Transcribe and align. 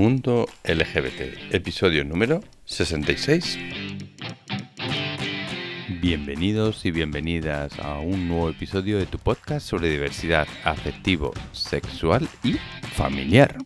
Mundo 0.00 0.48
LGBT, 0.64 1.52
episodio 1.54 2.06
número 2.06 2.42
66. 2.64 3.58
Bienvenidos 6.00 6.86
y 6.86 6.90
bienvenidas 6.90 7.78
a 7.80 7.98
un 7.98 8.26
nuevo 8.26 8.48
episodio 8.48 8.96
de 8.96 9.04
tu 9.04 9.18
podcast 9.18 9.68
sobre 9.68 9.90
diversidad 9.90 10.48
afectivo, 10.64 11.34
sexual 11.52 12.26
y 12.42 12.54
familiar. 12.94 13.58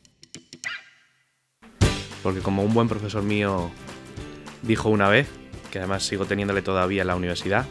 Porque 2.24 2.40
como 2.40 2.64
un 2.64 2.74
buen 2.74 2.88
profesor 2.88 3.22
mío 3.22 3.70
dijo 4.62 4.88
una 4.88 5.08
vez, 5.08 5.28
que 5.70 5.78
además 5.78 6.02
sigo 6.02 6.26
teniéndole 6.26 6.62
todavía 6.62 7.02
en 7.02 7.06
la 7.06 7.14
universidad, 7.14 7.64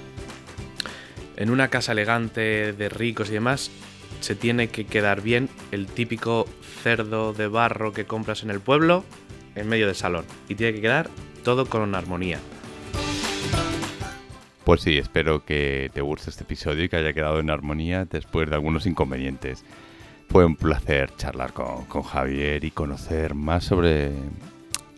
en 1.36 1.50
una 1.50 1.68
casa 1.68 1.92
elegante 1.92 2.72
de 2.72 2.88
ricos 2.88 3.30
y 3.30 3.34
demás, 3.34 3.72
se 4.22 4.36
tiene 4.36 4.70
que 4.70 4.86
quedar 4.86 5.20
bien 5.20 5.50
el 5.74 5.88
típico 5.88 6.48
cerdo 6.84 7.32
de 7.32 7.48
barro 7.48 7.94
que 7.94 8.06
compras 8.06 8.44
en 8.44 8.50
el 8.50 8.60
pueblo 8.60 9.06
en 9.56 9.70
medio 9.70 9.88
del 9.88 9.96
salón. 9.96 10.26
Y 10.50 10.56
tiene 10.56 10.74
que 10.74 10.82
quedar 10.82 11.10
todo 11.44 11.66
con 11.66 11.96
armonía. 11.96 12.40
Pues 14.66 14.82
sí, 14.82 14.98
espero 14.98 15.46
que 15.46 15.90
te 15.94 16.02
guste 16.02 16.30
este 16.30 16.44
episodio 16.44 16.84
y 16.84 16.90
que 16.90 16.98
haya 16.98 17.14
quedado 17.14 17.40
en 17.40 17.50
armonía 17.50 18.06
después 18.06 18.50
de 18.50 18.56
algunos 18.56 18.86
inconvenientes. 18.86 19.64
Fue 20.30 20.46
un 20.46 20.56
placer 20.56 21.16
charlar 21.16 21.54
con, 21.54 21.86
con 21.86 22.04
Javier 22.04 22.64
y 22.64 22.72
conocer 22.72 23.34
más 23.34 23.66
sobre 23.66 24.12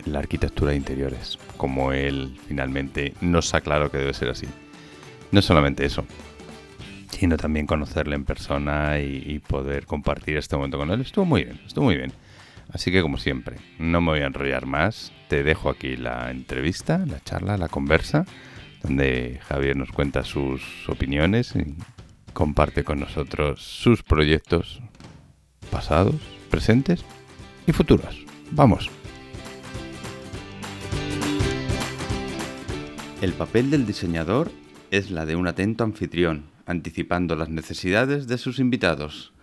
la 0.06 0.20
arquitectura 0.20 0.72
de 0.72 0.78
interiores, 0.78 1.40
como 1.58 1.92
él 1.92 2.38
finalmente 2.48 3.14
nos 3.22 3.54
aclaró 3.54 3.90
que 3.92 3.98
debe 3.98 4.14
ser 4.14 4.30
así. 4.30 4.48
No 5.32 5.42
solamente 5.42 5.84
eso, 5.86 6.06
sino 7.18 7.38
también 7.38 7.66
conocerle 7.66 8.16
en 8.16 8.26
persona 8.26 9.00
y, 9.00 9.40
poder 9.40 9.86
compartir 9.86 10.38
este 10.38 10.56
momento 10.56 10.78
con 10.78 10.92
él. 10.92 11.02
Estuvo 11.02 11.26
muy 11.26 11.46
bien, 11.46 11.62
estuvo 11.66 11.86
muy 11.86 11.96
bien. 11.96 12.12
Así 12.74 12.92
que 12.92 13.02
como 13.02 13.18
siempre, 13.18 13.58
no 13.80 14.02
me 14.02 14.12
voy 14.12 14.20
a 14.20 14.26
enrollar 14.26 14.66
más, 14.66 15.14
te 15.30 15.44
dejo 15.44 15.70
aquí 15.70 15.96
la 15.96 16.30
entrevista, 16.32 17.06
la 17.06 17.22
charla, 17.22 17.58
la 17.58 17.70
conversa, 17.70 18.26
donde 18.84 19.40
Javier 19.48 19.78
nos 19.78 19.92
cuenta 19.92 20.24
sus 20.24 20.62
opiniones 20.90 21.56
y 21.56 21.76
comparte 22.34 22.84
con 22.84 23.00
nosotros 23.00 23.62
sus 23.62 24.04
proyectos 24.04 24.82
pasados, 25.72 26.16
presentes 26.50 27.06
y 27.66 27.72
futuros. 27.72 28.26
Vamos. 28.52 28.90
El 33.22 33.32
papel 33.34 33.72
del 33.72 33.86
diseñador 33.86 34.52
es 34.92 35.12
la 35.12 35.26
de 35.26 35.36
un 35.36 35.48
atento 35.48 35.84
anfitrión 35.84 36.55
anticipando 36.66 37.36
las 37.36 37.50
necesidades 37.50 38.28
de 38.28 38.38
sus 38.38 38.60
invitados. 38.60 39.34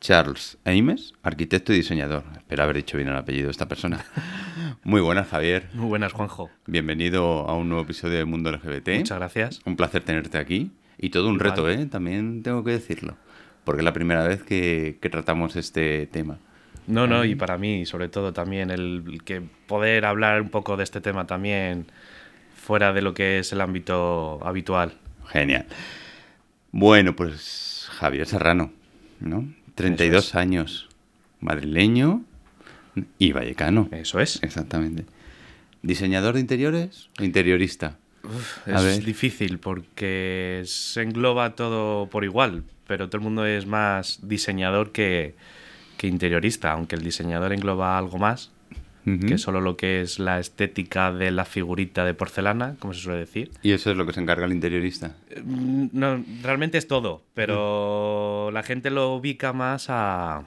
Charles 0.00 0.58
Ames, 0.64 1.14
arquitecto 1.22 1.72
y 1.72 1.76
diseñador. 1.76 2.24
Espero 2.36 2.62
haber 2.62 2.76
dicho 2.76 2.98
bien 2.98 3.08
el 3.08 3.16
apellido 3.16 3.46
de 3.46 3.52
esta 3.52 3.68
persona. 3.68 4.04
Muy 4.84 5.00
buenas, 5.00 5.28
Javier. 5.28 5.68
Muy 5.72 5.86
buenas, 5.86 6.12
Juanjo. 6.12 6.50
Bienvenido 6.66 7.48
a 7.48 7.54
un 7.54 7.70
nuevo 7.70 7.84
episodio 7.84 8.18
de 8.18 8.24
Mundo 8.26 8.52
LGBT. 8.52 8.88
Muchas 8.98 9.18
gracias. 9.18 9.60
Un 9.64 9.76
placer 9.76 10.02
tenerte 10.02 10.36
aquí. 10.36 10.72
Y 10.98 11.08
todo 11.08 11.28
un 11.28 11.40
reto, 11.40 11.70
¿eh? 11.70 11.86
También 11.86 12.42
tengo 12.42 12.62
que 12.62 12.72
decirlo. 12.72 13.16
Porque 13.64 13.80
es 13.80 13.84
la 13.84 13.94
primera 13.94 14.26
vez 14.26 14.42
que, 14.42 14.98
tratamos 15.10 15.56
este 15.56 16.06
tema. 16.06 16.38
No, 16.86 17.06
no, 17.06 17.24
y 17.24 17.34
para 17.34 17.56
mí, 17.56 17.86
sobre 17.86 18.08
todo, 18.08 18.34
también 18.34 18.70
el 18.70 19.22
que 19.24 19.40
poder 19.66 20.04
hablar 20.04 20.42
un 20.42 20.50
poco 20.50 20.76
de 20.76 20.84
este 20.84 21.00
tema 21.00 21.26
también 21.26 21.86
fuera 22.54 22.92
de 22.92 23.00
lo 23.00 23.14
que 23.14 23.38
es 23.38 23.52
el 23.52 23.62
ámbito 23.62 24.38
habitual. 24.44 24.92
Genial. 25.28 25.66
Bueno, 26.76 27.14
pues 27.14 27.86
Javier 27.92 28.26
Serrano, 28.26 28.72
¿no? 29.20 29.48
32 29.76 30.34
años, 30.34 30.88
madrileño 31.38 32.24
y 33.16 33.30
vallecano. 33.30 33.88
Eso 33.92 34.18
es. 34.18 34.42
Exactamente. 34.42 35.04
¿Diseñador 35.82 36.34
de 36.34 36.40
interiores 36.40 37.10
o 37.20 37.22
interiorista? 37.22 37.96
es 38.66 39.04
difícil 39.04 39.60
porque 39.60 40.62
se 40.66 41.02
engloba 41.02 41.54
todo 41.54 42.08
por 42.08 42.24
igual, 42.24 42.64
pero 42.88 43.06
todo 43.08 43.18
el 43.18 43.22
mundo 43.22 43.46
es 43.46 43.66
más 43.66 44.18
diseñador 44.22 44.90
que, 44.90 45.36
que 45.96 46.08
interiorista, 46.08 46.72
aunque 46.72 46.96
el 46.96 47.02
diseñador 47.02 47.52
engloba 47.52 47.96
algo 47.96 48.18
más 48.18 48.50
que 49.04 49.38
solo 49.38 49.60
lo 49.60 49.76
que 49.76 50.00
es 50.00 50.18
la 50.18 50.40
estética 50.40 51.12
de 51.12 51.30
la 51.30 51.44
figurita 51.44 52.04
de 52.04 52.14
porcelana, 52.14 52.76
como 52.78 52.94
se 52.94 53.00
suele 53.00 53.20
decir. 53.20 53.50
¿Y 53.62 53.72
eso 53.72 53.90
es 53.90 53.96
lo 53.96 54.06
que 54.06 54.12
se 54.12 54.20
encarga 54.20 54.46
el 54.46 54.52
interiorista? 54.52 55.14
Mm, 55.44 55.88
no, 55.92 56.24
realmente 56.42 56.78
es 56.78 56.88
todo, 56.88 57.22
pero 57.34 58.50
la 58.52 58.62
gente 58.62 58.90
lo 58.90 59.14
ubica 59.14 59.52
más 59.52 59.86
a, 59.90 60.44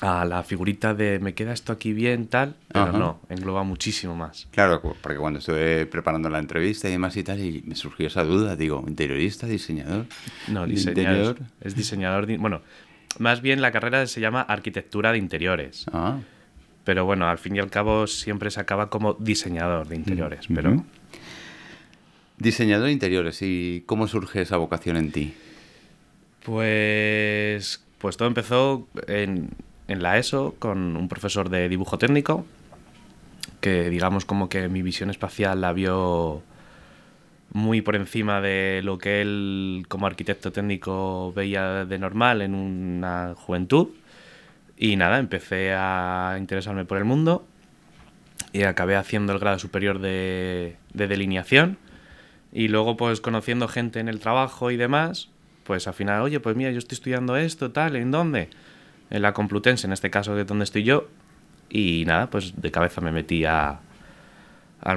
a 0.00 0.24
la 0.24 0.44
figurita 0.44 0.94
de 0.94 1.18
me 1.18 1.34
queda 1.34 1.52
esto 1.52 1.72
aquí 1.72 1.92
bien, 1.92 2.28
tal, 2.28 2.54
pero 2.72 2.92
no, 2.92 3.20
engloba 3.28 3.64
muchísimo 3.64 4.14
más. 4.14 4.46
Claro, 4.52 4.80
porque 4.80 5.18
cuando 5.18 5.40
estuve 5.40 5.86
preparando 5.86 6.30
la 6.30 6.38
entrevista 6.38 6.88
y 6.88 6.92
demás 6.92 7.16
y 7.16 7.24
tal, 7.24 7.40
y 7.40 7.62
me 7.66 7.74
surgió 7.74 8.06
esa 8.06 8.22
duda, 8.22 8.54
digo, 8.54 8.84
¿interiorista, 8.86 9.48
diseñador? 9.48 10.06
No, 10.46 10.66
diseñador. 10.66 11.38
Es 11.60 11.74
diseñador, 11.74 12.26
bueno, 12.38 12.62
más 13.18 13.42
bien 13.42 13.60
la 13.60 13.72
carrera 13.72 14.06
se 14.06 14.20
llama 14.20 14.42
arquitectura 14.42 15.10
de 15.10 15.18
interiores. 15.18 15.86
Ah 15.92 16.18
pero 16.84 17.04
bueno, 17.04 17.28
al 17.28 17.38
fin 17.38 17.56
y 17.56 17.58
al 17.58 17.70
cabo 17.70 18.06
siempre 18.06 18.50
se 18.50 18.60
acaba 18.60 18.90
como 18.90 19.14
diseñador 19.14 19.88
de 19.88 19.96
interiores, 19.96 20.46
pero... 20.52 20.84
Diseñador 22.38 22.86
de 22.86 22.92
interiores, 22.92 23.38
¿y 23.42 23.84
cómo 23.86 24.08
surge 24.08 24.42
esa 24.42 24.56
vocación 24.56 24.96
en 24.96 25.12
ti? 25.12 25.34
Pues, 26.44 27.84
pues 27.98 28.16
todo 28.16 28.26
empezó 28.26 28.88
en, 29.06 29.50
en 29.86 30.02
la 30.02 30.18
ESO 30.18 30.56
con 30.58 30.96
un 30.96 31.08
profesor 31.08 31.50
de 31.50 31.68
dibujo 31.68 31.98
técnico 31.98 32.44
que 33.60 33.90
digamos 33.90 34.24
como 34.24 34.48
que 34.48 34.68
mi 34.68 34.82
visión 34.82 35.08
espacial 35.08 35.60
la 35.60 35.72
vio 35.72 36.42
muy 37.52 37.80
por 37.80 37.96
encima 37.96 38.40
de 38.40 38.80
lo 38.82 38.98
que 38.98 39.22
él 39.22 39.84
como 39.88 40.06
arquitecto 40.06 40.52
técnico 40.52 41.32
veía 41.32 41.84
de 41.84 41.98
normal 41.98 42.42
en 42.42 42.54
una 42.54 43.34
juventud 43.36 43.88
y 44.76 44.96
nada, 44.96 45.18
empecé 45.18 45.72
a 45.74 46.36
interesarme 46.38 46.84
por 46.84 46.98
el 46.98 47.04
mundo 47.04 47.46
y 48.52 48.62
acabé 48.64 48.96
haciendo 48.96 49.32
el 49.32 49.38
grado 49.38 49.58
superior 49.58 49.98
de, 49.98 50.76
delineación. 50.92 51.78
Y 52.52 52.68
luego, 52.68 52.96
pues 52.96 53.20
conociendo 53.20 53.68
gente 53.68 54.00
en 54.00 54.08
el 54.08 54.20
trabajo 54.20 54.70
y 54.70 54.76
demás, 54.76 55.30
pues 55.64 55.88
al 55.88 55.94
final, 55.94 56.22
oye, 56.22 56.38
pues 56.40 56.54
mira, 56.54 56.70
yo 56.70 56.78
estoy 56.78 56.96
estudiando 56.96 57.36
esto, 57.36 57.70
tal, 57.70 57.96
¿en 57.96 58.10
dónde? 58.10 58.50
En 59.10 59.22
la 59.22 59.32
Complutense, 59.32 59.86
en 59.86 59.92
este 59.92 60.10
caso, 60.10 60.34
que 60.34 60.42
es 60.42 60.46
donde 60.46 60.64
estoy 60.64 60.82
yo. 60.82 61.08
Y 61.70 62.04
nada, 62.06 62.28
pues 62.28 62.60
de 62.60 62.70
cabeza 62.70 63.00
me 63.00 63.12
metí 63.12 63.44
al 63.46 63.78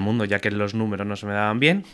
mundo, 0.02 0.26
ya 0.26 0.40
que 0.40 0.52
los 0.52 0.74
números 0.74 1.08
no 1.08 1.16
se 1.16 1.26
me 1.26 1.34
daban 1.34 1.60
bien. 1.60 1.86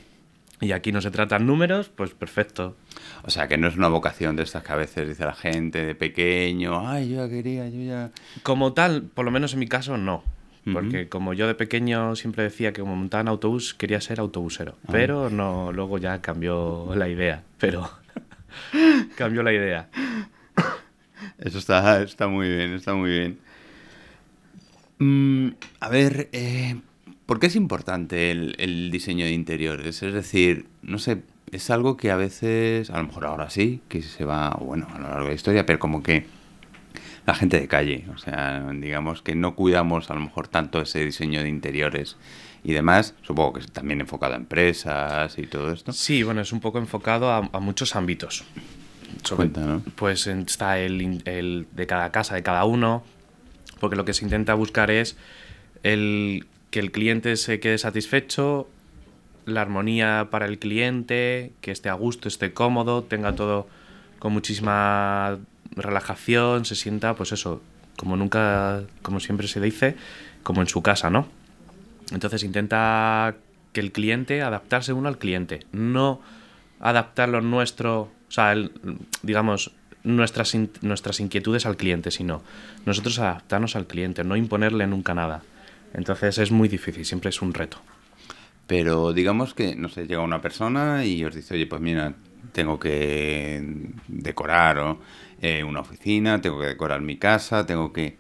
Y 0.62 0.74
aquí 0.74 0.92
no 0.92 1.02
se 1.02 1.10
tratan 1.10 1.48
números, 1.48 1.90
pues 1.90 2.12
perfecto. 2.12 2.78
O 3.24 3.32
sea, 3.32 3.48
que 3.48 3.58
no 3.58 3.68
es 3.68 3.76
una 3.76 3.88
vocación 3.88 4.36
de 4.36 4.44
estas 4.44 4.64
que 4.64 4.72
a 4.72 4.76
veces 4.76 5.08
dice 5.08 5.26
la 5.26 5.34
gente 5.34 5.84
de 5.84 5.96
pequeño, 5.96 6.88
ay, 6.88 7.10
yo 7.10 7.26
ya 7.26 7.30
quería, 7.30 7.68
yo 7.68 7.82
ya... 7.82 8.12
Como 8.44 8.74
tal, 8.74 9.02
por 9.02 9.26
lo 9.26 9.32
menos 9.32 9.54
en 9.54 9.60
mi 9.60 9.68
caso, 9.68 9.98
no. 9.98 10.24
Porque 10.72 11.10
como 11.10 11.34
yo 11.34 11.48
de 11.48 11.56
pequeño 11.56 12.16
siempre 12.16 12.44
decía 12.44 12.72
que 12.72 12.82
como 12.82 12.96
montaba 12.96 13.22
en 13.22 13.30
autobús, 13.30 13.74
quería 13.74 14.00
ser 14.00 14.20
autobusero. 14.20 14.78
Ah. 14.84 14.90
Pero 14.92 15.32
no, 15.32 15.72
luego 15.72 15.98
ya 15.98 16.22
cambió 16.22 16.94
la 16.96 17.10
idea. 17.10 17.44
Pero 17.58 17.90
cambió 19.18 19.42
la 19.42 19.54
idea. 19.54 19.90
Eso 21.40 21.58
está, 21.58 22.04
está 22.04 22.28
muy 22.28 22.48
bien, 22.48 22.74
está 22.74 22.94
muy 22.94 23.10
bien. 23.10 23.40
Mm, 25.00 25.56
a 25.80 25.90
ver, 25.90 26.30
eh, 26.32 26.80
¿Por 27.31 27.40
qué 27.40 27.47
es 27.47 27.56
importante 27.56 28.30
el, 28.30 28.90
diseño 28.92 29.24
de 29.24 29.31
interiores? 29.31 30.03
Es 30.03 30.14
decir, 30.14 30.66
no 30.81 31.00
sé, 31.00 31.22
es 31.53 31.69
algo 31.69 31.96
que 31.96 32.12
a 32.12 32.18
veces, 32.18 32.90
a 32.90 32.97
lo 32.97 33.06
mejor 33.06 33.25
ahora 33.25 33.50
sí, 33.50 33.80
que 33.88 34.02
se 34.02 34.25
va, 34.25 34.50
bueno, 34.59 34.86
a 34.94 35.00
lo 35.00 35.08
largo 35.08 35.24
de 35.24 35.30
la 35.30 35.36
historia, 35.36 35.66
pero 35.66 35.80
como 35.80 36.03
que 36.03 36.25
la 37.25 37.33
gente 37.33 37.57
de 37.57 37.69
calle, 37.69 38.04
o 38.13 38.18
sea, 38.18 38.69
digamos 38.74 39.22
que 39.22 39.36
no 39.36 39.56
cuidamos 39.56 40.12
a 40.12 40.16
lo 40.16 40.19
mejor 40.19 40.50
tanto 40.50 40.81
ese 40.81 41.06
diseño 41.06 41.42
de 41.42 41.48
interiores 41.48 42.18
y 42.66 42.74
demás, 42.74 43.16
supongo 43.22 43.54
que 43.54 43.62
también 43.62 44.01
enfocado 44.01 44.33
a 44.33 44.36
empresas 44.36 45.38
y 45.38 45.44
todo 45.44 45.72
esto. 45.72 45.94
Sí, 45.94 46.24
bueno, 46.24 46.42
es 46.42 46.51
un 46.51 46.60
poco 46.60 46.80
enfocado 46.80 47.31
a, 47.31 47.44
muchos 47.62 47.95
ámbitos. 47.95 48.44
Cuenta, 49.33 49.62
¿no? 49.62 49.81
Pues 49.95 50.28
está 50.28 50.80
el, 50.80 51.22
el 51.24 51.66
de 51.72 51.88
cada 51.88 52.12
casa, 52.12 52.36
de 52.36 52.44
cada 52.44 52.66
uno, 52.66 53.06
porque 53.80 53.95
lo 53.95 54.04
que 54.04 54.13
se 54.13 54.25
intenta 54.25 54.54
buscar 54.54 54.92
es 54.92 55.16
el 55.83 56.45
que 56.71 56.79
el 56.79 56.91
cliente 56.91 57.35
se 57.35 57.59
quede 57.59 57.77
satisfecho, 57.77 58.68
la 59.45 59.62
armonía 59.62 60.29
para 60.31 60.45
el 60.45 60.57
cliente, 60.57 61.51
que 61.62 61.71
esté 61.71 61.89
a 61.89 61.94
gusto, 61.94 62.27
esté 62.27 62.53
cómodo, 62.53 63.03
tenga 63.03 63.35
todo 63.35 63.68
con 64.19 64.33
muchísima 64.33 65.38
relajación, 65.75 66.65
se 66.65 66.75
sienta, 66.75 67.15
pues 67.15 67.31
eso, 67.31 67.62
como 67.97 68.15
nunca, 68.15 68.83
como 69.01 69.19
siempre 69.19 69.47
se 69.47 69.59
dice, 69.59 69.95
como 70.44 70.62
en 70.62 70.68
su 70.68 70.81
casa, 70.81 71.09
¿no? 71.09 71.27
Entonces 72.12 72.44
intenta 72.44 73.35
que 73.73 73.81
el 73.81 73.91
cliente, 73.91 74.41
adaptarse 74.41 74.94
uno 74.94 75.07
al 75.09 75.18
cliente, 75.18 75.65
no 75.71 76.21
adaptar 76.79 77.29
lo 77.29 77.41
nuestro, 77.41 78.01
o 78.01 78.31
sea, 78.31 78.56
digamos, 79.23 79.71
nuestras, 80.03 80.56
nuestras 80.81 81.19
inquietudes 81.19 81.65
al 81.65 81.77
cliente, 81.77 82.12
sino 82.12 82.41
nosotros 82.85 83.19
adaptarnos 83.19 83.75
al 83.75 83.88
cliente, 83.88 84.23
no 84.23 84.35
imponerle 84.35 84.88
nunca 84.88 85.13
nada. 85.13 85.44
Entonces 85.94 86.38
es 86.38 86.52
muy 86.52 86.68
difícil, 86.68 87.06
siempre 87.06 87.30
es 87.30 87.42
un 87.42 87.54
reto. 87.54 87.78
Pero 88.68 89.12
digamos 89.12 89.54
que, 89.54 89.76
no 89.76 89.90
sé, 89.90 90.08
llega 90.08 90.22
una 90.22 90.42
persona 90.42 91.04
y 91.06 91.24
os 91.26 91.36
dice, 91.36 91.56
oye, 91.56 91.68
pues 91.68 91.82
mira, 91.82 92.14
tengo 92.54 92.80
que 92.80 93.62
decorar 94.08 94.98
eh, 95.42 95.64
una 95.64 95.82
oficina, 95.82 96.42
tengo 96.42 96.60
que 96.60 96.68
decorar 96.68 97.02
mi 97.02 97.18
casa, 97.18 97.66
tengo 97.66 97.92
que... 97.92 98.18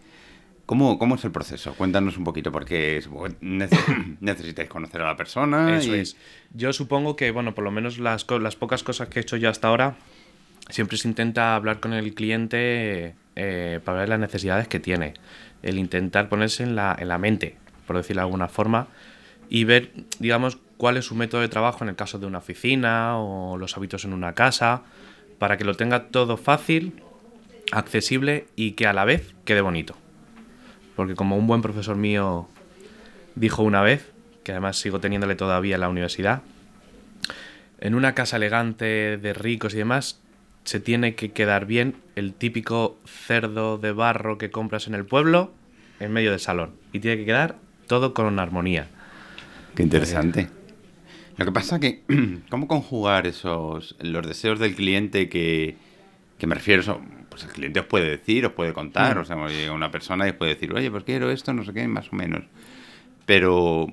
¿Cómo, 0.65 0.97
¿Cómo 0.97 1.15
es 1.15 1.25
el 1.25 1.31
proceso? 1.31 1.73
Cuéntanos 1.73 2.17
un 2.17 2.23
poquito, 2.23 2.51
porque 2.51 3.01
necesitáis 3.41 4.69
conocer 4.69 5.01
a 5.01 5.07
la 5.07 5.17
persona. 5.17 5.77
Eso 5.77 5.93
es. 5.95 6.15
Yo 6.53 6.71
supongo 6.71 7.15
que, 7.15 7.31
bueno, 7.31 7.53
por 7.53 7.63
lo 7.63 7.71
menos 7.71 7.97
las, 7.97 8.25
las 8.29 8.55
pocas 8.55 8.83
cosas 8.83 9.09
que 9.09 9.19
he 9.19 9.21
hecho 9.21 9.37
yo 9.37 9.49
hasta 9.49 9.67
ahora, 9.67 9.95
siempre 10.69 10.97
se 10.97 11.07
intenta 11.07 11.55
hablar 11.55 11.79
con 11.79 11.93
el 11.93 12.13
cliente 12.13 13.15
eh, 13.35 13.79
para 13.83 13.99
ver 13.99 14.09
las 14.09 14.19
necesidades 14.19 14.67
que 14.67 14.79
tiene. 14.79 15.13
El 15.63 15.77
intentar 15.77 16.29
ponerse 16.29 16.63
en 16.63 16.75
la, 16.75 16.95
en 16.97 17.07
la 17.07 17.17
mente, 17.17 17.55
por 17.87 17.97
decirlo 17.97 18.21
de 18.21 18.25
alguna 18.25 18.47
forma, 18.47 18.87
y 19.49 19.65
ver, 19.65 19.91
digamos, 20.19 20.57
cuál 20.77 20.97
es 20.97 21.05
su 21.05 21.15
método 21.15 21.41
de 21.41 21.49
trabajo 21.49 21.83
en 21.83 21.89
el 21.89 21.95
caso 21.95 22.17
de 22.19 22.25
una 22.25 22.37
oficina 22.37 23.17
o 23.17 23.57
los 23.57 23.75
hábitos 23.77 24.05
en 24.05 24.13
una 24.13 24.33
casa, 24.33 24.83
para 25.37 25.57
que 25.57 25.65
lo 25.65 25.75
tenga 25.75 26.07
todo 26.07 26.37
fácil, 26.37 27.01
accesible 27.71 28.45
y 28.55 28.71
que 28.71 28.87
a 28.87 28.93
la 28.93 29.05
vez 29.05 29.33
quede 29.43 29.61
bonito. 29.61 29.95
Porque 30.95 31.15
como 31.15 31.37
un 31.37 31.47
buen 31.47 31.61
profesor 31.61 31.95
mío 31.95 32.47
dijo 33.35 33.63
una 33.63 33.81
vez, 33.81 34.11
que 34.43 34.51
además 34.51 34.77
sigo 34.77 34.99
teniéndole 34.99 35.35
todavía 35.35 35.75
en 35.75 35.81
la 35.81 35.89
universidad, 35.89 36.41
en 37.79 37.95
una 37.95 38.13
casa 38.13 38.37
elegante 38.37 39.17
de 39.17 39.33
ricos 39.33 39.73
y 39.73 39.77
demás, 39.77 40.20
se 40.63 40.79
tiene 40.79 41.15
que 41.15 41.31
quedar 41.31 41.65
bien 41.65 41.95
el 42.15 42.33
típico 42.33 42.99
cerdo 43.05 43.77
de 43.77 43.91
barro 43.91 44.37
que 44.37 44.51
compras 44.51 44.87
en 44.87 44.95
el 44.95 45.05
pueblo 45.05 45.53
en 45.99 46.11
medio 46.11 46.31
del 46.31 46.39
salón. 46.39 46.71
Y 46.93 46.99
tiene 46.99 47.17
que 47.17 47.25
quedar 47.25 47.57
todo 47.87 48.13
con 48.13 48.39
armonía. 48.39 48.87
Qué 49.75 49.83
interesante. 49.83 50.49
Lo 51.37 51.45
que 51.45 51.51
pasa 51.51 51.79
que, 51.79 52.03
¿cómo 52.49 52.67
conjugar 52.67 53.27
esos, 53.27 53.95
los 53.99 54.27
deseos 54.27 54.59
del 54.59 54.75
cliente 54.75 55.29
que, 55.29 55.75
que 56.37 56.47
me 56.47 56.55
refiero? 56.55 56.81
Eso, 56.81 57.01
pues 57.29 57.43
el 57.43 57.49
cliente 57.49 57.79
os 57.79 57.85
puede 57.85 58.09
decir, 58.09 58.45
os 58.45 58.53
puede 58.53 58.73
contar, 58.73 59.17
mm. 59.17 59.21
o 59.21 59.25
sea, 59.25 59.47
llega 59.47 59.71
una 59.71 59.91
persona 59.91 60.27
y 60.27 60.33
puede 60.33 60.55
decir, 60.55 60.73
oye, 60.73 60.91
pues 60.91 61.03
quiero 61.03 61.31
esto, 61.31 61.53
no 61.53 61.63
sé 61.63 61.73
qué, 61.73 61.87
más 61.87 62.11
o 62.11 62.15
menos. 62.15 62.43
Pero, 63.25 63.87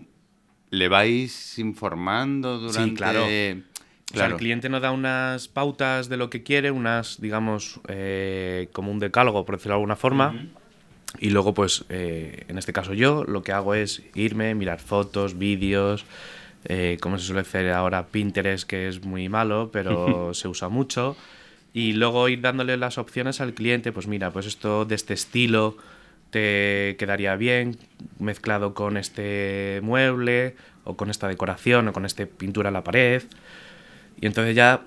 ¿le 0.71 0.89
vais 0.89 1.59
informando 1.59 2.59
durante...? 2.59 2.91
Sí, 2.91 2.97
claro. 2.97 3.27
Claro. 4.13 4.35
el 4.35 4.39
cliente 4.39 4.69
nos 4.71 4.81
da 4.81 4.91
unas 4.91 5.49
pautas 5.49 6.09
de 6.09 6.17
lo 6.17 6.31
que 6.31 6.43
quiere, 6.43 6.71
unas, 6.71 7.21
digamos, 7.21 7.81
eh, 7.89 8.69
como 8.73 8.91
un 8.91 8.99
decálogo, 8.99 9.45
por 9.45 9.57
decirlo 9.57 9.75
de 9.75 9.77
alguna 9.77 9.97
forma. 9.97 10.49
Y 11.19 11.31
luego, 11.31 11.55
pues, 11.55 11.85
eh, 11.89 12.45
en 12.49 12.59
este 12.59 12.73
caso 12.73 12.95
yo, 12.95 13.25
lo 13.25 13.43
que 13.43 13.53
hago 13.53 13.75
es 13.75 14.03
irme, 14.15 14.55
mirar 14.55 14.81
fotos, 14.81 15.39
vídeos, 15.39 16.05
eh, 16.65 16.99
como 17.01 17.19
se 17.19 17.27
suele 17.27 17.43
hacer 17.43 17.71
ahora 17.71 18.07
Pinterest, 18.07 18.69
que 18.69 18.89
es 18.89 19.05
muy 19.05 19.29
malo, 19.29 19.71
pero 19.73 20.33
se 20.35 20.49
usa 20.49 20.69
mucho. 20.69 21.17
Y 21.73 21.93
luego 21.93 22.29
ir 22.29 22.41
dándole 22.41 22.77
las 22.77 22.99
opciones 22.99 23.41
al 23.41 23.55
cliente, 23.55 23.93
pues 23.93 24.07
mira, 24.07 24.31
pues 24.31 24.47
esto 24.47 24.85
de 24.85 24.95
este 24.95 25.15
estilo 25.15 25.77
te 26.31 26.97
quedaría 26.99 27.37
bien 27.37 27.79
mezclado 28.19 28.75
con 28.75 28.97
este 28.97 29.81
mueble 29.83 30.57
o 30.85 30.97
con 30.97 31.11
esta 31.11 31.29
decoración 31.29 31.89
o 31.89 31.93
con 31.93 32.05
esta 32.05 32.27
pintura 32.27 32.69
en 32.69 32.75
la 32.75 32.85
pared. 32.85 33.23
Y 34.21 34.27
entonces 34.27 34.55
ya 34.55 34.83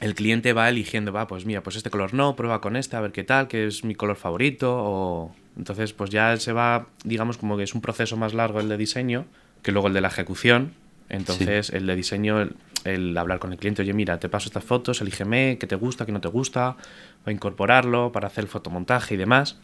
el 0.00 0.14
cliente 0.14 0.52
va 0.52 0.68
eligiendo, 0.68 1.12
va, 1.12 1.26
pues 1.26 1.46
mira, 1.46 1.62
pues 1.62 1.76
este 1.76 1.90
color 1.90 2.14
no, 2.14 2.36
prueba 2.36 2.60
con 2.60 2.76
este, 2.76 2.96
a 2.96 3.00
ver 3.00 3.12
qué 3.12 3.24
tal, 3.24 3.48
que 3.48 3.66
es 3.66 3.84
mi 3.84 3.94
color 3.94 4.16
favorito. 4.16 4.74
O... 4.74 5.34
Entonces, 5.56 5.92
pues 5.92 6.10
ya 6.10 6.36
se 6.38 6.52
va, 6.52 6.86
digamos, 7.04 7.36
como 7.38 7.56
que 7.56 7.62
es 7.62 7.74
un 7.74 7.80
proceso 7.80 8.16
más 8.16 8.34
largo 8.34 8.60
el 8.60 8.68
de 8.68 8.76
diseño 8.76 9.26
que 9.62 9.72
luego 9.72 9.88
el 9.88 9.94
de 9.94 10.00
la 10.00 10.08
ejecución. 10.08 10.72
Entonces, 11.08 11.70
el 11.70 11.86
de 11.86 11.94
diseño, 11.94 12.48
el, 12.84 13.18
hablar 13.18 13.38
con 13.38 13.52
el 13.52 13.58
cliente, 13.58 13.82
oye, 13.82 13.92
mira, 13.92 14.18
te 14.18 14.28
paso 14.28 14.48
estas 14.48 14.64
fotos, 14.64 15.00
elígeme 15.02 15.58
qué 15.60 15.66
te 15.66 15.76
gusta, 15.76 16.06
qué 16.06 16.12
no 16.12 16.20
te 16.20 16.28
gusta, 16.28 16.76
a 17.24 17.30
incorporarlo 17.30 18.12
para 18.12 18.28
hacer 18.28 18.44
el 18.44 18.48
fotomontaje 18.48 19.14
y 19.14 19.18
demás. 19.18 19.58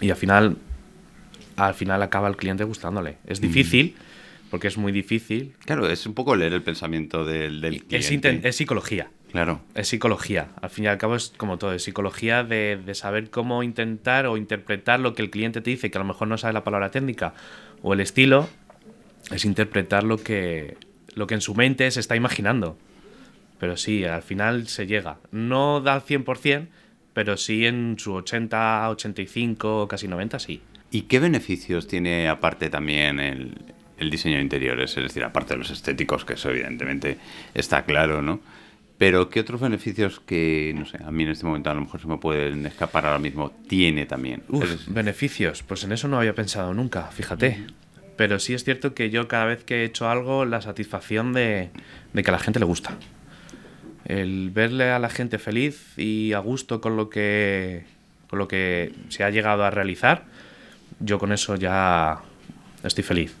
Y 0.00 0.10
al 0.10 0.16
final, 0.16 0.56
al 1.56 1.74
final 1.74 2.02
acaba 2.02 2.28
el 2.28 2.36
cliente 2.36 2.64
gustándole. 2.64 3.16
Es 3.26 3.40
difícil, 3.40 3.96
porque 4.50 4.68
es 4.68 4.78
muy 4.78 4.92
difícil. 4.92 5.54
Claro, 5.64 5.88
es 5.88 6.06
un 6.06 6.14
poco 6.14 6.36
leer 6.36 6.52
el 6.52 6.62
pensamiento 6.62 7.24
del, 7.24 7.60
del 7.60 7.84
cliente. 7.84 8.40
Es, 8.42 8.56
psicología. 8.56 9.10
Claro. 9.32 9.60
Es 9.74 9.88
psicología. 9.88 10.48
Al 10.60 10.70
fin 10.70 10.84
y 10.84 10.86
al 10.88 10.98
cabo 10.98 11.16
es 11.16 11.32
como 11.36 11.58
todo, 11.58 11.72
es 11.72 11.82
psicología 11.82 12.44
de, 12.44 12.80
de, 12.84 12.94
saber 12.94 13.30
cómo 13.30 13.62
intentar 13.62 14.26
o 14.26 14.36
interpretar 14.36 15.00
lo 15.00 15.14
que 15.14 15.22
el 15.22 15.30
cliente 15.30 15.60
te 15.60 15.70
dice, 15.70 15.90
que 15.90 15.98
a 15.98 16.00
lo 16.00 16.06
mejor 16.06 16.28
no 16.28 16.38
sabe 16.38 16.54
la 16.54 16.64
palabra 16.64 16.90
técnica 16.90 17.34
o 17.82 17.92
el 17.92 18.00
estilo, 18.00 18.48
es 19.30 19.44
interpretar 19.44 20.04
lo 20.04 20.18
que, 20.18 20.76
lo 21.14 21.26
que 21.26 21.34
en 21.34 21.40
su 21.40 21.54
mente 21.54 21.90
se 21.90 22.00
está 22.00 22.16
imaginando. 22.16 22.78
Pero 23.58 23.76
sí, 23.76 24.04
al 24.04 24.22
final 24.22 24.68
se 24.68 24.86
llega. 24.86 25.18
No 25.32 25.80
da 25.80 25.94
al 25.94 26.02
100%, 26.02 26.68
pero 27.14 27.36
sí 27.36 27.66
en 27.66 27.96
su 27.98 28.12
80, 28.12 28.90
85, 28.90 29.88
casi 29.88 30.08
90, 30.08 30.38
sí. 30.38 30.60
¿Y 30.90 31.02
qué 31.02 31.18
beneficios 31.18 31.88
tiene 31.88 32.28
aparte 32.28 32.70
también 32.70 33.18
el, 33.18 33.54
el 33.98 34.10
diseño 34.10 34.36
de 34.36 34.42
interiores? 34.42 34.96
Es 34.96 35.02
decir, 35.02 35.24
aparte 35.24 35.54
de 35.54 35.58
los 35.58 35.70
estéticos, 35.70 36.24
que 36.24 36.34
eso 36.34 36.50
evidentemente 36.50 37.18
está 37.54 37.84
claro, 37.84 38.22
¿no? 38.22 38.40
Pero 38.98 39.28
¿qué 39.28 39.40
otros 39.40 39.60
beneficios 39.60 40.20
que, 40.20 40.72
no 40.74 40.86
sé, 40.86 40.98
a 41.04 41.10
mí 41.10 41.24
en 41.24 41.30
este 41.30 41.44
momento 41.44 41.70
a 41.70 41.74
lo 41.74 41.82
mejor 41.82 42.00
se 42.00 42.06
me 42.06 42.16
pueden 42.16 42.64
escapar 42.64 43.04
ahora 43.04 43.18
mismo, 43.18 43.50
tiene 43.68 44.06
también? 44.06 44.42
beneficios, 44.88 45.62
pues 45.62 45.84
en 45.84 45.92
eso 45.92 46.08
no 46.08 46.18
había 46.18 46.34
pensado 46.34 46.72
nunca, 46.72 47.02
fíjate. 47.10 47.66
Pero 48.16 48.38
sí 48.38 48.54
es 48.54 48.64
cierto 48.64 48.94
que 48.94 49.10
yo 49.10 49.28
cada 49.28 49.44
vez 49.44 49.64
que 49.64 49.82
he 49.82 49.84
hecho 49.84 50.08
algo, 50.08 50.46
la 50.46 50.62
satisfacción 50.62 51.34
de, 51.34 51.70
que 52.14 52.30
a 52.30 52.32
la 52.32 52.38
gente 52.38 52.58
le 52.58 52.64
gusta. 52.64 52.96
El 54.06 54.50
verle 54.50 54.90
a 54.90 54.98
la 54.98 55.10
gente 55.10 55.38
feliz 55.38 55.98
y 55.98 56.32
a 56.32 56.38
gusto 56.38 56.80
con 56.80 56.96
lo 56.96 57.10
que, 57.10 57.84
con 58.30 58.38
lo 58.38 58.48
que 58.48 58.94
se 59.10 59.24
ha 59.24 59.30
llegado 59.30 59.64
a 59.64 59.70
realizar, 59.70 60.24
yo 61.00 61.18
con 61.18 61.32
eso 61.32 61.56
ya 61.56 62.22
estoy 62.82 63.04
feliz. 63.04 63.34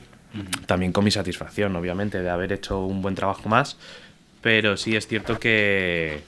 También 0.66 0.92
con 0.92 1.04
mi 1.04 1.10
satisfacción, 1.10 1.74
obviamente, 1.76 2.22
de 2.22 2.28
haber 2.28 2.52
hecho 2.52 2.84
un 2.84 3.00
buen 3.00 3.14
trabajo 3.14 3.48
más, 3.48 3.78
pero 4.42 4.76
sí 4.76 4.94
es 4.94 5.06
cierto 5.06 5.38
que, 5.38 6.20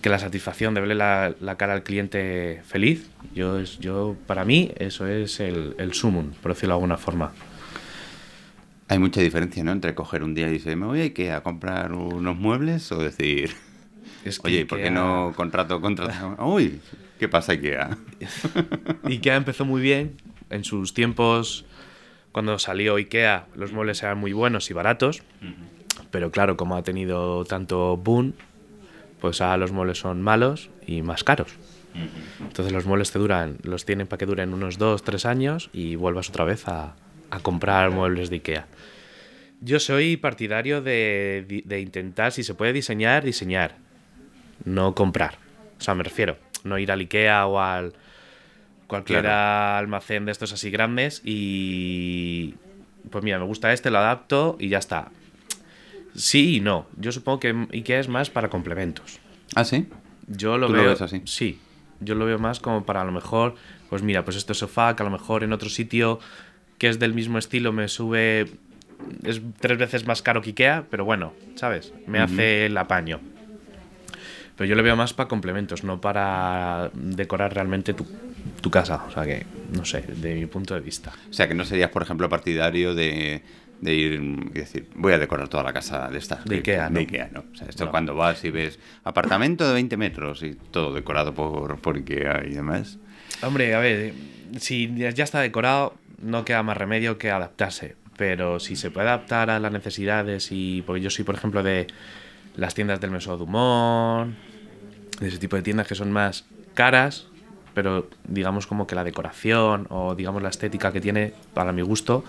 que 0.00 0.08
la 0.08 0.18
satisfacción 0.18 0.74
de 0.74 0.80
verle 0.80 0.94
la, 0.94 1.56
cara 1.56 1.72
al 1.72 1.82
cliente 1.82 2.62
feliz, 2.66 3.08
yo, 3.34 3.60
yo 3.62 4.16
para 4.26 4.44
mí 4.44 4.70
eso 4.76 5.06
es 5.06 5.40
el, 5.40 5.74
el 5.78 5.94
sumum, 5.94 6.30
por 6.42 6.52
decirlo 6.52 6.74
de 6.74 6.76
alguna 6.76 6.96
forma. 6.96 7.32
Hay 8.88 8.98
mucha 8.98 9.20
diferencia, 9.20 9.62
¿no? 9.62 9.70
Entre 9.72 9.94
coger 9.94 10.24
un 10.24 10.34
día 10.34 10.48
y 10.48 10.54
decir, 10.54 10.76
me 10.76 10.86
voy 10.86 11.00
a 11.00 11.04
Ikea 11.04 11.36
a 11.36 11.42
comprar 11.42 11.92
unos 11.92 12.36
muebles 12.36 12.90
o 12.90 12.98
decir, 12.98 13.52
oye, 14.42 14.66
¿por 14.66 14.80
qué 14.80 14.90
no 14.90 15.32
contrato, 15.36 15.80
contrato? 15.80 16.36
Uy, 16.44 16.80
¿qué 17.18 17.28
pasa 17.28 17.52
Ikea? 17.52 17.96
Ikea 19.04 19.36
empezó 19.36 19.64
muy 19.64 19.80
bien 19.80 20.16
en 20.50 20.64
sus 20.64 20.92
tiempos, 20.92 21.64
cuando 22.32 22.58
salió 22.58 22.96
Ikea, 22.96 23.46
los 23.54 23.72
muebles 23.72 24.02
eran 24.02 24.18
muy 24.18 24.32
buenos 24.32 24.70
y 24.70 24.74
baratos, 24.74 25.22
pero 26.10 26.30
claro, 26.30 26.56
como 26.56 26.76
ha 26.76 26.82
tenido 26.82 27.44
tanto 27.44 27.96
boom, 27.96 28.34
pues 29.20 29.40
ahora 29.40 29.56
los 29.58 29.72
muebles 29.72 29.98
son 29.98 30.22
malos 30.22 30.70
y 30.86 31.02
más 31.02 31.24
caros. 31.24 31.56
Entonces 32.40 32.72
los 32.72 32.86
muebles 32.86 33.10
te 33.10 33.18
duran, 33.18 33.58
los 33.62 33.84
tienen 33.84 34.06
para 34.06 34.18
que 34.18 34.26
duren 34.26 34.54
unos 34.54 34.78
2, 34.78 35.02
3 35.02 35.26
años 35.26 35.70
y 35.72 35.96
vuelvas 35.96 36.28
otra 36.28 36.44
vez 36.44 36.68
a, 36.68 36.94
comprar 37.42 37.90
muebles 37.90 38.30
de 38.30 38.36
Ikea. 38.36 38.66
Yo 39.60 39.78
soy 39.78 40.16
partidario 40.16 40.82
de, 40.82 41.62
intentar, 41.80 42.32
si 42.32 42.42
se 42.42 42.54
puede 42.54 42.72
diseñar, 42.72 43.24
diseñar, 43.24 43.76
no 44.64 44.94
comprar. 44.94 45.34
O 45.78 45.82
sea, 45.82 45.94
me 45.94 46.02
refiero, 46.02 46.38
no 46.64 46.78
ir 46.78 46.90
al 46.90 47.00
Ikea 47.00 47.46
o 47.46 47.60
al 47.60 47.92
cualquier 48.90 49.26
almacén 49.28 50.26
de 50.26 50.32
estos 50.32 50.52
así 50.52 50.70
grandes 50.70 51.22
y 51.24 52.54
pues 53.10 53.24
mira, 53.24 53.38
me 53.38 53.46
gusta 53.46 53.72
este, 53.72 53.90
lo 53.90 53.98
adapto 53.98 54.56
y 54.58 54.68
ya 54.68 54.78
está. 54.78 55.10
Sí 56.14 56.56
y 56.56 56.60
no. 56.60 56.86
Yo 56.96 57.12
supongo 57.12 57.40
que 57.40 57.66
IKEA 57.72 58.00
es 58.00 58.08
más 58.08 58.30
para 58.30 58.50
complementos. 58.50 59.20
¿Ah, 59.54 59.64
sí? 59.64 59.86
Yo 60.26 60.58
lo 60.58 60.68
veo 60.68 60.92
así. 60.92 61.22
Sí. 61.24 61.58
Yo 62.00 62.14
lo 62.14 62.24
veo 62.24 62.38
más 62.38 62.60
como 62.60 62.84
para 62.84 63.02
a 63.02 63.04
lo 63.04 63.12
mejor, 63.12 63.54
pues 63.88 64.02
mira, 64.02 64.24
pues 64.24 64.36
este 64.36 64.54
sofá 64.54 64.96
que 64.96 65.02
a 65.02 65.06
lo 65.06 65.12
mejor 65.12 65.44
en 65.44 65.52
otro 65.52 65.68
sitio 65.68 66.18
que 66.78 66.88
es 66.88 66.98
del 66.98 67.14
mismo 67.14 67.38
estilo 67.38 67.72
me 67.72 67.88
sube 67.88 68.48
es 69.22 69.40
tres 69.60 69.78
veces 69.78 70.06
más 70.06 70.22
caro 70.22 70.42
que 70.42 70.50
IKEA, 70.50 70.86
pero 70.90 71.04
bueno, 71.04 71.32
¿sabes? 71.54 71.92
Me 72.06 72.18
hace 72.18 72.66
el 72.66 72.76
apaño. 72.76 73.20
Pero 74.60 74.68
yo 74.68 74.74
lo 74.76 74.82
veo 74.82 74.94
más 74.94 75.14
para 75.14 75.26
complementos, 75.26 75.84
no 75.84 76.02
para 76.02 76.90
decorar 76.92 77.54
realmente 77.54 77.94
tu, 77.94 78.06
tu 78.60 78.70
casa. 78.70 79.04
O 79.08 79.10
sea 79.10 79.24
que, 79.24 79.46
no 79.74 79.86
sé, 79.86 80.02
de 80.02 80.34
mi 80.34 80.44
punto 80.44 80.74
de 80.74 80.80
vista. 80.80 81.14
O 81.30 81.32
sea 81.32 81.48
que 81.48 81.54
no 81.54 81.64
serías, 81.64 81.88
por 81.88 82.02
ejemplo, 82.02 82.28
partidario 82.28 82.94
de 82.94 83.42
de 83.80 83.94
ir 83.94 84.12
y 84.22 84.50
decir, 84.50 84.86
voy 84.96 85.14
a 85.14 85.18
decorar 85.18 85.48
toda 85.48 85.62
la 85.62 85.72
casa 85.72 86.10
de 86.10 86.18
estas. 86.18 86.44
De 86.44 86.56
Ikea, 86.56 86.90
¿no? 86.90 86.94
De 86.96 87.00
Ikea, 87.00 87.30
¿no? 87.32 87.44
O 87.50 87.56
sea, 87.56 87.68
esto 87.68 87.86
No. 87.86 87.90
cuando 87.90 88.14
vas 88.14 88.44
y 88.44 88.50
ves 88.50 88.78
apartamento 89.02 89.66
de 89.66 89.72
20 89.72 89.96
metros 89.96 90.42
y 90.42 90.56
todo 90.70 90.92
decorado 90.92 91.32
por, 91.32 91.78
por 91.80 91.96
Ikea 91.96 92.42
y 92.46 92.50
demás. 92.50 92.98
Hombre, 93.40 93.74
a 93.74 93.78
ver, 93.78 94.12
si 94.58 94.94
ya 94.94 95.24
está 95.24 95.40
decorado, 95.40 95.94
no 96.20 96.44
queda 96.44 96.62
más 96.62 96.76
remedio 96.76 97.16
que 97.16 97.30
adaptarse. 97.30 97.96
Pero 98.18 98.60
si 98.60 98.76
se 98.76 98.90
puede 98.90 99.08
adaptar 99.08 99.48
a 99.48 99.58
las 99.58 99.72
necesidades 99.72 100.52
y... 100.52 100.82
Porque 100.82 101.00
yo 101.00 101.08
soy, 101.08 101.24
por 101.24 101.34
ejemplo, 101.36 101.62
de 101.62 101.86
las 102.56 102.74
tiendas 102.74 103.00
del 103.00 103.10
Meso 103.12 103.38
Ese 105.20 105.38
tipo 105.38 105.56
de 105.56 105.62
tiendas 105.62 105.86
que 105.86 105.94
son 105.94 106.12
más 106.12 106.44
caras, 106.74 107.26
pero 107.74 108.08
digamos 108.26 108.66
como 108.66 108.86
que 108.86 108.94
la 108.94 109.04
decoración 109.04 109.86
o 109.90 110.14
digamos 110.14 110.42
la 110.42 110.48
estética 110.48 110.92
que 110.92 111.00
tiene, 111.00 111.34
para 111.54 111.72
mi 111.72 111.82
gusto, 111.82 112.24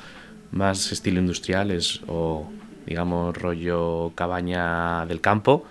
más 0.51 0.91
estilo 0.91 1.19
industrial 1.19 1.71
es 1.71 2.01
o 2.07 2.49
digamos 2.85 3.35
rollo 3.37 4.11
cabaña 4.15 5.05
del 5.05 5.21
campo, 5.21 5.65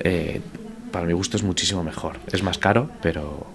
eh, 0.00 0.40
para 0.92 1.06
mi 1.06 1.12
gusto 1.12 1.36
es 1.36 1.42
muchísimo 1.42 1.82
mejor. 1.82 2.18
Es 2.32 2.42
más 2.42 2.58
caro, 2.58 2.90
pero 3.02 3.46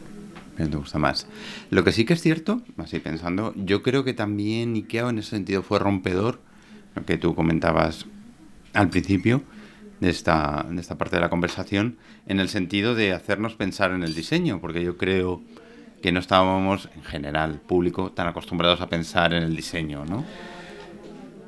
Me 0.58 0.66
gusta 0.66 1.00
más. 1.00 1.26
Lo 1.70 1.86
que 1.86 1.94
sí 1.94 2.04
que 2.04 2.14
es 2.14 2.22
cierto, 2.22 2.62
así 2.78 3.00
pensando, 3.00 3.54
yo 3.56 3.82
creo 3.82 4.04
que 4.04 4.14
también 4.14 4.74
Ikea 4.74 5.08
en 5.08 5.20
ese 5.20 5.30
sentido 5.30 5.64
fue 5.64 5.80
rompedor, 5.80 6.42
lo 6.96 7.06
que 7.06 7.18
tú 7.18 7.34
comentabas 7.34 8.06
al 8.74 8.90
principio 8.90 9.42
de 10.00 10.10
esta, 10.10 10.66
de 10.70 10.80
esta 10.80 10.98
parte 10.98 11.18
de 11.18 11.22
la 11.22 11.30
conversación, 11.30 11.98
en 12.26 12.40
el 12.40 12.50
sentido 12.50 12.96
de 12.96 13.14
hacernos 13.14 13.56
pensar 13.56 13.92
en 13.92 14.04
el 14.04 14.16
diseño, 14.16 14.60
porque 14.62 14.84
yo 14.84 14.98
creo 14.98 15.42
que 16.02 16.12
no 16.12 16.20
estábamos, 16.20 16.90
en 16.96 17.04
general, 17.04 17.60
público, 17.66 18.12
tan 18.12 18.28
acostumbrados 18.28 18.82
a 18.82 18.88
pensar 18.88 19.34
en 19.34 19.44
el 19.44 19.56
diseño, 19.56 20.06
¿no? 20.06 20.24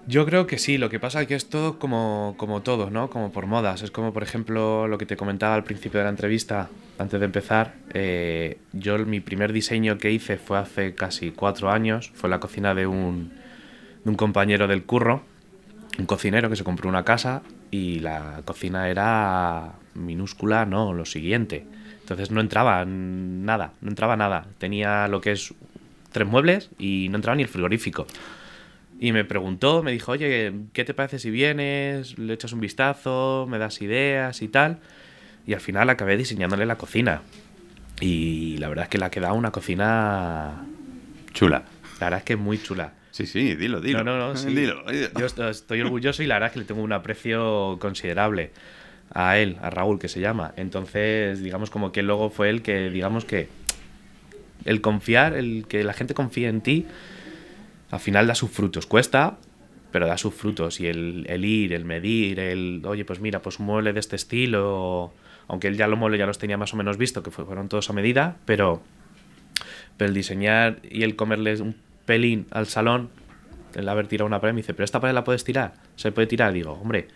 Yo 0.08 0.26
creo 0.26 0.48
que 0.48 0.58
sí, 0.58 0.78
lo 0.78 0.90
que 0.90 1.00
pasa 1.00 1.22
es 1.22 1.28
que 1.28 1.36
es 1.36 1.48
todo 1.48 1.80
como, 1.80 2.34
como 2.38 2.62
todo, 2.62 2.90
¿no? 2.90 3.10
Como 3.10 3.32
por 3.32 3.46
modas. 3.46 3.82
Es 3.84 3.92
como, 3.92 4.12
por 4.12 4.24
ejemplo, 4.24 4.88
lo 4.88 4.98
que 4.98 5.06
te 5.06 5.16
comentaba 5.16 5.54
al 5.54 5.64
principio 5.64 6.00
de 6.00 6.06
la 6.06 6.10
entrevista, 6.10 6.70
antes 6.98 7.20
de 7.20 7.26
empezar. 7.26 7.76
eh, 7.94 8.58
yo, 8.74 8.98
mi 9.06 9.22
primer 9.22 9.54
diseño 9.54 10.00
que 10.00 10.12
hice 10.12 10.38
fue 10.38 10.58
hace 10.58 10.96
casi 10.96 11.32
cuatro 11.32 11.70
años. 11.70 12.12
Fue 12.14 12.30
la 12.30 12.40
cocina 12.40 12.74
de 12.74 12.88
un, 12.88 13.32
de 14.04 14.10
un 14.10 14.16
compañero 14.16 14.68
del 14.68 14.84
curro, 14.84 15.22
un 15.98 16.08
cocinero 16.08 16.50
que 16.50 16.56
se 16.56 16.64
compró 16.64 16.90
una 16.90 17.06
casa 17.06 17.44
y 17.72 18.00
la 18.00 18.42
cocina 18.44 18.90
era 18.90 19.74
minúscula, 19.96 20.66
no, 20.66 20.94
lo 20.94 21.06
siguiente. 21.06 21.66
Entonces 22.02 22.30
no 22.30 22.42
entraba 22.42 22.84
nada, 22.86 23.74
no 23.80 23.90
entraba 23.90 24.18
nada. 24.18 24.46
Tenía 24.58 25.08
lo 25.08 25.22
que 25.22 25.32
es 25.32 25.54
tres 26.12 26.28
muebles 26.28 26.70
y 26.78 27.08
no 27.10 27.16
entraba 27.16 27.38
ni 27.38 27.44
el 27.44 27.50
frigorífico. 27.50 28.06
Y 29.00 29.14
me 29.14 29.24
preguntó, 29.24 29.82
me 29.82 29.92
dijo, 29.92 30.12
oye, 30.12 30.54
¿qué 30.74 30.84
te 30.84 30.94
parece 30.94 31.18
si 31.18 31.32
vienes? 31.32 32.20
Le 32.20 32.34
echas 32.34 32.54
un 32.54 32.60
vistazo, 32.60 33.48
me 33.50 33.58
das 33.58 33.82
ideas 33.82 34.42
y 34.42 34.48
tal. 34.50 34.80
Y 35.48 35.54
al 35.54 35.62
final 35.62 35.90
acabé 35.90 36.18
diseñándole 36.18 36.66
la 36.66 36.78
cocina. 36.78 37.22
Y 38.00 38.58
la 38.58 38.68
verdad 38.68 38.84
es 38.84 38.90
que 38.90 38.98
le 38.98 39.06
ha 39.06 39.10
quedado 39.10 39.34
una 39.34 39.52
cocina, 39.52 40.66
Chula. 41.34 41.64
la 42.00 42.06
verdad 42.08 42.20
es 42.20 42.26
que 42.26 42.36
muy 42.36 42.62
chula. 42.62 42.94
Sí, 43.12 43.26
sí, 43.28 43.56
dilo, 43.56 43.82
dilo. 43.82 44.04
No, 44.04 44.18
no, 44.18 44.30
no, 44.30 44.36
sí. 44.36 44.48
Dilo, 44.54 44.84
dilo. 44.90 45.10
Yo 45.18 45.26
esto- 45.26 45.50
estoy 45.50 45.82
orgulloso 45.82 46.24
y 46.24 46.28
la 46.28 46.36
verdad 46.36 46.48
es 46.48 46.54
que 46.54 46.60
le 46.60 46.66
tengo 46.66 46.82
un 46.82 46.94
aprecio 46.94 47.78
considerable 47.80 48.52
a 49.14 49.38
él, 49.38 49.58
a 49.62 49.70
Raúl, 49.70 50.00
que 50.00 50.08
se 50.08 50.22
llama. 50.22 50.54
Entonces, 50.56 51.44
digamos 51.44 51.70
como 51.70 51.92
que 51.92 52.02
luego 52.04 52.30
fue 52.30 52.50
el 52.50 52.62
que, 52.62 52.90
digamos 52.90 53.26
que, 53.26 53.50
el 54.66 54.80
confiar, 54.82 55.34
el 55.34 55.66
que 55.68 55.84
la 55.84 55.94
gente 55.94 56.14
confíe 56.14 56.48
en 56.48 56.62
ti, 56.62 56.86
al 57.90 58.00
final 58.00 58.28
da 58.28 58.36
sus 58.36 58.50
frutos. 58.52 58.86
Cuesta, 58.86 59.38
pero 59.92 60.08
da 60.08 60.18
sus 60.18 60.34
frutos. 60.34 60.80
Y 60.80 60.88
el, 60.88 61.26
el 61.28 61.44
ir, 61.44 61.74
el 61.74 61.84
medir, 61.84 62.40
el, 62.40 62.82
oye, 62.86 63.04
pues 63.04 63.20
mira, 63.20 63.42
pues 63.42 63.60
un 63.60 63.66
mueble 63.66 63.92
de 63.92 64.00
este 64.00 64.16
estilo, 64.16 65.12
aunque 65.50 65.68
él 65.68 65.76
ya 65.76 65.88
los 65.88 66.00
muebles 66.00 66.20
ya 66.20 66.26
los 66.26 66.38
tenía 66.38 66.58
más 66.58 66.74
o 66.74 66.78
menos 66.78 66.98
visto, 66.98 67.22
que 67.24 67.32
fue- 67.32 67.44
fueron 67.44 67.68
todos 67.68 67.90
a 67.90 67.94
medida, 67.94 68.38
pero, 68.46 68.82
pero 69.98 70.08
el 70.08 70.14
diseñar 70.14 70.80
y 70.90 71.04
el 71.04 71.18
comerles 71.18 71.60
un 71.60 71.76
pelín 72.06 72.48
al 72.52 72.68
salón, 72.68 73.10
el 73.76 73.88
haber 73.90 74.08
tirado 74.08 74.28
una 74.28 74.42
pared, 74.42 74.54
me 74.54 74.62
dice, 74.62 74.74
pero 74.74 74.84
esta 74.86 75.00
pared 75.00 75.14
la 75.14 75.24
puedes 75.24 75.44
tirar, 75.44 75.74
se 75.96 76.12
puede 76.12 76.28
tirar. 76.28 76.52
Digo, 76.54 76.74
hombre, 76.74 77.08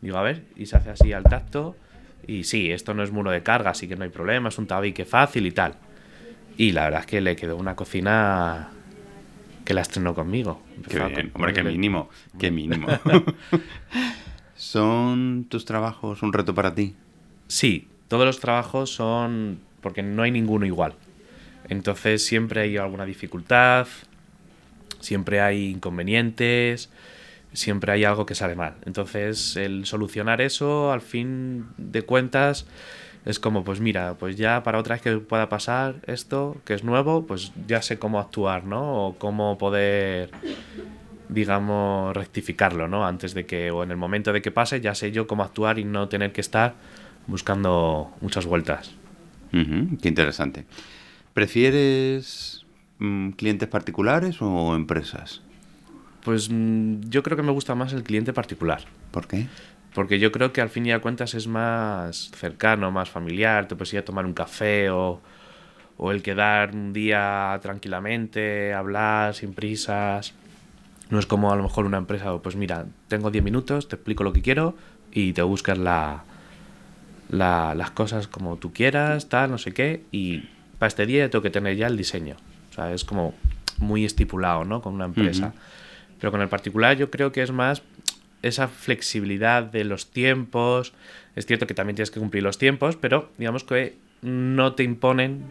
digo, 0.00 0.16
a 0.18 0.22
ver, 0.22 0.44
y 0.56 0.66
se 0.66 0.76
hace 0.76 0.90
así 0.90 1.12
al 1.12 1.24
tacto. 1.24 1.76
Y 2.26 2.44
sí, 2.44 2.70
esto 2.72 2.92
no 2.94 3.02
es 3.02 3.10
muro 3.12 3.30
de 3.30 3.42
carga, 3.42 3.70
así 3.70 3.86
que 3.88 3.96
no 3.96 4.04
hay 4.04 4.10
problema, 4.10 4.48
es 4.48 4.58
un 4.58 4.66
tabique 4.66 5.04
fácil 5.04 5.46
y 5.46 5.52
tal. 5.52 5.74
Y 6.56 6.72
la 6.72 6.84
verdad 6.84 7.00
es 7.00 7.06
que 7.06 7.20
le 7.20 7.36
quedó 7.36 7.56
una 7.56 7.76
cocina 7.76 8.70
que 9.64 9.74
la 9.74 9.82
estrenó 9.82 10.14
conmigo. 10.14 10.62
Qué 10.88 10.96
bien, 10.98 11.12
con- 11.12 11.30
hombre, 11.34 11.52
qué 11.52 11.62
mínimo, 11.62 12.08
qué 12.38 12.50
mínimo. 12.52 12.88
¿Son 14.54 15.44
tus 15.48 15.64
trabajos 15.64 16.22
un 16.22 16.32
reto 16.32 16.54
para 16.54 16.74
ti? 16.74 16.94
Sí, 17.48 17.88
todos 18.08 18.24
los 18.24 18.40
trabajos 18.40 18.90
son 18.90 19.60
porque 19.82 20.02
no 20.02 20.22
hay 20.22 20.30
ninguno 20.30 20.66
igual. 20.66 20.94
Entonces 21.68 22.24
siempre 22.24 22.62
hay 22.62 22.76
alguna 22.76 23.04
dificultad, 23.04 23.86
siempre 25.06 25.40
hay 25.40 25.70
inconvenientes, 25.70 26.90
siempre 27.52 27.92
hay 27.92 28.04
algo 28.04 28.26
que 28.26 28.34
sale 28.34 28.56
mal. 28.56 28.74
Entonces 28.84 29.56
el 29.56 29.86
solucionar 29.86 30.40
eso, 30.40 30.92
al 30.92 31.00
fin 31.00 31.66
de 31.78 32.02
cuentas, 32.02 32.66
es 33.24 33.38
como, 33.38 33.64
pues 33.64 33.80
mira, 33.80 34.14
pues 34.14 34.36
ya 34.36 34.62
para 34.62 34.78
otra 34.78 34.96
vez 34.96 35.02
que 35.02 35.16
pueda 35.18 35.48
pasar 35.48 35.96
esto, 36.06 36.56
que 36.64 36.74
es 36.74 36.84
nuevo, 36.84 37.26
pues 37.26 37.52
ya 37.66 37.82
sé 37.82 37.98
cómo 37.98 38.20
actuar, 38.20 38.64
¿no? 38.64 39.06
O 39.06 39.18
cómo 39.18 39.58
poder, 39.58 40.30
digamos, 41.28 42.14
rectificarlo, 42.14 42.88
¿no? 42.88 43.06
Antes 43.06 43.34
de 43.34 43.46
que, 43.46 43.70
o 43.70 43.82
en 43.82 43.90
el 43.90 43.96
momento 43.96 44.32
de 44.32 44.42
que 44.42 44.50
pase, 44.50 44.80
ya 44.80 44.94
sé 44.94 45.12
yo 45.12 45.26
cómo 45.26 45.42
actuar 45.42 45.78
y 45.78 45.84
no 45.84 46.08
tener 46.08 46.32
que 46.32 46.40
estar 46.40 46.74
buscando 47.26 48.12
muchas 48.20 48.46
vueltas. 48.46 48.94
Qué 49.50 50.08
interesante. 50.08 50.66
¿Prefieres 51.32 52.65
clientes 53.36 53.68
particulares 53.68 54.36
o 54.40 54.74
empresas? 54.74 55.42
Pues 56.24 56.48
mm, 56.50 57.02
yo 57.08 57.22
creo 57.22 57.36
que 57.36 57.42
me 57.42 57.52
gusta 57.52 57.74
más 57.74 57.92
el 57.92 58.02
cliente 58.02 58.32
particular. 58.32 58.82
¿Por 59.10 59.26
qué? 59.26 59.46
Porque 59.94 60.18
yo 60.18 60.32
creo 60.32 60.52
que 60.52 60.60
al 60.60 60.68
fin 60.68 60.86
y 60.86 60.92
al 60.92 61.00
cuentas 61.00 61.34
es 61.34 61.46
más 61.46 62.30
cercano, 62.34 62.90
más 62.90 63.08
familiar, 63.08 63.68
te 63.68 63.76
puedes 63.76 63.92
ir 63.94 64.00
a 64.00 64.04
tomar 64.04 64.26
un 64.26 64.34
café 64.34 64.90
o, 64.90 65.20
o 65.96 66.10
el 66.10 66.22
quedar 66.22 66.74
un 66.74 66.92
día 66.92 67.58
tranquilamente, 67.62 68.74
hablar 68.74 69.34
sin 69.34 69.54
prisas. 69.54 70.34
No 71.08 71.18
es 71.18 71.26
como 71.26 71.52
a 71.52 71.56
lo 71.56 71.62
mejor 71.62 71.86
una 71.86 71.98
empresa, 71.98 72.36
pues 72.42 72.56
mira, 72.56 72.86
tengo 73.08 73.30
10 73.30 73.44
minutos, 73.44 73.88
te 73.88 73.94
explico 73.96 74.24
lo 74.24 74.32
que 74.32 74.42
quiero 74.42 74.74
y 75.12 75.32
te 75.32 75.42
buscas 75.42 75.78
la, 75.78 76.24
la- 77.30 77.74
las 77.74 77.90
cosas 77.92 78.28
como 78.28 78.56
tú 78.56 78.72
quieras, 78.72 79.28
tal, 79.28 79.50
no 79.50 79.58
sé 79.58 79.72
qué, 79.72 80.04
y 80.12 80.48
para 80.78 80.88
este 80.88 81.06
día 81.06 81.30
tengo 81.30 81.42
que 81.42 81.50
tener 81.50 81.76
ya 81.76 81.86
el 81.86 81.96
diseño. 81.96 82.36
O 82.76 82.78
sea, 82.78 82.92
es 82.92 83.04
como 83.04 83.32
muy 83.78 84.04
estipulado, 84.04 84.64
¿no? 84.64 84.82
Con 84.82 84.94
una 84.94 85.06
empresa. 85.06 85.54
Pero 86.20 86.30
con 86.30 86.42
el 86.42 86.48
particular 86.48 86.96
yo 86.96 87.10
creo 87.10 87.32
que 87.32 87.42
es 87.42 87.50
más 87.52 87.82
esa 88.42 88.68
flexibilidad 88.68 89.62
de 89.62 89.84
los 89.84 90.10
tiempos. 90.10 90.92
Es 91.36 91.46
cierto 91.46 91.66
que 91.66 91.72
también 91.72 91.96
tienes 91.96 92.10
que 92.10 92.20
cumplir 92.20 92.42
los 92.42 92.58
tiempos, 92.58 92.96
pero 92.96 93.30
digamos 93.38 93.64
que 93.64 93.96
no 94.20 94.74
te 94.74 94.82
imponen 94.82 95.44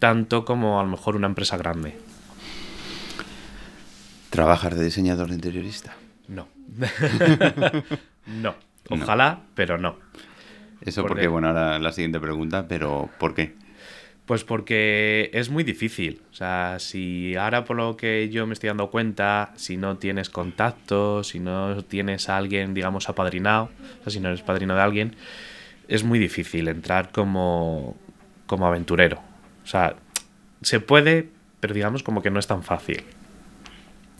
tanto 0.00 0.44
como 0.44 0.80
a 0.80 0.82
lo 0.82 0.90
mejor 0.90 1.14
una 1.14 1.28
empresa 1.28 1.56
grande. 1.56 1.96
¿Trabajas 4.30 4.76
de 4.76 4.84
diseñador 4.84 5.30
interiorista? 5.30 5.94
No. 6.28 6.46
no. 8.26 8.54
Ojalá, 8.88 9.40
pero 9.54 9.76
no. 9.76 9.96
Eso 10.80 11.02
¿Por 11.02 11.10
porque, 11.10 11.22
qué? 11.22 11.28
bueno, 11.28 11.48
ahora 11.48 11.78
la 11.78 11.92
siguiente 11.92 12.18
pregunta, 12.18 12.66
pero 12.66 13.10
¿por 13.18 13.34
qué? 13.34 13.54
Pues 14.26 14.44
porque 14.44 15.30
es 15.34 15.50
muy 15.50 15.64
difícil. 15.64 16.22
O 16.30 16.34
sea, 16.34 16.76
si 16.78 17.34
ahora 17.34 17.64
por 17.64 17.76
lo 17.76 17.96
que 17.96 18.28
yo 18.28 18.46
me 18.46 18.54
estoy 18.54 18.68
dando 18.68 18.90
cuenta, 18.90 19.52
si 19.56 19.76
no 19.76 19.98
tienes 19.98 20.30
contacto, 20.30 21.24
si 21.24 21.40
no 21.40 21.82
tienes 21.84 22.28
a 22.28 22.36
alguien, 22.36 22.72
digamos, 22.72 23.08
apadrinado, 23.08 23.70
o 24.00 24.04
sea, 24.04 24.12
si 24.12 24.20
no 24.20 24.28
eres 24.28 24.42
padrino 24.42 24.74
de 24.74 24.80
alguien, 24.80 25.16
es 25.88 26.04
muy 26.04 26.18
difícil 26.18 26.68
entrar 26.68 27.10
como, 27.10 27.96
como 28.46 28.66
aventurero. 28.66 29.20
O 29.64 29.66
sea, 29.66 29.96
se 30.62 30.80
puede, 30.80 31.28
pero 31.60 31.74
digamos 31.74 32.02
como 32.02 32.22
que 32.22 32.30
no 32.30 32.38
es 32.38 32.46
tan 32.46 32.62
fácil. 32.62 33.02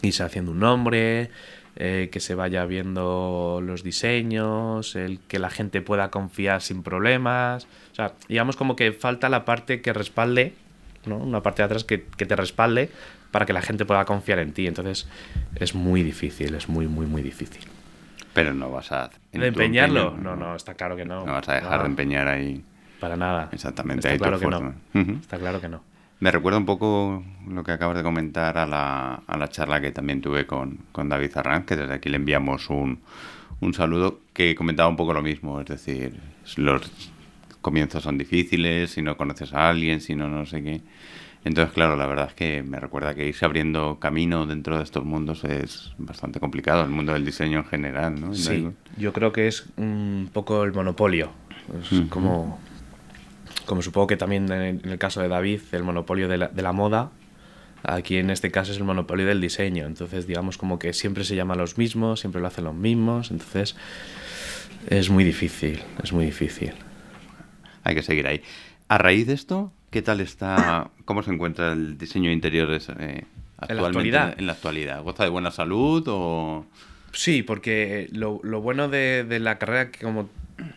Irse 0.03 0.25
haciendo 0.25 0.51
un 0.51 0.59
nombre, 0.59 1.31
eh, 1.77 2.11
que 2.13 2.21
se 2.21 2.35
vaya 2.35 2.65
viendo 2.67 3.61
los 3.63 3.83
diseños, 3.83 4.95
el 4.95 5.21
que 5.21 5.39
la 5.39 5.51
gente 5.51 5.81
pueda 5.81 6.11
confiar 6.11 6.61
sin 6.61 6.83
problemas. 6.83 7.67
O 7.93 7.95
sea, 7.95 8.13
digamos 8.29 8.57
como 8.57 8.77
que 8.77 8.93
falta 8.93 9.29
la 9.29 9.45
parte 9.45 9.81
que 9.81 9.93
respalde, 9.93 10.55
¿no? 11.07 11.17
Una 11.17 11.43
parte 11.43 11.63
de 11.63 11.67
atrás 11.67 11.85
que, 11.85 12.05
que 12.05 12.27
te 12.27 12.37
respalde 12.37 12.91
para 13.31 13.47
que 13.47 13.53
la 13.53 13.63
gente 13.63 13.85
pueda 13.85 14.05
confiar 14.05 14.39
en 14.39 14.53
ti. 14.53 14.67
Entonces 14.67 15.09
es 15.57 15.75
muy 15.75 16.03
difícil, 16.03 16.55
es 16.55 16.69
muy, 16.69 16.87
muy, 16.87 17.07
muy 17.07 17.23
difícil. 17.23 17.63
Pero 18.35 18.55
no 18.55 18.71
vas 18.71 18.93
a... 18.93 19.11
¿De 19.33 19.49
empeñarlo? 19.49 20.09
empeño, 20.11 20.23
No, 20.23 20.37
no, 20.37 20.57
está 20.57 20.75
claro 20.75 20.97
que 20.97 21.05
no. 21.05 21.27
No 21.27 21.33
vas 21.33 21.49
a 21.49 21.55
dejar 21.55 21.79
No, 21.79 21.83
de 21.83 21.89
empeñar 21.89 22.29
ahí. 22.29 22.65
Para 23.01 23.17
nada. 23.17 23.49
Exactamente, 23.53 24.01
Está 24.01 24.11
ahí 24.11 24.19
claro 24.19 24.39
que 24.39 24.47
no. 24.47 24.75
Está 25.21 25.39
claro 25.39 25.61
que 25.61 25.69
no. 25.69 25.83
Me 26.23 26.31
recuerda 26.31 26.57
un 26.57 26.67
poco 26.67 27.25
lo 27.49 27.65
que 27.65 27.73
acabas 27.73 27.97
de 27.97 28.05
comentar 28.05 28.57
a 28.57 28.65
la, 28.65 29.25
a 29.27 29.37
la 29.37 29.49
charla 29.49 29.81
que 29.81 29.91
también 29.91 30.21
tuve 30.21 30.47
con, 30.47 30.79
con 30.93 31.09
David 31.09 31.33
Arranz, 31.35 31.67
que 31.67 31.75
desde 31.75 31.95
aquí 31.95 32.09
le 32.11 32.15
enviamos 32.15 32.71
un, 32.71 33.01
un 33.59 33.75
saludo, 33.75 34.21
que 34.33 34.55
comentaba 34.55 34.89
un 34.89 34.95
poco 34.95 35.13
lo 35.13 35.21
mismo, 35.21 35.61
es 35.61 35.67
decir, 35.67 36.21
los 36.59 36.93
comienzos 37.61 38.05
son 38.05 38.19
difíciles, 38.19 38.93
si 38.93 39.03
no 39.03 39.17
conoces 39.17 39.53
a 39.53 39.69
alguien, 39.69 40.01
si 40.01 40.15
no 40.15 40.29
no 40.29 40.47
sé 40.47 40.63
qué. 40.63 40.81
Entonces, 41.45 41.75
claro, 41.75 41.97
la 41.97 42.07
verdad 42.07 42.29
es 42.29 42.35
que 42.35 42.63
me 42.63 42.79
recuerda 42.79 43.17
que 43.17 43.27
irse 43.27 43.45
abriendo 43.45 43.99
camino 43.99 44.47
dentro 44.47 44.77
de 44.77 44.85
estos 44.85 45.05
mundos 45.05 45.43
es 45.43 45.93
bastante 45.99 46.39
complicado, 46.39 46.85
el 46.85 46.91
mundo 46.91 47.15
del 47.15 47.25
diseño 47.25 47.59
en 47.59 47.65
general, 47.65 48.21
¿no? 48.21 48.33
Sí, 48.33 48.69
yo 48.97 49.13
creo 49.13 49.33
que 49.33 49.49
es 49.49 49.65
un 49.77 50.31
poco 50.33 50.63
el 50.63 50.73
monopolio. 50.73 51.33
Es 51.83 52.09
como, 52.11 52.61
como 53.67 53.83
supongo 53.83 54.07
que 54.07 54.17
también 54.17 54.51
en 54.51 54.81
el 54.85 54.99
caso 54.99 55.21
de 55.21 55.29
David, 55.29 55.61
el 55.73 55.83
monopolio 55.83 56.29
de 56.29 56.39
la, 56.39 56.49
de 56.49 56.63
la 56.63 56.73
moda, 56.73 57.11
aquí 57.83 58.17
en 58.17 58.31
este 58.31 58.51
caso 58.51 58.73
es 58.73 58.79
el 58.79 58.85
monopolio 58.85 59.27
del 59.27 59.41
diseño. 59.41 59.87
Entonces, 59.87 60.27
digamos 60.27 60.59
como 60.59 60.79
que 60.79 60.93
siempre 60.93 61.25
se 61.25 61.37
llama 61.37 61.55
los 61.55 61.79
mismos, 61.79 62.21
siempre 62.21 62.41
lo 62.41 62.47
hacen 62.47 62.65
los 62.65 62.75
mismos. 62.75 63.31
Entonces, 63.31 63.77
es 64.89 65.11
muy 65.11 65.25
difícil, 65.25 65.83
es 66.03 66.13
muy 66.13 66.27
difícil. 66.27 66.73
Hay 67.85 67.95
que 67.95 68.03
seguir 68.03 68.27
ahí. 68.27 68.43
A 68.89 68.99
raíz 68.99 69.27
de 69.27 69.35
esto, 69.35 69.73
¿Qué 69.93 70.01
tal 70.01 70.23
está, 70.23 70.91
cómo 71.05 71.23
se 71.23 71.31
encuentra 71.31 71.73
el 71.73 71.99
diseño 71.99 72.31
de 72.31 72.35
interiores 72.35 72.89
eh, 72.99 73.25
actualmente 73.59 74.09
¿En 74.39 74.47
la, 74.47 74.53
actualidad? 74.55 75.03
¿Goza 75.03 75.25
de 75.25 75.29
buena 75.29 75.51
salud 75.53 76.03
o...? 76.09 76.67
Sí, 77.13 77.43
porque 77.43 78.09
lo, 78.11 78.41
bueno 78.63 78.89
de, 78.89 79.27
la 79.39 79.59
carrera 79.59 79.91
que 79.91 80.03
como 80.03 80.31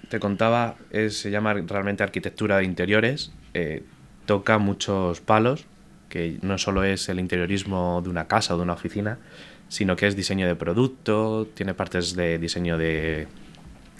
te 0.10 0.20
contaba 0.20 0.76
es, 0.92 1.20
se 1.20 1.32
llama 1.32 1.54
realmente 1.54 2.04
arquitectura 2.04 2.58
de 2.58 2.66
interiores, 2.66 3.32
eh, 3.54 3.84
toca 4.26 4.58
muchos 4.58 5.22
palos, 5.22 5.66
que 6.10 6.38
no 6.42 6.58
solo 6.58 6.84
es 6.84 7.10
el 7.10 7.20
interiorismo 7.20 8.02
de 8.04 8.10
una 8.10 8.28
casa 8.28 8.54
o 8.54 8.58
de 8.58 8.64
una 8.64 8.74
oficina, 8.74 9.18
sino 9.68 9.96
que 9.96 10.08
es 10.08 10.16
diseño 10.16 10.48
de 10.48 10.56
producto, 10.56 11.48
tiene 11.54 11.74
partes 11.74 12.16
de 12.16 12.38
diseño 12.38 12.78
de 12.78 13.28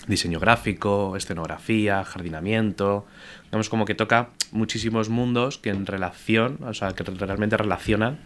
diseño 0.08 0.40
gráfico, 0.40 1.16
escenografía, 1.16 2.04
jardinamiento. 2.04 3.06
Digamos 3.46 3.70
como 3.70 3.86
que 3.86 3.96
toca 3.96 4.30
muchísimos 4.52 5.10
mundos 5.10 5.58
que 5.58 5.70
en 5.70 5.86
relación, 5.86 6.60
o 6.64 6.74
sea, 6.74 6.92
que 6.94 7.04
realmente 7.04 7.58
relacionan 7.58 8.20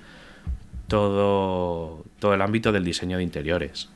todo, 0.87 2.03
todo 2.19 2.33
el 2.33 2.41
ámbito 2.41 2.71
del 2.71 2.83
diseño 2.83 3.17
de 3.17 3.23
interiores. 3.23 3.89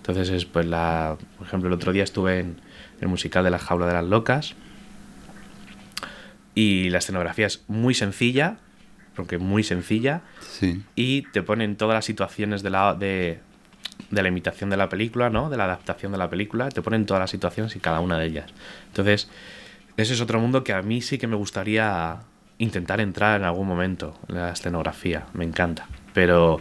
Entonces, 0.00 0.30
es, 0.30 0.44
pues 0.46 0.66
la, 0.66 1.16
por 1.38 1.46
ejemplo, 1.46 1.68
el 1.68 1.74
otro 1.74 1.92
día 1.92 2.02
estuve 2.02 2.40
en 2.40 2.56
el 3.00 3.08
musical 3.08 3.44
de 3.44 3.50
la 3.50 3.58
jaula 3.58 3.86
de 3.86 3.92
las 3.92 4.04
locas 4.04 4.54
y 6.54 6.88
la 6.90 6.98
escenografía 6.98 7.46
es 7.46 7.62
muy 7.68 7.94
sencilla, 7.94 8.56
porque 9.14 9.38
muy 9.38 9.62
sencilla, 9.62 10.22
y 10.96 11.22
te 11.32 11.42
ponen 11.42 11.76
todas 11.76 11.94
las 11.94 12.04
situaciones 12.04 12.62
de 12.62 12.70
la, 12.70 12.94
de, 12.94 13.40
de 14.10 14.22
la 14.22 14.28
imitación 14.28 14.70
de 14.70 14.76
la 14.76 14.88
película, 14.88 15.30
¿no? 15.30 15.50
De 15.50 15.56
la 15.56 15.64
adaptación 15.64 16.12
de 16.12 16.18
la 16.18 16.30
película, 16.30 16.70
te 16.70 16.82
ponen 16.82 17.06
todas 17.06 17.20
las 17.20 17.30
situaciones 17.30 17.76
y 17.76 17.80
cada 17.80 18.00
una 18.00 18.18
de 18.18 18.26
ellas. 18.26 18.50
Entonces, 18.88 19.28
ese 19.96 20.14
es 20.14 20.20
otro 20.20 20.40
mundo 20.40 20.64
que 20.64 20.72
a 20.72 20.82
mí 20.82 21.02
sí 21.02 21.18
que 21.18 21.26
me 21.26 21.36
gustaría 21.36 22.20
intentar 22.58 23.00
entrar 23.00 23.40
en 23.40 23.46
algún 23.46 23.66
momento, 23.66 24.18
la 24.28 24.50
escenografía, 24.50 25.26
me 25.34 25.44
encanta. 25.44 25.86
Pero 26.12 26.60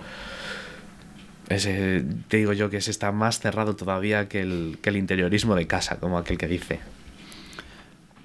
ese, 1.50 2.06
te 2.28 2.38
digo 2.38 2.54
yo 2.54 2.70
que 2.70 2.78
ese 2.78 2.92
está 2.92 3.12
más 3.12 3.40
cerrado 3.40 3.76
todavía 3.76 4.30
que 4.30 4.42
el, 4.42 4.78
que 4.82 4.90
el 4.90 4.98
interiorismo 4.98 5.56
de 5.56 5.68
casa, 5.68 6.00
como 6.00 6.18
aquel 6.18 6.38
que 6.38 6.48
dice. 6.48 6.80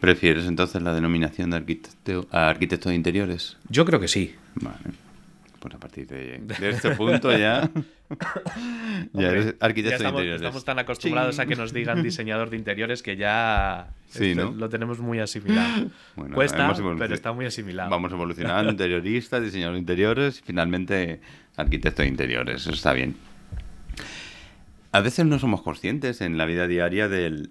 ¿Prefieres 0.00 0.44
entonces 0.44 0.82
la 0.82 0.92
denominación 0.92 1.50
de 1.50 1.56
arquitecto, 1.56 2.26
arquitecto 2.30 2.90
de 2.90 2.94
interiores? 2.94 3.56
Yo 3.68 3.86
creo 3.86 3.98
que 3.98 4.08
sí. 4.08 4.34
Vale. 4.56 4.76
Pues 5.58 5.74
a 5.74 5.78
partir 5.78 6.06
de, 6.06 6.42
este 6.68 6.90
punto 6.90 7.34
ya. 7.34 7.70
ya 9.14 9.28
eres 9.30 9.54
arquitecto 9.60 10.02
de 10.02 10.08
interiores. 10.10 10.42
Estamos 10.42 10.62
tan 10.62 10.78
acostumbrados 10.78 11.38
a 11.38 11.46
que 11.46 11.56
nos 11.56 11.72
digan 11.72 12.02
diseñador 12.02 12.50
de 12.50 12.58
interiores 12.58 13.02
que 13.02 13.16
ya 13.16 13.88
este 14.10 14.34
lo 14.34 14.68
tenemos 14.68 14.98
muy 14.98 15.20
asimilado. 15.20 15.86
Cuesta, 16.34 16.70
pero 16.98 17.14
está 17.14 17.32
muy 17.32 17.46
asimilado. 17.46 17.88
Vamos 17.88 18.12
evolucionando, 18.12 18.70
interioristas, 18.70 19.42
diseñador 19.42 19.72
de 19.72 19.80
interiores 19.80 20.40
y 20.40 20.42
finalmente 20.42 21.22
arquitecto 21.56 22.02
de 22.02 22.08
interiores. 22.08 22.62
Eso 22.62 22.72
está 22.72 22.92
bien. 22.92 23.16
A 24.92 25.00
veces 25.00 25.26
no 25.26 25.38
somos 25.38 25.62
conscientes 25.62 26.20
en 26.20 26.38
la 26.38 26.44
vida 26.44 26.68
diaria 26.68 27.08
del, 27.08 27.50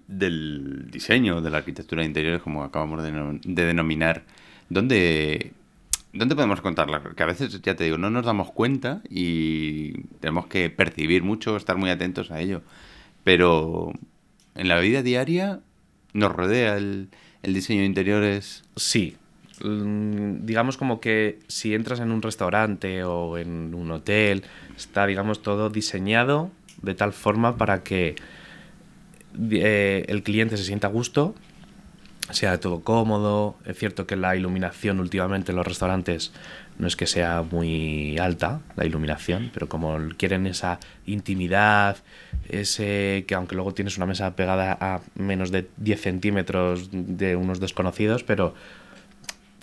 diseño, 0.90 1.42
de 1.42 1.50
la 1.50 1.58
arquitectura 1.58 2.02
de 2.02 2.08
interiores, 2.08 2.40
como 2.40 2.64
acabamos 2.64 3.02
de, 3.02 3.40
de 3.44 3.64
denominar. 3.66 4.24
¿Dónde, 4.70 5.52
¿Dónde 6.14 6.36
podemos 6.36 6.60
contarla? 6.60 7.02
Que 7.16 7.22
a 7.24 7.26
veces, 7.26 7.60
ya 7.60 7.74
te 7.74 7.84
digo, 7.84 7.98
no 7.98 8.08
nos 8.08 8.24
damos 8.24 8.52
cuenta 8.52 9.02
y 9.10 10.04
tenemos 10.20 10.46
que 10.46 10.70
percibir 10.70 11.24
mucho, 11.24 11.56
estar 11.56 11.76
muy 11.76 11.90
atentos 11.90 12.30
a 12.30 12.40
ello. 12.40 12.62
Pero 13.24 13.92
en 14.54 14.68
la 14.68 14.78
vida 14.78 15.02
diaria 15.02 15.60
nos 16.12 16.32
rodea 16.32 16.76
el, 16.76 17.08
diseño 17.42 17.80
de 17.80 17.86
interiores. 17.86 18.62
Sí. 18.76 19.16
Mm, 19.64 20.44
digamos 20.44 20.76
como 20.76 21.00
que 21.00 21.38
si 21.48 21.74
entras 21.74 22.00
en 22.00 22.10
un 22.10 22.22
restaurante 22.22 23.02
o 23.04 23.38
en 23.38 23.74
un 23.74 23.90
hotel, 23.90 24.44
está, 24.76 25.06
digamos, 25.06 25.42
todo 25.42 25.70
diseñado 25.70 26.50
de 26.82 26.94
tal 26.94 27.12
forma 27.12 27.56
para 27.56 27.82
que 27.82 28.14
eh, 29.50 30.04
el 30.08 30.22
cliente 30.22 30.56
se 30.56 30.64
sienta 30.64 30.88
a 30.88 30.90
gusto 30.90 31.34
sea 32.30 32.58
todo 32.58 32.80
cómodo. 32.80 33.56
Es 33.64 33.78
cierto 33.78 34.06
que 34.06 34.16
la 34.16 34.34
iluminación 34.36 35.00
últimamente 35.00 35.52
en 35.52 35.56
los 35.56 35.66
restaurantes 35.66 36.32
no 36.78 36.86
es 36.86 36.96
que 36.96 37.06
sea 37.06 37.42
muy 37.42 38.18
alta, 38.18 38.60
la 38.76 38.84
iluminación, 38.84 39.50
pero 39.52 39.68
como 39.68 39.96
quieren 40.16 40.46
esa 40.46 40.80
intimidad, 41.06 41.98
ese 42.48 43.24
que 43.28 43.34
aunque 43.34 43.54
luego 43.54 43.74
tienes 43.74 43.96
una 43.96 44.06
mesa 44.06 44.34
pegada 44.34 44.76
a 44.80 45.00
menos 45.14 45.50
de 45.50 45.68
10 45.76 46.00
centímetros 46.00 46.88
de 46.92 47.36
unos 47.36 47.60
desconocidos, 47.60 48.24
pero 48.24 48.54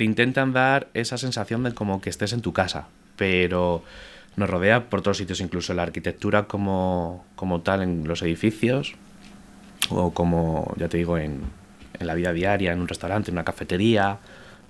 te 0.01 0.05
intentan 0.05 0.51
dar 0.51 0.87
esa 0.95 1.19
sensación 1.19 1.61
de 1.61 1.75
como 1.75 2.01
que 2.01 2.09
estés 2.09 2.33
en 2.33 2.41
tu 2.41 2.53
casa, 2.53 2.87
pero 3.17 3.83
nos 4.35 4.49
rodea 4.49 4.89
por 4.89 5.03
todos 5.03 5.17
sitios, 5.17 5.41
incluso 5.41 5.75
la 5.75 5.83
arquitectura 5.83 6.47
como, 6.47 7.23
como 7.35 7.61
tal 7.61 7.83
en 7.83 8.07
los 8.07 8.23
edificios 8.23 8.95
o 9.91 10.11
como, 10.11 10.73
ya 10.77 10.89
te 10.89 10.97
digo, 10.97 11.19
en, 11.19 11.41
en 11.99 12.07
la 12.07 12.15
vida 12.15 12.33
diaria, 12.33 12.71
en 12.71 12.79
un 12.79 12.87
restaurante, 12.87 13.29
en 13.29 13.35
una 13.35 13.43
cafetería 13.43 14.17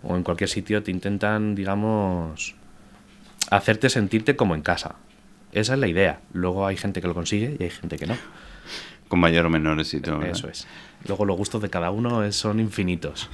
o 0.03 0.17
en 0.17 0.23
cualquier 0.23 0.49
sitio, 0.49 0.83
te 0.83 0.91
intentan, 0.91 1.55
digamos, 1.55 2.55
hacerte 3.51 3.89
sentirte 3.89 4.35
como 4.35 4.53
en 4.53 4.61
casa. 4.61 4.95
Esa 5.53 5.75
es 5.75 5.79
la 5.79 5.87
idea. 5.87 6.19
Luego 6.33 6.67
hay 6.67 6.75
gente 6.75 6.99
que 6.99 7.07
lo 7.07 7.13
consigue 7.13 7.55
y 7.57 7.63
hay 7.63 7.69
gente 7.69 7.95
que 7.95 8.05
no. 8.05 8.17
Con 9.07 9.21
mayor 9.21 9.45
o 9.45 9.49
menor 9.49 9.79
éxito. 9.79 10.21
Eso 10.23 10.49
es. 10.49 10.67
Luego 11.07 11.23
los 11.23 11.37
gustos 11.37 11.61
de 11.61 11.69
cada 11.69 11.89
uno 11.89 12.29
son 12.33 12.59
infinitos. 12.59 13.29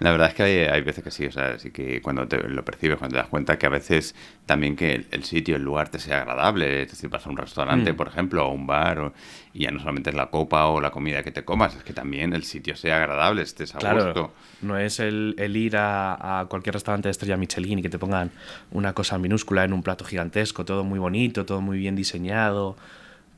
La 0.00 0.10
verdad 0.10 0.28
es 0.28 0.34
que 0.34 0.42
hay, 0.42 0.80
veces 0.82 1.04
que 1.04 1.10
sí, 1.10 1.26
o 1.26 1.32
sea, 1.32 1.58
sí 1.58 1.70
que 1.70 2.02
cuando 2.02 2.26
te 2.26 2.38
lo 2.48 2.64
percibes, 2.64 2.98
cuando 2.98 3.14
te 3.14 3.18
das 3.18 3.28
cuenta 3.28 3.58
que 3.58 3.66
a 3.66 3.70
veces 3.70 4.14
también 4.46 4.76
que 4.76 5.06
el, 5.10 5.24
sitio, 5.24 5.56
el 5.56 5.62
lugar 5.62 5.88
te 5.88 5.98
sea 5.98 6.22
agradable, 6.22 6.82
es 6.82 6.90
decir, 6.90 7.08
vas 7.10 7.26
a 7.26 7.30
un 7.30 7.36
restaurante, 7.36 7.92
mm. 7.92 7.96
por 7.96 8.08
ejemplo, 8.08 8.46
o 8.46 8.52
un 8.52 8.66
bar, 8.66 9.12
y 9.52 9.64
ya 9.64 9.70
no 9.70 9.78
solamente 9.78 10.10
es 10.10 10.16
la 10.16 10.26
copa 10.26 10.66
o 10.66 10.80
la 10.80 10.90
comida 10.90 11.22
que 11.22 11.30
te 11.30 11.44
comas, 11.44 11.76
es 11.76 11.84
que 11.84 11.92
también 11.92 12.32
el 12.32 12.44
sitio 12.44 12.76
sea 12.76 12.96
agradable, 12.96 13.42
estés 13.42 13.74
a 13.74 13.78
claro, 13.78 14.04
gusto. 14.04 14.32
No 14.62 14.78
es 14.78 15.00
el, 15.00 15.34
ir 15.56 15.76
a, 15.76 16.46
cualquier 16.48 16.74
restaurante 16.74 17.08
de 17.08 17.12
estrella 17.12 17.36
Michelin 17.36 17.78
y 17.78 17.82
que 17.82 17.90
te 17.90 17.98
pongan 17.98 18.30
una 18.72 18.92
cosa 18.92 19.18
minúscula 19.18 19.64
en 19.64 19.72
un 19.72 19.82
plato 19.82 20.04
gigantesco, 20.04 20.64
todo 20.64 20.84
muy 20.84 20.98
bonito, 20.98 21.46
todo 21.46 21.60
muy 21.60 21.78
bien 21.78 21.94
diseñado, 21.94 22.76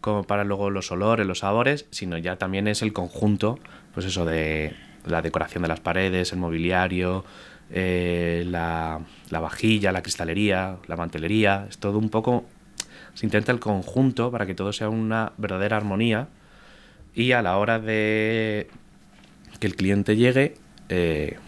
como 0.00 0.24
para 0.24 0.44
luego 0.44 0.70
los 0.70 0.90
olores, 0.90 1.26
los 1.26 1.40
sabores, 1.40 1.86
sino 1.90 2.16
ya 2.16 2.36
también 2.36 2.68
es 2.68 2.82
el 2.82 2.92
conjunto, 2.92 3.58
pues 3.92 4.06
eso 4.06 4.24
de 4.24 4.74
la 5.06 5.22
decoración 5.22 5.62
de 5.62 5.68
las 5.68 5.80
paredes, 5.80 6.32
el 6.32 6.38
mobiliario, 6.38 7.24
eh, 7.70 8.44
la, 8.46 9.00
vajilla, 9.30 9.92
la 9.92 10.02
cristalería, 10.02 10.76
la 10.86 10.96
mantelería, 10.96 11.66
es 11.68 11.78
todo 11.78 11.98
un 11.98 12.10
poco... 12.10 12.44
Se 13.14 13.24
intenta 13.24 13.50
el 13.50 13.60
conjunto 13.60 14.30
para 14.30 14.44
que 14.44 14.54
todo 14.54 14.74
sea 14.74 14.90
una 14.90 15.32
verdadera 15.38 15.78
armonía 15.78 16.28
y 17.14 17.32
a 17.32 17.40
la 17.40 17.56
hora 17.56 17.78
de 17.78 18.68
que 19.58 19.66
el 19.66 19.74
cliente 19.74 20.16
llegue, 20.16 20.56
eh, 20.90 21.38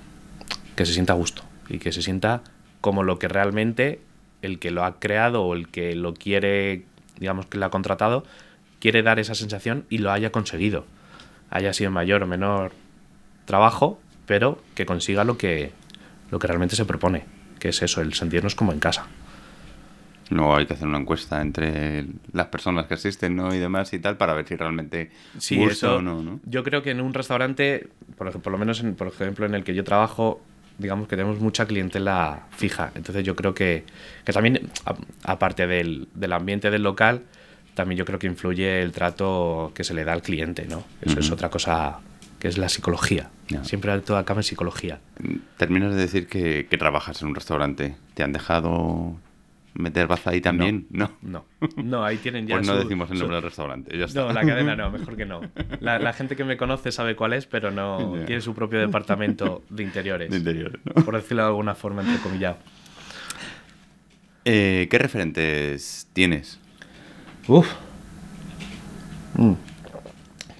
que 0.77 0.87
se 0.87 0.95
sienta 0.95 1.13
a 1.13 1.17
gusto 1.17 1.43
y 1.69 1.79
que 1.79 1.93
se 1.93 2.01
sienta 2.01 2.43
como 2.81 3.03
lo 3.03 3.19
que 3.19 3.29
realmente 3.29 4.01
el 4.41 4.59
que 4.59 4.71
lo 4.71 4.83
ha 4.85 4.99
creado 4.99 5.45
o 5.45 5.55
el 5.55 5.69
que 5.69 5.95
lo 5.95 6.15
quiere, 6.15 6.85
digamos 7.19 7.45
que 7.45 7.59
lo 7.59 7.67
ha 7.67 7.71
contratado, 7.71 8.25
quiere 8.81 9.03
dar 9.03 9.19
esa 9.19 9.35
sensación 9.35 9.85
y 9.91 9.99
lo 9.99 10.11
haya 10.11 10.33
conseguido. 10.33 10.87
Haya 11.51 11.75
sido 11.75 11.91
mayor 11.91 12.23
o 12.23 12.27
menor 12.27 12.73
trabajo, 13.49 13.99
pero 14.27 14.63
que 14.75 14.87
consiga 14.87 15.25
lo 15.25 15.37
que, 15.37 15.73
lo 16.31 16.39
que 16.39 16.47
realmente 16.47 16.77
se 16.77 16.85
propone, 16.85 17.25
que 17.59 17.71
es 17.71 17.83
eso, 17.83 18.01
el 18.01 18.15
sentirnos 18.15 18.55
como 18.55 18.73
en 18.73 18.79
casa. 18.79 19.07
Luego 20.31 20.57
hay 20.57 20.67
que 20.67 20.75
hacer 20.75 20.87
una 20.87 20.99
encuesta 20.99 21.41
entre 21.41 22.05
las 22.33 22.49
personas 22.49 22.87
que 22.87 22.95
asisten 22.95 23.35
¿no? 23.35 23.55
y 23.55 23.59
demás 23.59 23.93
y 23.95 23.99
tal 23.99 24.19
para 24.19 24.35
ver 24.35 24.47
si 24.47 24.57
realmente 24.57 25.11
sí, 25.39 25.63
eso, 25.63 25.97
o 25.97 26.03
no, 26.03 26.39
Yo 26.45 26.63
creo 26.63 26.83
que 26.83 26.91
en 26.91 27.01
un 27.01 27.15
restaurante, 27.15 27.89
por, 28.17 28.31
por 28.39 28.53
lo 28.53 28.59
menos 28.59 28.81
en, 28.81 28.95
por 28.95 29.09
ejemplo 29.09 29.47
en 29.47 29.55
el 29.55 29.65
que 29.65 29.75
yo 29.75 29.85
trabajo, 29.85 30.43
digamos 30.77 31.09
que 31.09 31.17
tenemos 31.17 31.41
mucha 31.41 31.65
clientela 31.65 32.47
fija. 32.51 32.93
Entonces 32.95 33.25
yo 33.25 33.35
creo 33.35 33.55
que, 33.55 33.85
que 34.27 34.33
también, 34.35 34.69
aparte 35.25 35.67
del, 35.67 36.09
del, 36.15 36.35
ambiente 36.35 36.71
del 36.71 36.83
local, 36.83 37.23
también 37.73 37.99
yo 37.99 38.05
creo 38.05 38.19
que 38.19 38.27
influye 38.27 38.83
el 38.83 38.93
trato 38.93 39.73
que 39.75 39.85
se 39.85 39.95
le 39.95 40.05
da 40.05 40.13
al 40.13 40.21
cliente, 40.21 40.67
¿no? 40.69 40.85
Eso 41.01 41.21
es 41.21 41.31
otra 41.31 41.49
cosa 41.49 42.01
que 42.39 42.49
es 42.49 42.59
la 42.59 42.69
psicología. 42.69 43.31
Siempre 43.63 43.99
todo 44.01 44.19
acaba 44.19 44.41
en 44.41 44.45
psicología. 44.45 45.01
Terminas 45.57 45.95
de 45.95 46.01
decir 46.01 46.27
que, 46.27 46.67
que, 46.69 46.79
trabajas 46.79 47.23
en 47.23 47.29
un 47.29 47.35
restaurante. 47.35 47.97
¿Te 48.15 48.23
han 48.23 48.33
dejado 48.33 49.17
meter 49.75 50.07
baza 50.07 50.31
ahí 50.31 50.41
también? 50.41 50.87
No. 50.91 51.13
No, 51.23 51.45
no, 51.77 52.05
ahí 52.05 52.19
tienen 52.19 52.47
ya. 52.47 52.57
pues 52.57 52.67
no 52.67 52.77
decimos 52.77 53.11
el 53.11 53.19
nombre 53.19 53.37
del 53.37 53.45
restaurante. 53.45 53.97
No, 54.15 54.33
la 54.33 54.45
cadena 54.45 54.77
no, 54.77 54.91
mejor 54.93 55.17
que 55.17 55.25
no. 55.25 55.41
La, 55.81 56.13
gente 56.13 56.37
que 56.37 56.45
me 56.45 56.57
conoce 56.57 56.93
sabe 56.93 57.17
cuál 57.17 57.33
es, 57.33 57.47
pero 57.47 57.71
no 57.71 58.15
tiene 58.27 58.43
su 58.43 58.55
propio 58.55 58.81
departamento 58.81 59.63
de 59.71 59.83
interiores. 59.83 60.31
De 60.31 60.39
interiores, 60.39 60.81
¿no? 60.85 61.05
Por 61.05 61.15
decirlo 61.15 61.43
de 61.45 61.49
alguna 61.49 61.75
forma, 61.75 62.03
entre 62.03 62.19
comillas. 62.19 62.57
Eh, 64.45 64.89
¿Qué 64.91 64.99
referentes 64.99 66.09
tienes? 66.13 66.59
Uf. 67.47 67.69
Mm. 69.35 69.53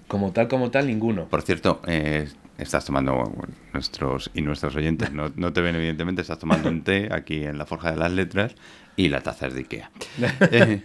Como 0.09 0.33
tal, 0.33 0.49
como 0.49 0.71
tal, 0.71 0.87
ninguno. 0.87 1.29
Por 1.29 1.43
cierto, 1.43 1.83
eh, 1.87 2.29
estás 2.57 2.85
tomando, 2.85 3.31
nuestros 3.73 4.31
y 4.35 4.41
nuestros 4.41 4.75
oyentes 4.75 5.13
no, 5.13 5.31
no, 5.37 5.53
te 5.53 5.61
ven 5.61 5.77
evidentemente, 5.77 6.23
estás 6.23 6.39
tomando 6.39 6.69
un 6.69 6.83
té 6.83 7.09
aquí 7.13 7.45
en 7.45 7.59
la 7.59 7.67
Forja 7.67 7.93
de 7.93 7.99
las 7.99 8.11
Letras 8.11 8.55
y 8.97 9.11
la 9.11 9.21
taza 9.21 9.47
es 9.47 9.55
de 9.55 9.61
Ikea. 9.61 9.91
Eh, 10.51 10.83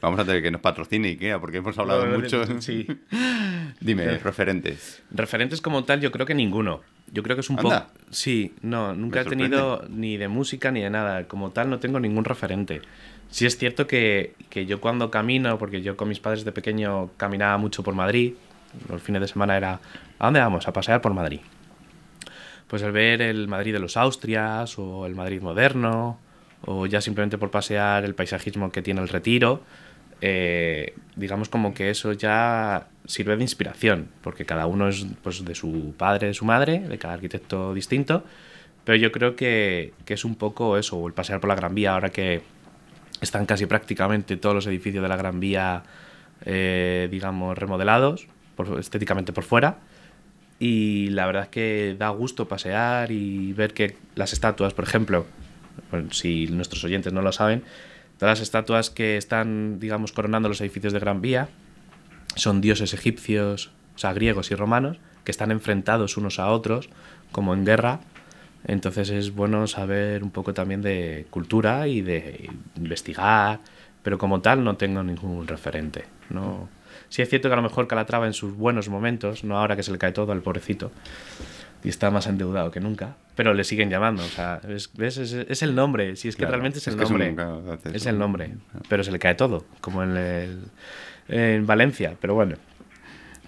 vamos 0.00 0.20
a 0.20 0.24
tener 0.24 0.42
que 0.42 0.50
nos 0.50 0.60
patrocine 0.60 1.08
Ikea 1.08 1.40
porque 1.40 1.58
hemos 1.58 1.76
hablado 1.78 2.06
mucho. 2.06 2.60
Sí. 2.60 2.86
Dime, 3.80 4.18
referentes. 4.18 5.02
Referentes 5.10 5.60
como 5.60 5.84
tal, 5.84 6.00
yo 6.00 6.12
creo 6.12 6.26
que 6.26 6.34
ninguno. 6.34 6.82
Yo 7.12 7.22
creo 7.22 7.36
que 7.36 7.40
es 7.40 7.50
un 7.50 7.56
poco... 7.56 7.86
Sí, 8.10 8.54
no, 8.62 8.94
nunca 8.94 9.20
he 9.20 9.24
tenido 9.24 9.84
ni 9.88 10.16
de 10.16 10.28
música 10.28 10.70
ni 10.70 10.80
de 10.80 10.90
nada. 10.90 11.28
Como 11.28 11.50
tal, 11.50 11.70
no 11.70 11.78
tengo 11.78 12.00
ningún 12.00 12.24
referente. 12.24 12.82
Sí 13.34 13.46
es 13.46 13.58
cierto 13.58 13.88
que, 13.88 14.34
que 14.48 14.64
yo 14.64 14.80
cuando 14.80 15.10
camino, 15.10 15.58
porque 15.58 15.82
yo 15.82 15.96
con 15.96 16.08
mis 16.08 16.20
padres 16.20 16.44
de 16.44 16.52
pequeño 16.52 17.10
caminaba 17.16 17.58
mucho 17.58 17.82
por 17.82 17.92
Madrid, 17.92 18.34
los 18.88 19.02
fines 19.02 19.20
de 19.22 19.26
semana 19.26 19.56
era, 19.56 19.80
¿a 20.20 20.26
dónde 20.26 20.38
vamos? 20.38 20.68
A 20.68 20.72
pasear 20.72 21.00
por 21.00 21.14
Madrid. 21.14 21.40
Pues 22.68 22.82
el 22.82 22.92
ver 22.92 23.20
el 23.22 23.48
Madrid 23.48 23.72
de 23.72 23.80
los 23.80 23.96
Austrias 23.96 24.78
o 24.78 25.04
el 25.04 25.16
Madrid 25.16 25.42
moderno 25.42 26.20
o 26.64 26.86
ya 26.86 27.00
simplemente 27.00 27.36
por 27.36 27.50
pasear 27.50 28.04
el 28.04 28.14
paisajismo 28.14 28.70
que 28.70 28.82
tiene 28.82 29.00
el 29.00 29.08
retiro, 29.08 29.62
eh, 30.20 30.94
digamos 31.16 31.48
como 31.48 31.74
que 31.74 31.90
eso 31.90 32.12
ya 32.12 32.86
sirve 33.04 33.36
de 33.36 33.42
inspiración, 33.42 34.10
porque 34.22 34.44
cada 34.44 34.68
uno 34.68 34.86
es 34.86 35.04
pues, 35.24 35.44
de 35.44 35.56
su 35.56 35.92
padre, 35.98 36.28
de 36.28 36.34
su 36.34 36.44
madre, 36.44 36.78
de 36.78 36.98
cada 36.98 37.14
arquitecto 37.14 37.74
distinto, 37.74 38.22
pero 38.84 38.94
yo 38.94 39.10
creo 39.10 39.34
que, 39.34 39.92
que 40.04 40.14
es 40.14 40.24
un 40.24 40.36
poco 40.36 40.78
eso, 40.78 41.04
el 41.04 41.14
pasear 41.14 41.40
por 41.40 41.48
la 41.48 41.56
Gran 41.56 41.74
Vía, 41.74 41.94
ahora 41.94 42.10
que 42.10 42.53
están 43.24 43.46
casi 43.46 43.66
prácticamente 43.66 44.36
todos 44.36 44.54
los 44.54 44.66
edificios 44.66 45.02
de 45.02 45.08
la 45.08 45.16
Gran 45.16 45.40
Vía, 45.40 45.82
eh, 46.44 47.08
digamos, 47.10 47.58
remodelados, 47.58 48.28
estéticamente 48.78 49.32
por 49.32 49.44
fuera, 49.44 49.78
y 50.58 51.08
la 51.10 51.26
verdad 51.26 51.44
es 51.44 51.48
que 51.48 51.96
da 51.98 52.08
gusto 52.10 52.46
pasear 52.46 53.10
y 53.10 53.52
ver 53.52 53.74
que 53.74 53.96
las 54.14 54.32
estatuas, 54.32 54.72
por 54.72 54.84
ejemplo, 54.84 55.26
si 56.10 56.46
nuestros 56.46 56.84
oyentes 56.84 57.12
no 57.12 57.22
lo 57.22 57.32
saben, 57.32 57.64
todas 58.18 58.38
las 58.38 58.42
estatuas 58.42 58.90
que 58.90 59.16
están, 59.16 59.80
digamos, 59.80 60.12
coronando 60.12 60.48
los 60.48 60.60
edificios 60.60 60.92
de 60.92 61.00
Gran 61.00 61.20
Vía 61.20 61.48
son 62.36 62.60
dioses 62.60 62.94
egipcios, 62.94 63.72
o 63.94 63.98
sea, 63.98 64.12
griegos 64.12 64.50
y 64.50 64.54
romanos, 64.54 64.98
que 65.24 65.30
están 65.30 65.50
enfrentados 65.50 66.16
unos 66.16 66.38
a 66.38 66.48
otros, 66.48 66.88
como 67.32 67.54
en 67.54 67.64
guerra. 67.64 68.00
Entonces 68.66 69.10
es 69.10 69.34
bueno 69.34 69.66
saber 69.66 70.22
un 70.22 70.30
poco 70.30 70.54
también 70.54 70.80
de 70.80 71.26
cultura 71.30 71.86
y 71.86 72.00
de 72.00 72.50
investigar, 72.76 73.60
pero 74.02 74.18
como 74.18 74.40
tal 74.40 74.64
no 74.64 74.76
tengo 74.76 75.02
ningún 75.02 75.46
referente. 75.46 76.04
No. 76.30 76.68
Sí 77.08 77.22
es 77.22 77.28
cierto 77.28 77.48
que 77.48 77.52
a 77.52 77.56
lo 77.56 77.62
mejor 77.62 77.86
Calatrava 77.86 78.26
en 78.26 78.32
sus 78.32 78.56
buenos 78.56 78.88
momentos, 78.88 79.44
no 79.44 79.58
ahora 79.58 79.76
que 79.76 79.82
se 79.82 79.92
le 79.92 79.98
cae 79.98 80.12
todo 80.12 80.32
al 80.32 80.40
pobrecito, 80.40 80.90
y 81.82 81.90
está 81.90 82.10
más 82.10 82.26
endeudado 82.26 82.70
que 82.70 82.80
nunca, 82.80 83.16
pero 83.34 83.52
le 83.52 83.62
siguen 83.64 83.90
llamando. 83.90 84.24
O 84.24 84.28
sea, 84.28 84.60
es, 84.68 84.90
es, 84.98 85.62
el 85.62 85.74
nombre, 85.74 86.16
si 86.16 86.28
es 86.28 86.36
que 86.36 86.46
realmente 86.46 86.78
es 86.78 86.88
el 86.88 86.96
nombre. 86.96 87.36
Es 87.92 88.06
el 88.06 88.18
nombre, 88.18 88.54
pero 88.88 89.04
se 89.04 89.12
le 89.12 89.18
cae 89.18 89.34
todo, 89.34 89.64
como 89.82 90.02
en, 90.02 90.16
el, 90.16 90.58
en 91.28 91.66
Valencia, 91.66 92.16
pero 92.20 92.34
bueno. 92.34 92.56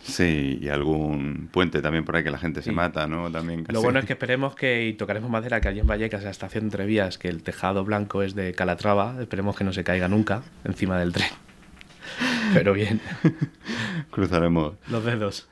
Sí, 0.06 0.58
y 0.62 0.68
algún 0.68 1.48
puente 1.50 1.82
también 1.82 2.04
por 2.04 2.16
ahí 2.16 2.22
que 2.22 2.30
la 2.30 2.38
gente 2.38 2.62
se 2.62 2.70
mata, 2.70 3.08
¿no? 3.08 3.30
También 3.30 3.64
Lo 3.68 3.82
bueno 3.82 3.98
es 3.98 4.04
que 4.04 4.12
esperemos 4.12 4.54
que, 4.54 4.86
y 4.86 4.92
tocaremos 4.92 5.28
madera, 5.28 5.60
que 5.60 5.68
allí 5.68 5.80
en 5.80 5.86
Vallecas, 5.86 6.22
la 6.22 6.30
estación 6.30 6.64
entre 6.64 6.86
vías, 6.86 7.18
que 7.18 7.28
el 7.28 7.42
tejado 7.42 7.84
blanco 7.84 8.22
es 8.22 8.36
de 8.36 8.52
Calatrava, 8.54 9.16
esperemos 9.20 9.56
que 9.56 9.64
no 9.64 9.72
se 9.72 9.82
caiga 9.82 10.06
nunca 10.06 10.42
encima 10.64 10.98
del 10.98 11.12
tren. 11.12 11.28
Pero 12.54 12.72
bien. 12.72 13.00
Cruzaremos. 14.10 14.74
Los 14.88 15.04
dedos. 15.04 15.48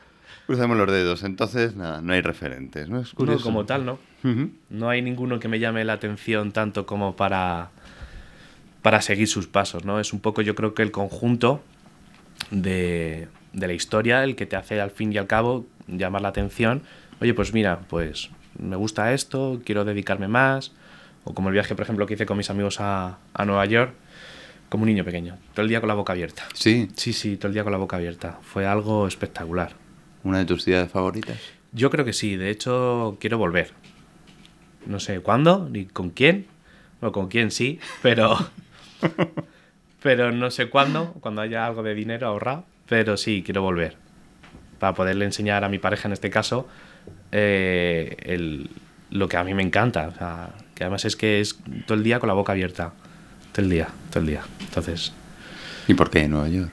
Cruzamos 0.47 0.77
los 0.77 0.91
dedos, 0.91 1.25
entonces 1.25 1.75
nada, 1.75 2.01
no 2.03 2.13
hay 2.13 2.21
referentes, 2.21 2.89
¿no? 2.89 3.01
Es 3.01 3.13
curioso. 3.13 3.43
como 3.43 3.65
tal, 3.65 3.87
¿no? 3.87 3.99
No 4.71 4.89
hay 4.89 5.03
ninguno 5.03 5.41
que 5.41 5.49
me 5.49 5.59
llame 5.59 5.85
la 5.85 5.95
atención 5.95 6.53
tanto 6.53 6.87
como 6.87 7.17
para, 7.17 7.71
para 8.83 9.01
seguir 9.01 9.27
sus 9.27 9.47
pasos, 9.47 9.85
¿no? 9.85 10.01
Es 10.01 10.13
un 10.13 10.21
poco, 10.21 10.43
yo 10.43 10.55
creo 10.55 10.75
que 10.75 10.83
el 10.83 10.91
conjunto 10.91 11.63
de, 12.51 13.29
de 13.55 13.67
la 13.67 13.73
historia 13.73 14.23
el 14.25 14.37
que 14.37 14.47
te 14.47 14.57
hace 14.57 14.81
al 14.81 14.91
fin 14.91 15.13
y 15.13 15.17
al 15.17 15.27
cabo 15.27 15.67
llamar 15.87 16.23
la 16.23 16.29
atención. 16.29 16.83
Oye, 17.21 17.33
pues 17.33 17.55
mira, 17.55 17.81
pues 17.89 18.31
me 18.59 18.77
gusta 18.77 19.15
esto, 19.15 19.61
quiero 19.65 19.85
dedicarme 19.85 20.29
más. 20.29 20.73
O 21.25 21.33
como 21.33 21.49
el 21.49 21.55
viaje, 21.55 21.75
por 21.75 21.85
ejemplo, 21.85 22.07
que 22.07 22.15
hice 22.15 22.27
con 22.27 22.37
mis 22.37 22.51
amigos 22.51 22.81
a, 22.81 23.19
a 23.33 23.45
Nueva 23.47 23.65
York, 23.65 23.95
como 24.69 24.83
un 24.83 24.89
niño 24.89 25.05
pequeño, 25.05 25.39
todo 25.55 25.63
el 25.63 25.69
día 25.69 25.81
con 25.81 25.89
la 25.89 25.95
boca 25.95 26.13
abierta. 26.13 26.45
Sí. 26.53 26.89
Sí, 26.97 27.13
sí, 27.13 27.37
todo 27.37 27.49
el 27.49 27.55
día 27.55 27.63
con 27.63 27.73
la 27.73 27.79
boca 27.79 27.97
abierta. 27.97 28.39
Fue 28.43 28.67
algo 28.67 29.07
espectacular. 29.07 29.73
¿Una 30.23 30.39
de 30.39 30.45
tus 30.45 30.65
ciudades 30.65 30.91
favoritas? 30.91 31.39
Yo 31.73 31.91
creo 31.91 32.05
que 32.05 32.13
sí, 32.13 32.37
de 32.37 32.51
hecho 32.51 33.17
quiero 33.21 33.39
volver. 33.39 33.71
No 34.87 35.01
sé 35.01 35.21
cuándo 35.21 35.69
ni 35.71 35.87
con 35.87 36.11
quién. 36.11 36.47
O 37.01 37.13
con 37.13 37.29
quién 37.29 37.51
sí, 37.51 37.79
pero. 38.03 38.37
pero 40.03 40.33
no 40.33 40.51
sé 40.51 40.69
cuándo, 40.69 41.15
cuando 41.21 41.41
haya 41.41 41.67
algo 41.67 41.83
de 41.83 41.95
dinero 41.95 42.27
ahorrado. 42.27 42.65
Pero 42.89 43.17
sí, 43.17 43.43
quiero 43.45 43.63
volver. 43.63 43.97
Para 44.79 44.95
poderle 44.95 45.25
enseñar 45.25 45.65
a 45.65 45.69
mi 45.69 45.79
pareja, 45.79 46.09
en 46.09 46.13
este 46.13 46.31
caso, 46.31 46.69
eh, 47.33 48.17
el, 48.21 48.71
lo 49.11 49.29
que 49.29 49.37
a 49.37 49.45
mí 49.45 49.55
me 49.55 49.63
encanta. 49.63 50.09
O 50.09 50.15
sea, 50.15 50.51
que 50.75 50.85
además 50.85 51.05
es 51.05 51.17
que 51.17 51.41
es 51.41 51.59
todo 51.87 51.97
el 51.97 52.05
día 52.05 52.21
con 52.21 52.29
la 52.29 52.35
boca 52.35 52.53
abierta. 52.53 52.93
Todo 53.53 53.63
el 53.63 53.71
día, 53.71 53.89
todo 54.11 54.21
el 54.21 54.27
día. 54.27 54.43
Entonces. 54.61 55.13
¿Y 55.87 55.95
por 55.95 56.11
qué 56.11 56.23
en 56.23 56.33
Nueva 56.33 56.49
York? 56.49 56.73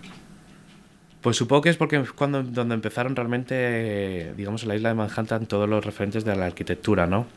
Pues 1.22 1.38
supongo 1.38 1.62
que 1.62 1.70
es 1.70 1.78
porque 1.78 1.98
es 1.98 2.12
cuando 2.14 2.42
donde 2.42 2.74
empezaron 2.74 3.16
realmente, 3.16 4.34
digamos, 4.36 4.64
en 4.64 4.70
la 4.70 4.76
isla 4.76 4.90
de 4.90 4.96
Manhattan 4.96 5.46
todos 5.46 5.70
los 5.70 5.86
referentes 5.86 6.26
de 6.26 6.36
la 6.36 6.48
arquitectura, 6.48 7.06
¿no? 7.06 7.28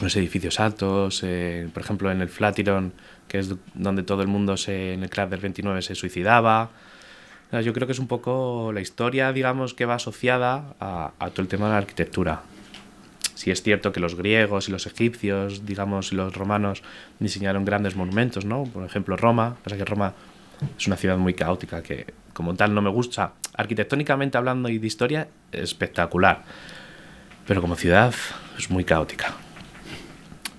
Los 0.00 0.14
edificios 0.14 0.60
altos, 0.60 1.22
eh, 1.24 1.68
por 1.74 1.82
ejemplo, 1.82 2.12
en 2.12 2.20
el 2.20 2.28
Flatiron, 2.28 2.92
que 3.26 3.40
es 3.40 3.52
donde 3.74 4.04
todo 4.04 4.22
el 4.22 4.28
mundo 4.28 4.56
se, 4.56 4.92
en 4.92 5.02
el 5.02 5.10
Club 5.10 5.30
del 5.30 5.40
29 5.40 5.82
se 5.82 5.96
suicidaba. 5.96 6.70
Yo 7.50 7.72
creo 7.72 7.86
que 7.86 7.92
es 7.92 7.98
un 7.98 8.08
poco 8.08 8.72
la 8.74 8.80
historia, 8.80 9.32
digamos, 9.32 9.72
que 9.72 9.86
va 9.86 9.94
asociada 9.94 10.74
a, 10.80 11.12
a 11.18 11.30
todo 11.30 11.42
el 11.42 11.48
tema 11.48 11.66
de 11.66 11.72
la 11.72 11.78
arquitectura. 11.78 12.42
Si 13.34 13.50
es 13.50 13.62
cierto 13.62 13.92
que 13.92 14.00
los 14.00 14.16
griegos 14.16 14.68
y 14.68 14.72
los 14.72 14.86
egipcios, 14.86 15.64
digamos, 15.64 16.12
y 16.12 16.16
los 16.16 16.34
romanos 16.34 16.82
diseñaron 17.20 17.64
grandes 17.64 17.96
monumentos, 17.96 18.44
¿no? 18.44 18.64
Por 18.64 18.84
ejemplo, 18.84 19.16
Roma, 19.16 19.56
pasa 19.62 19.76
que 19.76 19.84
Roma 19.84 20.12
es 20.76 20.86
una 20.86 20.96
ciudad 20.96 21.16
muy 21.16 21.34
caótica 21.34 21.82
que 21.82 22.06
como 22.32 22.54
tal 22.54 22.74
no 22.74 22.82
me 22.82 22.90
gusta. 22.90 23.32
Arquitectónicamente 23.54 24.36
hablando 24.36 24.68
y 24.68 24.78
de 24.78 24.86
historia, 24.86 25.28
espectacular. 25.52 26.44
Pero 27.46 27.60
como 27.60 27.76
ciudad 27.76 28.14
es 28.58 28.70
muy 28.70 28.84
caótica. 28.84 29.34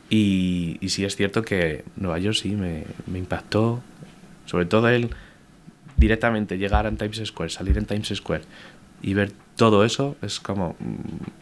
Y, 0.09 0.77
y 0.81 0.89
sí 0.89 1.05
es 1.05 1.15
cierto 1.15 1.43
que 1.43 1.83
Nueva 1.97 2.17
York 2.17 2.35
sí 2.35 2.55
me, 2.55 2.85
me 3.05 3.19
impactó. 3.19 3.81
Sobre 4.45 4.65
todo 4.65 4.89
el 4.89 5.09
directamente 5.99 6.57
llegar 6.57 6.87
a 6.87 6.91
Times 6.91 7.21
Square, 7.25 7.49
salir 7.49 7.77
en 7.77 7.85
Times 7.85 8.11
Square 8.15 8.43
y 9.01 9.13
ver 9.13 9.31
todo 9.55 9.83
eso 9.83 10.15
es 10.21 10.39
como 10.39 10.75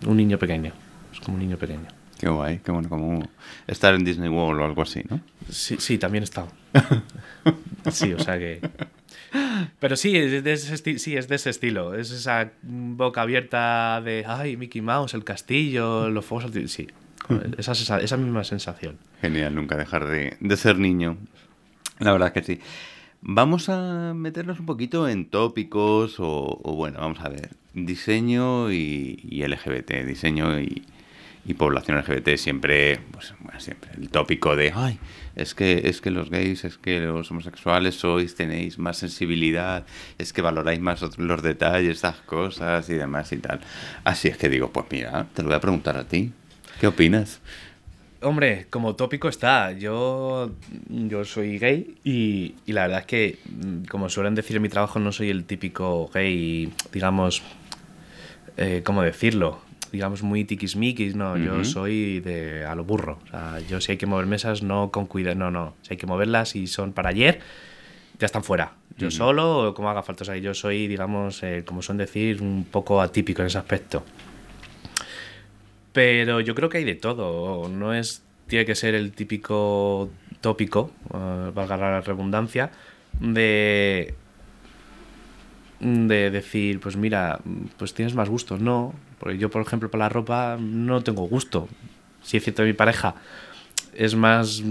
un 0.05 0.17
niño 0.17 0.37
pequeño. 0.37 0.73
Es 1.13 1.19
como 1.19 1.35
un 1.35 1.43
niño 1.43 1.57
pequeño. 1.57 1.87
Qué 2.19 2.29
guay, 2.29 2.59
qué 2.63 2.71
bueno, 2.71 2.89
como 2.89 3.29
estar 3.67 3.93
en 3.93 4.03
Disney 4.03 4.29
World 4.29 4.61
o 4.61 4.65
algo 4.65 4.81
así, 4.81 5.03
¿no? 5.07 5.21
Sí, 5.49 5.77
sí 5.79 5.97
también 5.99 6.23
he 6.23 6.25
estado. 6.25 6.47
sí, 7.91 8.11
o 8.13 8.19
sea 8.19 8.39
que... 8.39 8.59
Pero 9.79 9.95
sí, 9.95 10.17
es 10.17 10.43
de 10.43 10.53
ese 10.53 10.97
sí, 10.97 11.15
es 11.15 11.27
de 11.27 11.35
ese 11.35 11.49
estilo. 11.51 11.93
Es 11.93 12.11
esa 12.11 12.51
boca 12.63 13.21
abierta 13.21 14.01
de, 14.03 14.23
ay, 14.27 14.57
Mickey 14.57 14.81
Mouse, 14.81 15.13
el 15.13 15.23
castillo, 15.23 16.09
los 16.09 16.25
fuegos 16.25 16.51
Sí, 16.67 16.87
esa, 17.57 17.73
esa, 17.73 17.99
esa, 17.99 18.17
misma 18.17 18.43
sensación. 18.43 18.97
Genial, 19.21 19.53
nunca 19.53 19.75
dejar 19.75 20.07
de, 20.07 20.37
de 20.39 20.57
ser 20.57 20.79
niño. 20.79 21.17
La 21.99 22.13
verdad 22.13 22.31
que 22.31 22.41
sí. 22.41 22.59
Vamos 23.21 23.67
a 23.69 24.13
meternos 24.13 24.59
un 24.59 24.65
poquito 24.65 25.09
en 25.09 25.25
tópicos 25.25 26.15
o, 26.19 26.59
bueno, 26.75 26.99
vamos 26.99 27.19
a 27.19 27.29
ver, 27.29 27.49
diseño 27.73 28.71
y, 28.71 29.43
LGBT, 29.45 30.05
diseño 30.05 30.59
y, 30.59 30.83
población 31.57 31.97
LGBT 31.97 32.35
siempre, 32.35 32.99
pues, 33.11 33.33
bueno, 33.39 33.59
siempre 33.59 33.91
el 33.97 34.09
tópico 34.09 34.55
de, 34.57 34.73
ay, 34.75 34.99
es 35.35 35.55
que, 35.55 35.83
es 35.85 36.01
que 36.01 36.11
los 36.11 36.29
gays, 36.29 36.65
es 36.65 36.77
que 36.77 36.99
los 36.99 37.31
homosexuales 37.31 37.95
sois, 37.95 38.35
tenéis 38.35 38.77
más 38.77 38.97
sensibilidad, 38.97 39.85
es 40.17 40.33
que 40.33 40.41
valoráis 40.41 40.81
más 40.81 41.01
los 41.17 41.41
detalles, 41.41 41.95
estas 41.95 42.17
cosas 42.17 42.89
y 42.89 42.95
demás 42.95 43.31
y 43.31 43.37
tal. 43.37 43.61
Así 44.03 44.27
es 44.27 44.37
que 44.37 44.49
digo, 44.49 44.71
pues 44.71 44.87
mira, 44.91 45.25
te 45.33 45.41
lo 45.41 45.47
voy 45.47 45.55
a 45.55 45.61
preguntar 45.61 45.95
a 45.97 46.03
ti. 46.03 46.33
¿Qué 46.79 46.87
opinas? 46.87 47.39
Hombre, 48.27 48.67
como 48.69 48.95
tópico 48.95 49.29
está. 49.29 49.71
Yo, 49.71 50.51
yo 50.89 51.23
soy 51.23 51.57
gay 51.59 51.95
y, 52.03 52.55
y, 52.65 52.73
la 52.73 52.81
verdad 52.81 52.99
es 52.99 53.05
que, 53.05 53.39
mm, 53.45 53.85
como 53.85 54.09
suelen 54.09 54.35
decir 54.35 54.57
en 54.57 54.63
mi 54.63 54.69
trabajo, 54.69 54.99
no 54.99 55.13
soy 55.13 55.29
el 55.29 55.45
típico 55.45 56.09
gay, 56.13 56.69
digamos, 56.91 57.41
eh, 58.57 58.81
¿cómo 58.83 59.01
decirlo? 59.01 59.61
Digamos, 59.93 60.23
muy 60.23 60.43
tiquismiquis, 60.43 61.15
no. 61.15 61.37
Yo 61.37 61.63
soy 61.63 62.19
de 62.19 62.65
a 62.65 62.75
lo 62.75 62.83
burro. 62.83 63.19
O 63.27 63.29
sea, 63.29 63.59
yo 63.61 63.79
si 63.79 63.93
hay 63.93 63.97
que 63.97 64.05
mover 64.05 64.25
mesas, 64.25 64.61
no 64.61 64.91
con 64.91 65.05
cuidado, 65.05 65.35
no, 65.35 65.49
no. 65.49 65.75
Si 65.83 65.93
hay 65.93 65.97
que 65.97 66.05
moverlas 66.05 66.57
y 66.57 66.67
son 66.67 66.91
para 66.91 67.11
ayer, 67.11 67.39
ya 68.19 68.25
están 68.25 68.43
fuera. 68.43 68.73
Yo 68.97 69.09
solo 69.09 69.69
o 69.69 69.73
como 69.73 69.89
haga 69.89 70.03
falta. 70.03 70.23
O 70.23 70.25
sea, 70.25 70.35
yo 70.35 70.53
soy, 70.53 70.87
digamos, 70.87 71.41
eh, 71.43 71.63
como 71.65 71.81
son 71.81 71.95
decir, 71.95 72.41
un 72.41 72.65
poco 72.69 73.01
atípico 73.01 73.41
en 73.41 73.47
ese 73.47 73.59
aspecto. 73.59 74.03
Pero 75.97 76.41
yo 76.41 76.53
creo 76.53 76.69
que 76.69 76.77
hay 76.77 76.83
de 76.83 76.93
todo. 76.93 77.67
No 77.69 77.91
es. 77.91 78.21
Tiene 78.45 78.65
que 78.65 78.75
ser 78.75 78.93
el 78.93 79.13
típico 79.13 80.11
tópico, 80.41 80.91
uh, 81.09 81.51
valga 81.51 81.75
la 81.75 82.01
redundancia, 82.01 82.69
de. 83.19 84.13
de 85.79 86.29
decir, 86.29 86.79
pues 86.79 86.97
mira, 86.97 87.39
pues 87.77 87.95
tienes 87.95 88.13
más 88.13 88.29
gustos. 88.29 88.61
No, 88.61 88.93
porque 89.17 89.39
yo, 89.39 89.49
por 89.49 89.63
ejemplo, 89.63 89.89
para 89.89 90.05
la 90.05 90.09
ropa 90.09 90.57
no 90.59 91.01
tengo 91.01 91.23
gusto. 91.23 91.67
Si 92.21 92.37
es 92.37 92.43
cierto, 92.43 92.61
mi 92.61 92.73
pareja 92.73 93.15
es 93.95 94.13
más, 94.13 94.61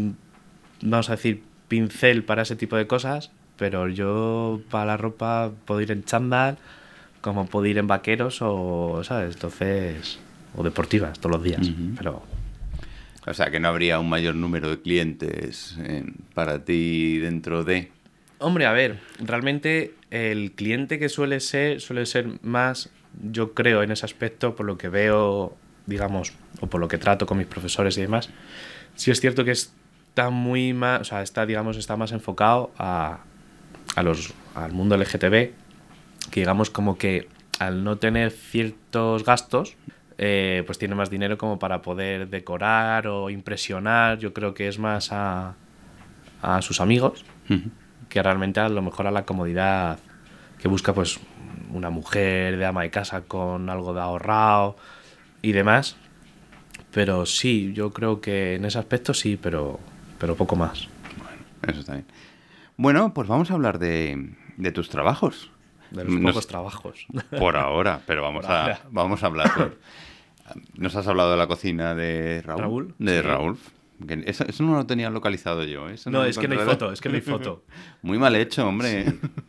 vamos 0.80 1.10
a 1.10 1.16
decir, 1.16 1.42
pincel 1.66 2.22
para 2.22 2.42
ese 2.42 2.54
tipo 2.54 2.76
de 2.76 2.86
cosas, 2.86 3.32
pero 3.56 3.88
yo 3.88 4.60
para 4.70 4.86
la 4.86 4.96
ropa 4.96 5.50
puedo 5.64 5.80
ir 5.80 5.90
en 5.90 6.04
chándal, 6.04 6.56
como 7.20 7.46
puedo 7.46 7.66
ir 7.66 7.78
en 7.78 7.88
vaqueros 7.88 8.38
o, 8.42 9.02
¿sabes? 9.02 9.34
Entonces 9.34 10.20
o 10.56 10.62
deportivas 10.62 11.18
todos 11.18 11.36
los 11.36 11.42
días. 11.42 11.66
Pero 11.96 12.22
o 13.26 13.34
sea, 13.34 13.50
que 13.50 13.58
no 13.58 13.68
habría 13.68 13.98
un 13.98 14.08
mayor 14.08 14.36
número 14.36 14.70
de 14.70 14.80
clientes 14.80 15.76
para 16.32 16.64
ti 16.64 17.18
dentro 17.18 17.64
de... 17.64 17.90
Hombre, 18.38 18.66
a 18.66 18.72
ver, 18.72 19.00
realmente 19.18 19.94
el 20.10 20.52
cliente 20.52 21.00
que 21.00 21.08
suele 21.08 21.40
ser, 21.40 21.80
suele 21.80 22.06
ser 22.06 22.28
más, 22.42 22.88
yo 23.32 23.52
creo, 23.52 23.82
en 23.82 23.90
ese 23.90 24.04
aspecto, 24.04 24.54
por 24.54 24.64
lo 24.64 24.78
que 24.78 24.88
veo, 24.88 25.56
digamos, 25.86 26.34
o 26.60 26.68
por 26.68 26.80
lo 26.80 26.86
que 26.86 26.98
trato 26.98 27.26
con 27.26 27.38
mis 27.38 27.48
profesores 27.48 27.98
y 27.98 28.02
demás, 28.02 28.30
sí 28.94 29.10
es 29.10 29.20
cierto 29.20 29.44
que 29.44 29.50
está 29.50 30.30
muy 30.30 30.72
más, 30.72 31.00
o 31.00 31.04
sea, 31.04 31.22
está, 31.22 31.46
digamos, 31.46 31.76
está 31.78 31.96
más 31.96 32.12
enfocado 32.12 32.70
a, 32.78 33.24
a 33.96 34.02
los, 34.04 34.34
al 34.54 34.72
mundo 34.72 34.96
LGTB, 34.96 35.50
que 36.30 36.40
digamos 36.40 36.70
como 36.70 36.96
que 36.96 37.26
al 37.58 37.82
no 37.82 37.96
tener 37.96 38.30
ciertos 38.30 39.24
gastos, 39.24 39.74
eh, 40.18 40.62
pues 40.66 40.78
tiene 40.78 40.94
más 40.94 41.10
dinero 41.10 41.36
como 41.36 41.58
para 41.58 41.82
poder 41.82 42.28
decorar 42.28 43.06
o 43.06 43.30
impresionar. 43.30 44.18
Yo 44.18 44.32
creo 44.32 44.54
que 44.54 44.68
es 44.68 44.78
más 44.78 45.12
a, 45.12 45.54
a 46.42 46.62
sus 46.62 46.80
amigos 46.80 47.24
que 48.08 48.22
realmente 48.22 48.60
a 48.60 48.68
lo 48.68 48.82
mejor 48.82 49.06
a 49.06 49.10
la 49.10 49.24
comodidad 49.24 49.98
que 50.58 50.68
busca 50.68 50.92
pues 50.92 51.20
una 51.72 51.90
mujer 51.90 52.56
de 52.56 52.64
ama 52.64 52.82
de 52.82 52.90
casa 52.90 53.22
con 53.22 53.68
algo 53.68 53.94
de 53.94 54.00
ahorrado 54.00 54.76
y 55.42 55.52
demás. 55.52 55.96
Pero 56.92 57.26
sí, 57.26 57.72
yo 57.74 57.92
creo 57.92 58.20
que 58.20 58.54
en 58.54 58.64
ese 58.64 58.78
aspecto 58.78 59.12
sí, 59.12 59.36
pero, 59.36 59.78
pero 60.18 60.34
poco 60.34 60.56
más. 60.56 60.88
Bueno, 61.18 61.42
eso 61.68 61.80
está 61.80 61.92
bien. 61.92 62.06
Bueno, 62.76 63.12
pues 63.12 63.28
vamos 63.28 63.50
a 63.50 63.54
hablar 63.54 63.78
de, 63.78 64.34
de 64.56 64.72
tus 64.72 64.88
trabajos. 64.88 65.50
De 65.90 66.04
los 66.04 66.16
pocos 66.20 66.46
trabajos. 66.46 67.06
Por 67.38 67.56
ahora, 67.56 68.00
pero 68.06 68.22
vamos, 68.22 68.46
a, 68.48 68.80
vamos 68.90 69.22
a 69.22 69.26
hablar. 69.26 69.72
Nos 70.76 70.94
has 70.96 71.06
hablado 71.06 71.30
de 71.30 71.36
la 71.36 71.46
cocina 71.46 71.94
de 71.94 72.42
Raúl. 72.42 72.94
De 72.98 73.22
Raúl. 73.22 73.58
eso, 74.26 74.44
no 74.60 74.76
lo 74.76 74.86
tenía 74.86 75.10
localizado 75.10 75.64
yo. 75.64 75.88
¿eh? 75.88 75.96
no, 76.06 76.24
es 76.24 76.38
que 76.38 76.48
no 76.48 76.60
hay 76.60 76.66
foto, 76.66 76.92
es 76.92 77.00
que 77.00 77.08
no 77.08 77.14
hay 77.14 77.20
foto. 77.20 77.64
Muy 78.02 78.18
mal 78.18 78.34
hecho, 78.36 78.66
hombre. 78.66 79.06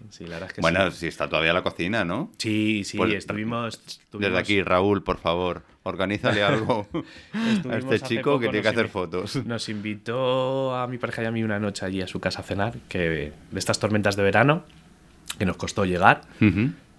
Sí, 0.10 0.26
la 0.26 0.36
verdad 0.36 0.50
es 0.50 0.54
que 0.54 0.62
bueno, 0.62 0.92
si 0.92 1.08
está 1.08 1.28
todavía 1.28 1.54
la 1.54 1.64
cocina, 1.64 2.06
¿no? 2.06 2.32
Sí, 2.38 2.84
sí, 2.84 2.98
pues, 2.98 3.14
estuvimos, 3.14 4.00
Desde 4.14 4.38
aquí, 4.38 4.62
Raúl, 4.62 5.04
por 5.04 5.18
favor, 5.18 5.64
organízale 5.84 6.44
algo 6.44 6.88
a 7.70 7.78
este 7.78 8.00
chico 8.00 8.40
que 8.40 8.48
tiene 8.48 8.62
que 8.62 8.70
hacer 8.70 8.90
fotos. 8.90 9.36
Nos 9.46 9.70
invitó 9.70 10.76
a 10.76 10.88
mi 10.88 10.98
pareja 10.98 11.24
y 11.24 11.26
a 11.26 11.32
mí 11.32 11.44
una 11.44 11.60
noche 11.60 11.86
allí 11.86 12.02
a 12.02 12.08
su 12.08 12.20
casa 12.20 12.42
a 12.42 12.44
cenar, 12.44 12.78
que 12.90 13.00
de 13.00 13.60
estas 13.60 13.80
tormentas 13.80 14.16
de 14.16 14.24
verano, 14.24 14.64
que 15.38 15.46
nos 15.46 15.58
costó 15.58 15.86
llegar 15.86 16.22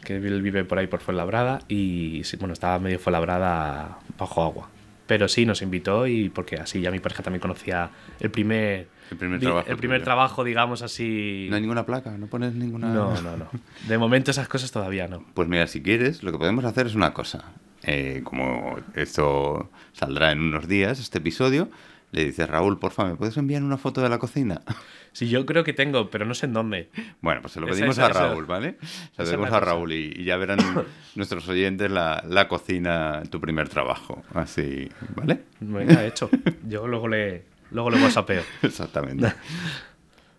que 0.08 0.16
él 0.16 0.40
vive 0.40 0.64
por 0.64 0.78
ahí 0.78 0.86
por 0.86 1.00
Fuenlabrada 1.00 1.58
y 1.68 2.22
bueno, 2.38 2.54
estaba 2.54 2.78
medio 2.78 2.98
Fuenlabrada 2.98 3.98
bajo 4.18 4.42
agua. 4.42 4.70
Pero 5.06 5.28
sí, 5.28 5.44
nos 5.44 5.60
invitó 5.60 6.06
y 6.06 6.30
porque 6.30 6.56
así 6.56 6.80
ya 6.80 6.90
mi 6.90 6.98
pareja 6.98 7.22
también 7.22 7.42
conocía 7.42 7.90
el 8.18 8.30
primer, 8.30 8.88
el 9.10 9.16
primer, 9.18 9.38
trabajo, 9.38 9.68
el 9.68 9.76
primer 9.76 10.02
trabajo, 10.04 10.44
digamos 10.44 10.80
así. 10.80 11.46
No 11.50 11.56
hay 11.56 11.60
ninguna 11.60 11.84
placa, 11.84 12.16
no 12.16 12.26
pones 12.26 12.54
ninguna. 12.54 12.88
No, 12.88 13.20
no, 13.20 13.36
no. 13.36 13.50
De 13.86 13.98
momento 13.98 14.30
esas 14.30 14.48
cosas 14.48 14.70
todavía 14.70 15.08
no. 15.08 15.24
Pues 15.34 15.46
mira, 15.46 15.66
si 15.66 15.82
quieres, 15.82 16.22
lo 16.22 16.32
que 16.32 16.38
podemos 16.38 16.64
hacer 16.64 16.86
es 16.86 16.94
una 16.94 17.12
cosa. 17.12 17.52
Eh, 17.82 18.22
como 18.24 18.78
esto 18.94 19.70
saldrá 19.92 20.32
en 20.32 20.40
unos 20.40 20.68
días, 20.68 21.00
este 21.00 21.18
episodio, 21.18 21.68
le 22.10 22.24
dices, 22.24 22.48
Raúl, 22.48 22.78
porfa, 22.78 23.04
¿me 23.04 23.16
puedes 23.16 23.36
enviar 23.36 23.62
una 23.62 23.76
foto 23.76 24.00
de 24.00 24.08
la 24.08 24.18
cocina? 24.18 24.62
Sí, 25.10 25.28
yo 25.28 25.46
creo 25.46 25.64
que 25.64 25.72
tengo, 25.72 26.10
pero 26.10 26.24
no 26.26 26.34
sé 26.34 26.46
en 26.46 26.52
dónde. 26.52 26.90
Bueno, 27.22 27.40
pues 27.40 27.54
se 27.54 27.60
lo 27.60 27.66
pedimos 27.66 27.98
a 27.98 28.08
Raúl, 28.08 28.44
¿vale? 28.44 28.76
Se 29.16 29.22
lo 29.22 29.24
pedimos 29.24 29.50
a 29.50 29.58
Raúl 29.58 29.92
y, 29.92 30.22
ya 30.22 30.36
verán 30.36 30.58
nuestros 31.16 31.48
oyentes 31.48 31.90
la, 31.90 32.22
la, 32.28 32.46
cocina, 32.46 33.22
tu 33.28 33.40
primer 33.40 33.68
trabajo. 33.68 34.22
Así, 34.32 34.88
¿vale? 35.16 35.40
Venga, 35.58 36.04
hecho. 36.06 36.30
Yo 36.68 36.86
luego 36.86 37.08
le, 37.08 37.46
luego 37.72 37.90
le 37.90 38.00
whatsappeo. 38.00 38.42
Exactamente. 38.62 39.32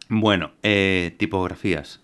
bueno, 0.07 0.51
eh, 0.63 1.13
tipografías. 1.17 1.99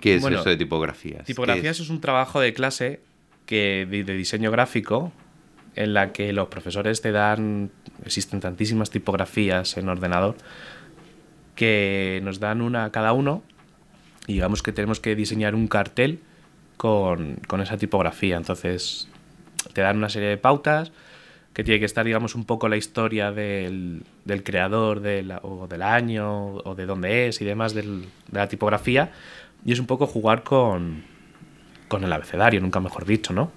¿Qué 0.00 0.16
es 0.16 0.24
eso 0.24 0.48
de 0.48 0.56
tipografías? 0.56 1.26
Tipografías 1.26 1.78
es? 1.78 1.90
un 1.90 2.00
trabajo 2.00 2.40
de 2.40 2.54
clase 2.54 3.02
que 3.44 3.86
de, 3.88 4.02
de 4.02 4.14
diseño 4.14 4.50
gráfico 4.50 5.12
en 5.76 5.94
la 5.94 6.12
que 6.12 6.32
los 6.32 6.48
profesores 6.48 7.02
te 7.02 7.12
dan, 7.12 7.70
existen 8.04 8.40
tantísimas 8.40 8.90
tipografías 8.90 9.76
en 9.76 9.88
ordenador, 9.88 10.36
que 11.54 12.20
nos 12.24 12.40
dan 12.40 12.62
una 12.62 12.90
cada 12.90 13.12
uno 13.12 13.42
y 14.26 14.34
digamos 14.34 14.62
que 14.62 14.72
tenemos 14.72 15.00
que 15.00 15.14
diseñar 15.14 15.54
un 15.54 15.68
cartel 15.68 16.20
con, 16.76 17.38
esa 17.62 17.76
tipografía. 17.76 18.36
Entonces 18.36 19.08
te 19.72 19.82
dan 19.82 19.98
una 19.98 20.08
serie 20.08 20.28
de 20.28 20.36
pautas 20.38 20.92
que 21.52 21.64
tiene 21.64 21.78
que 21.78 21.86
estar, 21.86 22.04
digamos, 22.04 22.34
un 22.34 22.44
poco 22.44 22.68
la 22.68 22.76
historia 22.76 23.32
del, 23.32 24.02
creador 24.44 25.02
o 25.42 25.66
del 25.66 25.82
año 25.82 26.54
o 26.56 26.74
de 26.74 26.86
dónde 26.86 27.28
es 27.28 27.40
y 27.40 27.44
demás 27.44 27.74
de 27.74 28.04
la 28.32 28.48
tipografía. 28.48 29.12
Y 29.64 29.72
es 29.72 29.78
un 29.78 29.86
poco 29.86 30.06
jugar 30.06 30.42
con, 30.42 31.04
con 31.88 32.04
el 32.04 32.12
abecedario, 32.12 32.60
nunca 32.60 32.80
mejor 32.80 33.04
dicho, 33.04 33.32
¿no? 33.32 33.50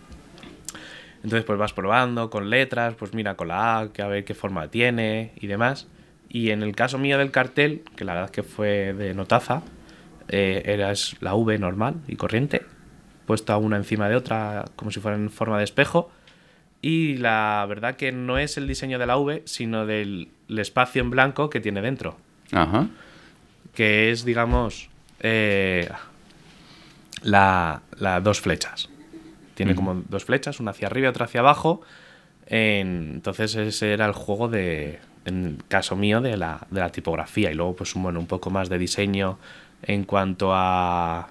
Entonces 1.24 1.44
pues 1.44 1.60
vas 1.60 1.74
probando 1.74 2.30
con 2.30 2.50
letras, 2.50 2.96
pues 2.96 3.14
mira 3.14 3.36
con 3.36 3.50
la 3.50 3.80
A, 3.80 3.92
que 3.92 4.02
a 4.02 4.08
ver 4.08 4.24
qué 4.24 4.34
forma 4.34 4.70
tiene 4.70 5.34
y 5.40 5.48
demás. 5.48 5.88
Y 6.30 6.52
en 6.52 6.64
el 6.64 6.76
caso 6.76 6.98
mío 6.98 7.18
del 7.18 7.32
cartel, 7.32 7.84
que 7.96 8.06
la 8.06 8.14
verdad 8.14 8.30
es 8.30 8.32
que 8.32 8.44
fue 8.44 8.94
de 8.94 9.14
notaza, 9.14 9.64
eh, 10.28 10.62
era 10.66 10.94
la 11.20 11.34
V 11.36 11.58
normal 11.58 11.96
y 12.08 12.16
corriente, 12.16 12.62
puesta 13.26 13.58
una 13.58 13.78
encima 13.78 14.08
de 14.08 14.16
otra 14.16 14.66
como 14.76 14.92
si 14.92 15.00
fuera 15.00 15.18
en 15.18 15.30
forma 15.30 15.58
de 15.58 15.64
espejo. 15.64 16.12
Y 16.82 17.18
la 17.18 17.66
verdad 17.68 17.96
que 17.96 18.12
no 18.12 18.38
es 18.38 18.58
el 18.58 18.68
diseño 18.68 19.00
de 19.00 19.06
la 19.06 19.18
V, 19.18 19.42
sino 19.46 19.86
del 19.86 20.30
espacio 20.48 21.02
en 21.02 21.10
blanco 21.10 21.50
que 21.50 21.60
tiene 21.60 21.82
dentro. 21.82 22.18
Ajá. 22.54 22.88
Que 23.74 24.12
es, 24.12 24.24
digamos, 24.24 24.90
eh, 25.20 25.90
la, 27.22 27.82
dos 28.24 28.40
flechas. 28.40 28.90
Tiene 29.60 29.76
como 29.76 30.04
dos 30.08 30.24
flechas, 30.24 30.62
una 30.62 30.72
hacia 30.72 30.88
arriba 30.88 31.08
y 31.08 31.10
otra 31.10 31.26
hacia 31.26 31.42
abajo. 31.42 31.82
entonces 32.48 33.56
ese 33.56 33.92
era 33.92 34.06
el 34.06 34.14
juego 34.14 34.48
de, 34.48 35.00
en 35.26 35.46
el 35.46 35.58
caso 35.68 35.98
mío, 35.98 36.22
de 36.22 36.38
la, 36.38 36.66
de 36.72 36.80
la 36.80 36.90
tipografía. 36.94 37.52
Y 37.52 37.56
luego, 37.56 37.76
pues 37.76 37.94
bueno, 37.96 38.22
un 38.22 38.26
poco 38.26 38.52
más 38.52 38.70
de 38.70 38.78
diseño 38.78 39.38
en 39.84 40.06
cuanto 40.06 40.52
a 40.54 41.28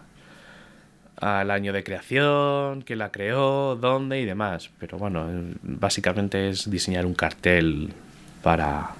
al 1.17 1.51
año 1.51 1.73
de 1.73 1.83
creación, 1.83 2.83
quién 2.83 2.99
la 2.99 3.11
creó, 3.11 3.77
dónde 3.77 4.21
y 4.21 4.27
demás. 4.27 4.69
Pero 4.79 4.99
bueno, 4.99 5.27
básicamente 5.63 6.51
es 6.51 6.71
diseñar 6.71 7.07
un 7.07 7.15
cartel 7.15 7.95
para, 8.43 8.91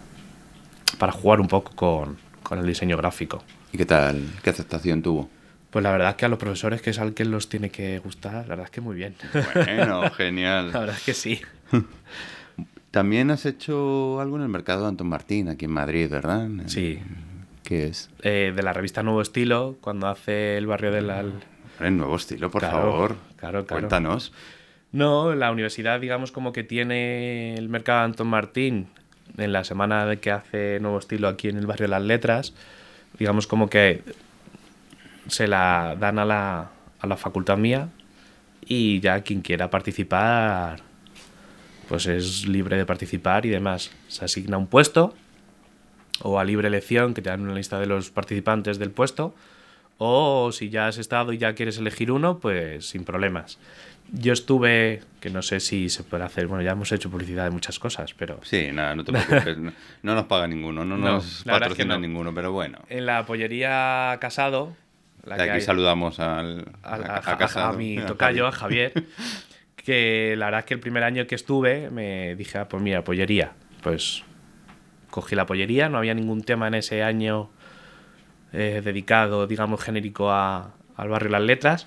para 0.99 1.13
jugar 1.13 1.43
un 1.43 1.49
poco 1.49 1.77
con, 1.77 2.17
con 2.43 2.59
el 2.59 2.67
diseño 2.67 2.97
gráfico. 2.97 3.45
¿Y 3.75 3.77
qué 3.77 3.85
tal? 3.85 4.25
¿Qué 4.43 4.49
aceptación 4.49 5.03
tuvo? 5.03 5.29
Pues 5.71 5.83
la 5.83 5.93
verdad 5.93 6.11
es 6.11 6.15
que 6.17 6.25
a 6.25 6.29
los 6.29 6.39
profesores, 6.39 6.81
que 6.81 6.91
es 6.91 6.99
al 6.99 7.13
que 7.15 7.25
los 7.27 7.49
tiene 7.49 7.71
que 7.71 7.99
gustar, 7.99 8.33
la 8.35 8.43
verdad 8.43 8.65
es 8.65 8.71
que 8.71 8.81
muy 8.81 8.97
bien. 8.97 9.15
Bueno, 9.55 10.11
genial. 10.17 10.73
la 10.73 10.81
verdad 10.81 10.97
es 10.97 11.05
que 11.05 11.15
sí. 11.15 11.41
También 12.91 13.31
has 13.31 13.45
hecho 13.45 14.21
algo 14.21 14.37
en 14.37 14.43
el 14.43 14.49
mercado 14.49 14.83
de 14.83 14.89
Antón 14.89 15.09
Martín, 15.09 15.49
aquí 15.49 15.67
en 15.67 15.73
Madrid, 15.73 16.09
¿verdad? 16.11 16.49
Sí. 16.67 16.99
¿Qué 17.63 17.87
es? 17.89 18.09
Eh, 18.23 18.53
de 18.57 18.63
la 18.63 18.73
revista 18.73 19.03
Nuevo 19.03 19.21
Estilo, 19.21 19.77
cuando 19.83 20.09
hace 20.09 20.57
el 20.57 20.67
barrio 20.67 20.91
del... 20.91 21.11
Al... 21.11 21.33
El 21.81 21.97
nuevo 21.97 22.17
estilo, 22.17 22.51
por 22.51 22.63
Claro, 22.63 22.77
favor. 22.79 23.17
claro, 23.37 23.67
claro. 23.67 23.81
Cuéntanos. 23.83 24.33
No, 24.91 25.35
la 25.35 25.53
universidad, 25.53 26.01
digamos, 26.01 26.33
como 26.33 26.53
que 26.53 26.65
tiene 26.65 27.55
el 27.55 27.69
mercado 27.69 27.99
de 28.01 28.05
Antón 28.07 28.29
Martín 28.29 28.89
en 29.37 29.53
la 29.53 29.63
semana 29.65 30.07
de 30.07 30.17
que 30.19 30.31
hace 30.33 30.81
Nuevo 30.81 30.99
Estilo 30.99 31.29
aquí 31.29 31.49
en 31.49 31.59
el 31.59 31.67
barrio 31.67 31.85
de 31.85 31.91
las 31.91 32.03
Letras, 32.03 32.55
digamos, 33.19 33.47
como 33.47 33.69
que 33.69 34.03
se 35.29 35.47
la 35.47 35.97
dan 35.99 36.19
a 36.19 36.25
la, 36.25 36.71
a 37.01 37.07
la 37.07 37.17
facultad 37.17 37.57
mía 37.57 37.89
y 38.67 39.01
ya 39.01 39.23
quien 39.23 39.41
quiera 39.41 39.71
participar, 39.71 40.81
pues 41.89 42.07
es 42.07 42.47
libre 42.47 42.77
de 42.77 42.85
participar 42.85 43.47
y 43.47 43.49
demás. 43.51 43.91
Se 44.09 44.25
asigna 44.25 44.59
un 44.59 44.67
puesto 44.67 45.15
o 46.23 46.39
a 46.41 46.45
libre 46.45 46.69
elección, 46.69 47.15
que 47.15 47.23
te 47.23 47.31
dan 47.31 47.43
una 47.43 47.55
lista 47.55 47.79
de 47.79 47.87
los 47.87 48.11
participantes 48.11 48.79
del 48.79 48.91
puesto, 48.91 49.35
o 49.99 50.51
si 50.53 50.69
ya 50.69 50.89
has 50.89 50.99
estado 50.99 51.33
y 51.33 51.39
ya 51.39 51.55
quieres 51.55 51.79
elegir 51.79 52.11
uno, 52.11 52.39
pues 52.41 52.89
sin 52.89 53.05
problemas. 53.05 53.59
Yo 54.11 54.33
estuve, 54.33 55.03
que 55.21 55.31
no 55.31 55.43
sé 55.43 55.61
si 55.61 55.89
se 55.91 56.03
puede 56.03 56.25
hacer, 56.25 56.47
bueno, 56.49 56.63
ya 56.65 56.73
hemos 56.73 56.91
hecho 56.93 57.11
publicidad 57.11 57.45
de 57.45 57.51
muchas 57.51 57.79
cosas, 57.79 58.15
pero 58.15 58.41
Sí, 58.43 58.69
nada, 58.73 58.97
no 58.97 59.05
te 59.05 59.13
preocupes. 59.13 59.59
no, 59.59 59.73
no 60.03 60.15
nos 60.15 60.25
paga 60.25 60.49
ninguno, 60.49 60.85
no, 60.85 60.97
No, 60.97 61.13
nos 61.13 61.39
es 61.39 61.45
que 61.45 61.51
patrocina 61.51 61.95
no. 61.95 62.01
ninguno, 62.01 62.35
pero 62.35 62.51
bueno. 62.51 62.79
en 62.89 63.07
la 63.07 63.25
pollería 63.27 64.17
Casado, 64.21 64.75
la 65.29 65.37
De 65.37 65.45
que 65.45 65.51
aquí 65.51 65.59
hay- 65.61 65.65
saludamos 65.65 66.19
al, 66.21 66.65
a, 66.83 66.95
a, 66.95 66.97
a- 66.97 67.33
a 67.33 67.39
casa, 67.39 67.69
a 67.69 67.73
mi 67.73 67.97
tocayo, 67.99 68.47
a 68.47 68.53
Javier, 68.53 68.93
que 69.77 70.35
la 70.37 70.47
verdad 70.47 70.61
es 70.61 70.65
que 70.67 70.75
el 70.75 70.81
primer 70.81 71.03
año 71.05 71.27
que 71.27 71.35
estuve 71.35 71.91
me 71.91 72.35
dije, 72.37 72.59
ah, 72.59 72.69
pues 72.69 72.83
mira, 72.83 73.05
pollería. 73.05 73.53
Pues 73.83 74.25
cogí 75.11 75.35
la 75.37 75.47
pollería, 75.47 75.89
no 75.89 75.99
había 75.99 76.15
ningún 76.15 76.43
tema 76.43 76.69
en 76.69 76.75
ese 76.75 77.03
año 77.03 77.51
eh, 78.53 78.81
dedicado, 78.85 79.47
digamos, 79.47 79.83
genérico 79.83 80.31
a- 80.31 80.73
al 80.97 81.09
barrio 81.09 81.31
Las 81.31 81.43
Letras. 81.43 81.87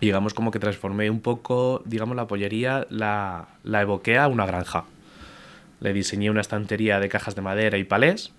Y 0.00 0.06
digamos 0.06 0.32
como 0.32 0.50
que 0.52 0.60
transformé 0.60 1.10
un 1.10 1.20
poco, 1.20 1.82
digamos, 1.84 2.14
la 2.14 2.26
pollería, 2.28 2.86
la, 2.90 3.48
la 3.64 3.82
evoqué 3.82 4.16
a 4.18 4.28
una 4.28 4.46
granja. 4.46 4.84
Le 5.80 5.92
diseñé 5.92 6.30
una 6.30 6.40
estantería 6.40 7.00
de 7.00 7.08
cajas 7.08 7.34
de 7.34 7.42
madera 7.42 7.78
y 7.78 7.84
palés, 7.84 8.32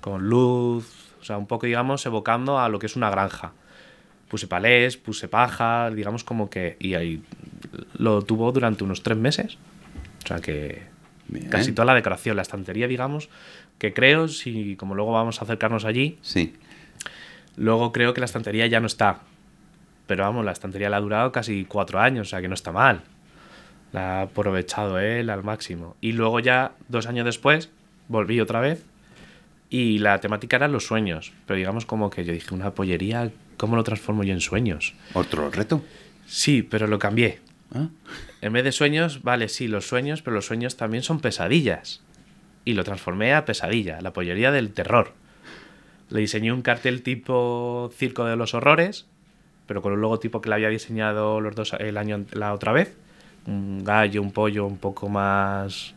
con 0.00 0.28
luz, 0.28 1.07
o 1.20 1.24
sea, 1.24 1.38
un 1.38 1.46
poco, 1.46 1.66
digamos, 1.66 2.04
evocando 2.06 2.58
a 2.58 2.68
lo 2.68 2.78
que 2.78 2.86
es 2.86 2.96
una 2.96 3.10
granja 3.10 3.52
puse 4.28 4.46
palés, 4.46 4.96
puse 4.96 5.26
paja, 5.26 5.90
digamos 5.90 6.22
como 6.22 6.50
que... 6.50 6.76
Y 6.78 6.94
ahí 6.94 7.22
lo 7.96 8.22
tuvo 8.22 8.52
durante 8.52 8.84
unos 8.84 9.02
tres 9.02 9.18
meses. 9.18 9.58
O 10.24 10.28
sea 10.28 10.38
que 10.38 10.82
Bien. 11.26 11.48
casi 11.48 11.72
toda 11.72 11.86
la 11.86 11.94
decoración, 11.94 12.36
la 12.36 12.42
estantería, 12.42 12.86
digamos, 12.86 13.28
que 13.78 13.92
creo, 13.92 14.28
si 14.28 14.76
como 14.76 14.94
luego 14.94 15.12
vamos 15.12 15.40
a 15.40 15.44
acercarnos 15.44 15.84
allí, 15.84 16.18
Sí, 16.22 16.54
luego 17.56 17.92
creo 17.92 18.14
que 18.14 18.20
la 18.20 18.26
estantería 18.26 18.66
ya 18.66 18.80
no 18.80 18.86
está. 18.86 19.20
Pero 20.06 20.24
vamos, 20.24 20.44
la 20.44 20.52
estantería 20.52 20.88
la 20.88 20.98
ha 20.98 21.00
durado 21.00 21.32
casi 21.32 21.64
cuatro 21.64 22.00
años, 22.00 22.28
o 22.28 22.30
sea 22.30 22.40
que 22.40 22.48
no 22.48 22.54
está 22.54 22.72
mal. 22.72 23.02
La 23.92 24.20
ha 24.20 24.22
aprovechado 24.22 24.98
él 24.98 25.30
al 25.30 25.42
máximo. 25.42 25.96
Y 26.00 26.12
luego 26.12 26.40
ya, 26.40 26.72
dos 26.88 27.06
años 27.06 27.24
después, 27.24 27.70
volví 28.08 28.40
otra 28.40 28.60
vez 28.60 28.84
y 29.70 29.98
la 29.98 30.20
temática 30.20 30.56
eran 30.56 30.72
los 30.72 30.86
sueños. 30.86 31.32
Pero 31.46 31.56
digamos 31.58 31.86
como 31.86 32.10
que 32.10 32.24
yo 32.24 32.32
dije, 32.32 32.54
una 32.54 32.72
pollería, 32.74 33.30
¿cómo 33.56 33.76
lo 33.76 33.84
transformo 33.84 34.24
yo 34.24 34.32
en 34.32 34.40
sueños? 34.40 34.94
otro 35.14 35.50
reto. 35.50 35.82
Sí, 36.26 36.62
pero 36.62 36.86
lo 36.86 36.98
cambié. 36.98 37.40
Ah, 37.74 37.88
En 38.40 38.52
vez 38.52 38.64
de 38.64 38.72
sueños, 38.72 39.22
vale, 39.22 39.48
sí, 39.48 39.68
los 39.68 39.86
sueños, 39.86 40.22
pero 40.22 40.34
los 40.34 40.46
sueños 40.46 40.76
también 40.76 41.02
son 41.02 41.20
pesadillas. 41.20 42.02
Y 42.64 42.74
lo 42.74 42.84
transformé 42.84 43.34
a 43.34 43.44
pesadilla, 43.44 44.00
la 44.00 44.12
pollería 44.12 44.50
del 44.52 44.72
terror. 44.72 45.12
Le 46.10 46.20
diseñé 46.20 46.52
un 46.52 46.62
cartel 46.62 47.02
tipo 47.02 47.90
Circo 47.94 48.24
de 48.24 48.36
los 48.36 48.54
Horrores, 48.54 49.06
pero 49.66 49.82
con 49.82 49.92
un 49.92 50.00
logotipo 50.00 50.40
que 50.40 50.48
le 50.48 50.54
había 50.54 50.68
diseñado 50.70 51.40
los 51.40 51.54
dos 51.54 51.74
el 51.78 51.96
año 51.98 52.24
la 52.32 52.54
otra 52.54 52.72
vez. 52.72 52.96
Un 53.46 53.84
gallo, 53.84 54.22
un 54.22 54.32
pollo 54.32 54.66
un 54.66 54.78
poco 54.78 55.08
más 55.10 55.94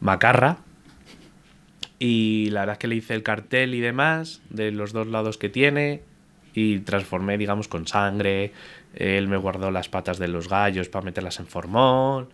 macarra. 0.00 0.58
Y 1.98 2.50
la 2.50 2.60
verdad 2.60 2.74
es 2.74 2.78
que 2.78 2.88
le 2.88 2.96
hice 2.96 3.14
el 3.14 3.22
cartel 3.22 3.74
y 3.74 3.80
demás 3.80 4.42
de 4.50 4.70
los 4.70 4.92
dos 4.92 5.06
lados 5.06 5.38
que 5.38 5.48
tiene 5.48 6.02
y 6.54 6.80
transformé, 6.80 7.38
digamos, 7.38 7.68
con 7.68 7.86
sangre. 7.86 8.52
Él 8.94 9.28
me 9.28 9.36
guardó 9.36 9.70
las 9.70 9.88
patas 9.88 10.18
de 10.18 10.28
los 10.28 10.48
gallos 10.48 10.88
para 10.88 11.04
meterlas 11.04 11.38
en 11.38 11.46
formol. 11.46 12.28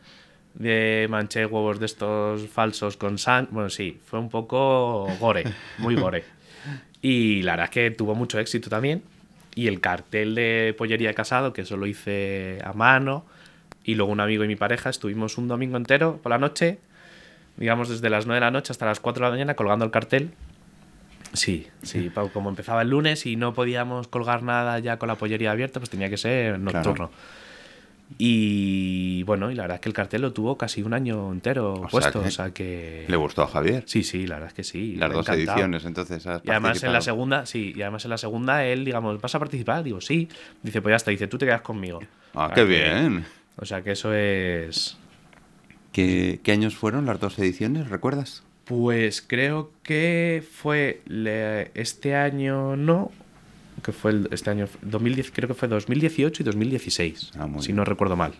De 0.55 1.07
manché 1.09 1.47
huevos 1.47 1.81
de 1.81 1.87
estos 1.87 2.47
falsos 2.49 2.97
con 2.97 3.19
sangre. 3.19 3.51
Bueno, 3.53 3.71
sí, 3.71 3.99
fue 4.05 4.19
un 4.19 4.29
poco 4.29 5.09
gore, 5.19 5.45
muy 5.79 5.95
gore. 5.97 6.25
Y 7.05 7.43
la 7.43 7.55
verdad 7.55 7.65
es 7.65 7.71
que 7.71 7.91
tuvo 7.91 8.15
mucho 8.15 8.39
éxito 8.39 8.71
también. 8.71 9.03
Y 9.57 9.67
el 9.67 9.81
cartel 9.81 10.37
de 10.37 10.73
Pollería 10.79 11.13
Casado, 11.15 11.53
que 11.53 11.63
eso 11.63 11.77
lo 11.77 11.89
hice 11.89 12.61
a 12.65 12.73
mano. 12.75 13.25
Y 13.85 13.97
luego 13.97 14.13
un 14.13 14.21
amigo 14.21 14.45
y 14.45 14.49
mi 14.49 14.55
pareja 14.55 14.91
estuvimos 14.91 15.37
un 15.37 15.49
domingo 15.49 15.77
entero 15.77 16.21
por 16.23 16.31
la 16.31 16.39
noche, 16.39 16.79
digamos 17.57 17.89
desde 17.89 18.09
las 18.11 18.27
9 18.27 18.37
de 18.37 18.41
la 18.47 18.51
noche 18.51 18.73
hasta 18.73 18.87
las 18.87 19.01
4 19.01 19.25
de 19.25 19.31
la 19.31 19.35
mañana, 19.35 19.55
colgando 19.55 19.85
el 19.85 19.91
cartel. 19.91 20.31
Sí, 21.33 21.67
sí, 21.83 22.11
pa- 22.11 22.29
como 22.29 22.51
empezaba 22.51 22.83
el 22.83 22.91
lunes 22.91 23.25
y 23.25 23.37
no 23.37 23.55
podíamos 23.55 24.07
colgar 24.09 24.43
nada 24.43 24.79
ya 24.81 24.99
con 24.99 25.09
la 25.09 25.15
pollería 25.15 25.51
abierta, 25.53 25.81
pues 25.81 25.89
tenía 25.91 26.11
que 26.11 26.19
ser 26.19 26.59
nocturno. 26.59 27.11
Y 28.19 29.23
bueno, 29.23 29.51
y 29.51 29.55
la 29.55 29.63
verdad 29.63 29.77
es 29.77 29.81
que 29.81 29.89
el 29.89 29.95
cartel 29.95 30.21
lo 30.23 30.33
tuvo 30.35 30.59
casi 30.59 30.83
un 30.83 30.93
año 30.93 31.33
entero 31.33 31.77
sea 31.77 31.89
puesto, 31.89 32.23
que 32.23 32.29
o 32.29 32.31
sea 32.31 32.51
que... 32.51 33.05
le 33.09 33.17
gustó 33.17 33.43
a 33.43 33.47
Javier. 33.47 33.85
Sí, 33.87 34.03
sí, 34.03 34.27
la 34.27 34.35
verdad 34.35 34.49
es 34.49 34.55
que 34.55 34.65
sí. 34.65 34.97
Las 34.97 35.11
dos 35.13 35.27
encantado. 35.27 35.39
ediciones, 35.59 35.85
entonces. 35.87 36.27
has 36.27 36.43
Y 36.45 36.51
además 36.51 36.83
en 36.83 36.93
la 36.93 37.01
segunda, 37.01 37.47
sí, 37.47 37.73
y 37.75 37.81
además 37.83 38.05
en 38.05 38.11
la 38.11 38.19
segunda 38.19 38.65
él, 38.67 38.85
digamos, 38.85 39.19
¿vas 39.21 39.35
a 39.35 39.39
participar? 39.39 39.83
Digo, 39.83 40.01
sí. 40.03 40.29
Dice, 40.63 40.83
pues 40.83 40.93
ya 40.93 40.97
está, 40.97 41.11
dice, 41.11 41.27
tú 41.27 41.39
te 41.39 41.47
quedas 41.47 41.63
conmigo. 41.63 42.01
Ah, 42.35 42.47
O 42.47 42.49
qué 42.51 42.55
que- 42.57 42.65
bien. 42.65 43.25
O 43.57 43.65
sea 43.65 43.83
que 43.83 43.93
eso 43.93 44.13
es... 44.15 44.99
¿Qué, 45.93 46.41
qué 46.43 46.53
años 46.53 46.75
fueron 46.77 47.07
las 47.07 47.21
dos 47.21 47.39
ediciones? 47.39 47.89
¿Recuerdas? 47.91 48.43
Pues 48.65 49.21
creo 49.23 49.71
que 49.83 50.43
fue 50.51 51.03
le- 51.07 51.71
este 51.75 52.15
año, 52.17 52.77
no, 52.77 53.11
que 53.85 53.93
fue 53.93 54.13
el- 54.13 54.29
este 54.31 54.51
año, 54.51 54.69
2010, 54.83 55.31
creo 55.33 55.49
que 55.49 55.55
fue 55.55 55.69
2018 55.69 56.43
y 56.43 56.47
2016, 56.47 57.33
Ah, 57.39 57.49
si 57.59 57.67
bien. 57.69 57.77
no 57.77 57.85
recuerdo 57.85 58.17
mal. 58.17 58.33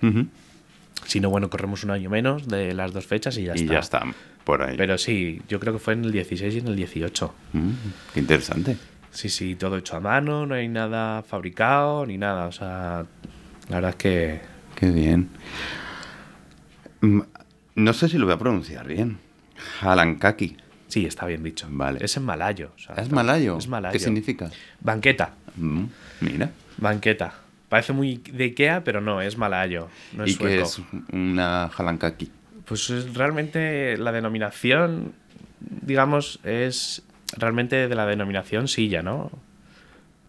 Si 1.07 1.19
no, 1.21 1.31
bueno, 1.31 1.51
corremos 1.51 1.83
un 1.85 1.91
año 1.91 2.09
menos 2.09 2.47
de 2.49 2.73
las 2.75 2.93
dos 2.93 3.07
fechas 3.07 3.37
y 3.37 3.45
ya 3.45 3.53
y 3.57 3.63
está. 3.63 3.73
ya 3.73 3.79
está, 3.81 4.03
por 4.45 4.63
ahí. 4.63 4.77
Pero 4.77 4.97
sí, 4.99 5.43
yo 5.49 5.59
creo 5.59 5.73
que 5.73 5.79
fue 5.81 5.95
en 5.95 6.05
el 6.05 6.13
16 6.13 6.55
y 6.55 6.59
en 6.59 6.69
el 6.69 6.77
18. 6.77 7.35
Mm, 7.53 7.71
qué 8.15 8.21
interesante. 8.21 8.77
Sí, 9.11 9.29
sí, 9.29 9.57
todo 9.57 9.77
hecho 9.77 9.97
a 9.97 10.01
mano, 10.01 10.47
no 10.47 10.55
hay 10.55 10.69
nada 10.69 11.23
fabricado 11.23 12.07
ni 12.07 12.17
nada. 12.17 12.47
O 12.47 12.53
sea, 12.53 13.05
la 13.69 13.75
verdad 13.77 13.91
es 13.91 13.97
que 13.97 14.41
Qué 14.77 14.91
bien. 14.91 15.29
No 17.75 17.93
sé 17.93 18.09
si 18.09 18.19
lo 18.19 18.27
voy 18.27 18.35
a 18.35 18.39
pronunciar 18.39 18.87
bien. 18.87 19.19
Halankaki. 19.81 20.57
sí, 20.89 21.07
está 21.07 21.27
bien 21.27 21.43
dicho. 21.43 21.67
Vale. 21.71 22.05
Es 22.05 22.17
en 22.17 22.25
malayo. 22.25 22.73
o 22.75 22.79
sea, 22.79 22.97
¿Es 22.97 23.11
malayo? 23.11 23.57
Es 23.59 23.69
malayo. 23.69 23.93
¿Qué 23.93 23.99
significa? 23.99 24.51
Banqueta. 24.81 25.35
Mm, 25.57 25.85
mira. 26.21 26.51
Banqueta. 26.77 27.35
Parece 27.69 27.93
muy 27.93 28.17
de 28.17 28.45
Ikea, 28.45 28.85
pero 28.85 29.01
no, 29.01 29.23
es 29.23 29.39
malayo. 29.39 29.89
No 30.15 30.25
es 30.25 30.33
¿Y 30.33 30.37
qué 30.37 30.61
es 30.61 30.81
una 31.13 31.67
halankaki? 31.67 32.31
Pues 32.67 32.91
es 32.91 33.15
realmente 33.15 33.97
la 33.97 34.13
denominación, 34.13 35.15
digamos, 35.61 36.39
es 36.45 37.03
realmente 37.37 37.89
de 37.89 37.95
la 37.95 38.07
denominación 38.07 38.69
silla, 38.69 39.03
¿no? 39.03 39.31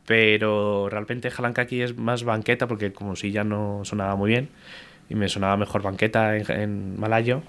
Pero 0.06 0.90
realmente 0.90 1.32
Halankaki 1.36 1.82
es 1.82 1.98
más 1.98 2.24
banqueta 2.24 2.68
porque 2.68 2.92
como 2.92 3.16
silla 3.16 3.44
no 3.44 3.82
sonaba 3.84 4.16
muy 4.16 4.32
bien 4.32 4.50
y 5.10 5.16
me 5.16 5.30
sonaba 5.30 5.58
mejor 5.58 5.82
banqueta 5.82 6.36
en, 6.38 7.00
malayo. 7.00 7.42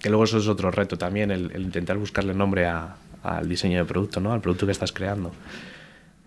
Que 0.00 0.08
luego 0.10 0.24
eso 0.24 0.38
es 0.38 0.48
otro 0.48 0.70
reto 0.70 0.98
también, 0.98 1.30
el, 1.30 1.50
intentar 1.60 1.96
buscarle 1.96 2.34
nombre 2.34 2.66
a- 2.66 2.96
al 3.22 3.48
diseño 3.48 3.78
de 3.78 3.84
producto, 3.86 4.20
¿no? 4.20 4.32
Al 4.32 4.40
producto 4.40 4.66
que 4.66 4.72
estás 4.72 4.92
creando. 4.92 5.32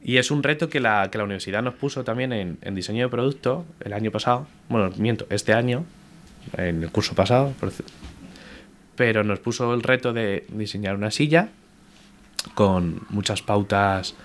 Y 0.04 0.18
es 0.18 0.32
un 0.32 0.42
reto 0.42 0.70
que 0.70 0.80
la, 0.80 1.10
que 1.12 1.18
la 1.18 1.26
universidad 1.26 1.62
nos 1.62 1.74
puso 1.76 2.04
también 2.04 2.32
en, 2.34 2.76
diseño 2.76 3.04
de 3.06 3.10
producto 3.10 3.66
el 3.82 3.94
año 3.94 4.10
pasado. 4.10 4.48
Bueno, 4.70 4.90
miento, 4.98 5.28
este 5.30 5.54
año, 5.54 5.84
en 6.58 6.82
el 6.84 6.92
curso 6.92 7.14
pasado. 7.14 7.54
Pero 8.96 9.24
nos 9.24 9.40
puso 9.40 9.74
el 9.74 9.84
reto 9.84 10.14
de 10.14 10.46
diseñar 10.50 10.96
una 10.96 11.12
silla 11.12 11.50
con 12.56 13.02
muchas 13.10 13.42
pautas, 13.42 14.16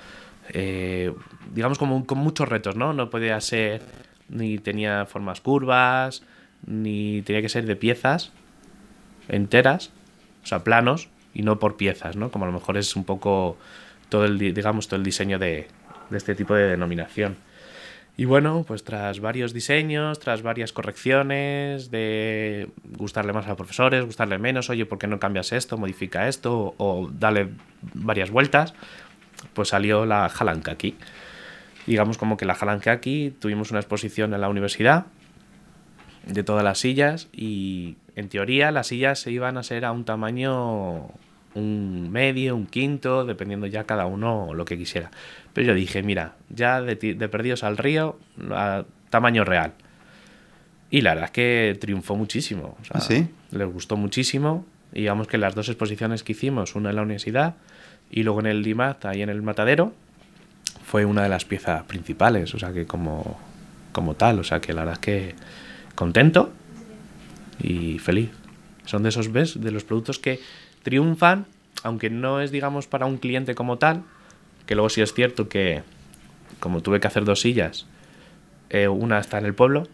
eh, 0.51 1.13
digamos, 1.55 1.79
como, 1.79 2.07
con 2.07 2.19
muchos 2.19 2.49
retos, 2.49 2.77
¿no? 2.77 2.93
No 2.93 3.11
podía 3.11 3.41
ser, 3.41 3.83
ni 4.33 4.59
tenía 4.59 5.07
formas 5.07 5.41
curvas, 5.41 6.23
ni 6.67 7.23
tenía 7.23 7.43
que 7.43 7.49
ser 7.49 7.67
de 7.67 7.77
piezas 7.77 8.33
enteras, 9.29 9.91
o 10.43 10.47
sea, 10.47 10.65
planos, 10.65 11.09
y 11.35 11.43
no 11.43 11.59
por 11.59 11.77
piezas, 11.77 12.17
¿no? 12.17 12.31
Como 12.31 12.45
a 12.45 12.49
lo 12.49 12.55
mejor 12.55 12.77
es 12.77 12.97
un 12.97 13.05
poco 13.05 13.57
todo 14.09 14.25
el, 14.25 14.39
di- 14.39 14.53
digamos, 14.53 14.89
todo 14.89 14.97
el 14.97 15.05
diseño 15.05 15.39
de, 15.39 15.69
de 16.11 16.19
este 16.19 16.35
tipo 16.35 16.55
de 16.55 16.69
denominación. 16.69 17.37
Y 18.15 18.27
bueno, 18.27 18.65
pues 18.69 18.85
tras 18.85 19.21
varios 19.21 19.55
diseños, 19.55 20.19
tras 20.19 20.43
varias 20.43 20.73
correcciones, 20.73 21.91
de 21.91 22.69
gustarle 22.99 23.33
más 23.33 23.47
a 23.47 23.49
los 23.49 23.57
profesores, 23.57 24.05
gustarle 24.05 24.37
menos, 24.37 24.69
oye, 24.69 24.85
¿por 24.85 24.99
qué 24.99 25.07
no 25.07 25.19
cambias 25.19 25.53
esto, 25.53 25.79
modifica 25.79 26.29
esto, 26.29 26.75
o, 26.77 27.09
dale 27.11 27.49
varias 27.95 28.31
vueltas? 28.31 28.75
Pues 29.55 29.71
salió 29.71 30.05
la 30.05 30.31
aquí 30.71 30.97
Digamos 31.87 32.19
como 32.19 32.37
que 32.37 32.45
la 32.45 32.57
aquí 32.87 33.35
tuvimos 33.39 33.71
una 33.71 33.81
exposición 33.81 34.35
en 34.35 34.41
la 34.41 34.49
universidad 34.49 35.07
de 36.27 36.45
todas 36.45 36.63
las 36.63 36.79
sillas 36.79 37.29
y 37.33 37.97
en 38.15 38.29
teoría 38.29 38.71
las 38.71 38.87
sillas 38.89 39.19
se 39.19 39.33
iban 39.33 39.57
a 39.57 39.63
ser 39.63 39.85
a 39.85 39.93
un 39.93 40.05
tamaño 40.05 41.11
un 41.55 42.11
medio, 42.11 42.57
un 42.57 42.67
quinto, 42.67 43.25
dependiendo 43.25 43.67
ya 43.67 43.85
cada 43.85 44.07
uno 44.07 44.55
lo 44.55 44.65
que 44.65 44.79
quisiera. 44.79 45.11
Pero 45.53 45.69
yo 45.69 45.75
dije, 45.75 46.03
mira, 46.03 46.37
ya 46.49 46.81
de, 46.81 46.97
perdidos 46.97 47.63
al 47.63 47.77
río, 47.77 48.19
a 48.51 48.85
tamaño 49.11 49.45
real. 49.45 49.75
Y 50.91 51.01
la 51.03 51.11
verdad 51.11 51.27
es 51.27 51.31
que 51.33 51.79
triunfó 51.81 52.17
muchísimo. 52.17 52.77
¿Ah, 52.91 53.01
sí? 53.01 53.29
Les 53.51 53.67
gustó 53.67 53.97
muchísimo. 53.97 54.65
Y 54.93 55.01
digamos 55.01 55.27
que 55.27 55.39
las 55.39 55.55
dos 55.55 55.69
exposiciones 55.69 56.23
que 56.23 56.33
hicimos, 56.33 56.75
una 56.75 56.91
en 56.91 56.97
la 56.97 57.03
universidad 57.03 57.55
y 58.11 58.23
luego 58.25 58.41
en 58.41 58.47
el 58.47 58.63
DIMAT, 58.63 59.07
ahí 59.07 59.23
en 59.23 59.31
el 59.31 59.41
matadero, 59.41 59.95
fue 60.93 61.07
una 61.07 61.23
de 61.23 61.31
las 61.31 61.47
piezas 61.47 61.85
principales. 61.85 62.55
O 62.55 62.59
sea 62.59 62.71
que 62.71 62.87
como, 62.87 63.41
como 63.93 64.13
tal, 64.15 64.39
o 64.41 64.45
sea 64.45 64.61
que 64.61 64.75
la 64.75 64.83
verdad 64.83 64.93
es 64.93 64.99
que 64.99 65.35
contento 65.95 66.53
y 67.59 67.99
feliz. 67.99 68.29
Son 68.85 69.03
de 69.03 69.09
esos, 69.09 69.33
¿ves? 69.33 69.59
De 69.59 69.71
los 69.71 69.85
productos 69.85 70.19
que 70.19 70.39
triunfan, 70.83 71.47
aunque 71.83 72.11
no 72.11 72.43
es, 72.43 72.51
digamos, 72.51 72.89
para 72.89 73.07
un 73.07 73.17
cliente 73.17 73.55
como 73.55 73.79
tal, 73.79 74.03
que 74.67 74.75
luego 74.75 74.91
sí 74.91 75.01
es 75.01 75.15
cierto 75.15 75.49
que, 75.49 75.83
como 76.61 76.83
tuve 76.83 77.01
que 77.01 77.07
hacer 77.07 77.25
dos 77.25 77.41
sillas, 77.41 77.87
eh, 78.69 78.87
una 78.89 79.19
está 79.19 79.39
en 79.39 79.47
el 79.47 79.55
pueblo 79.55 79.89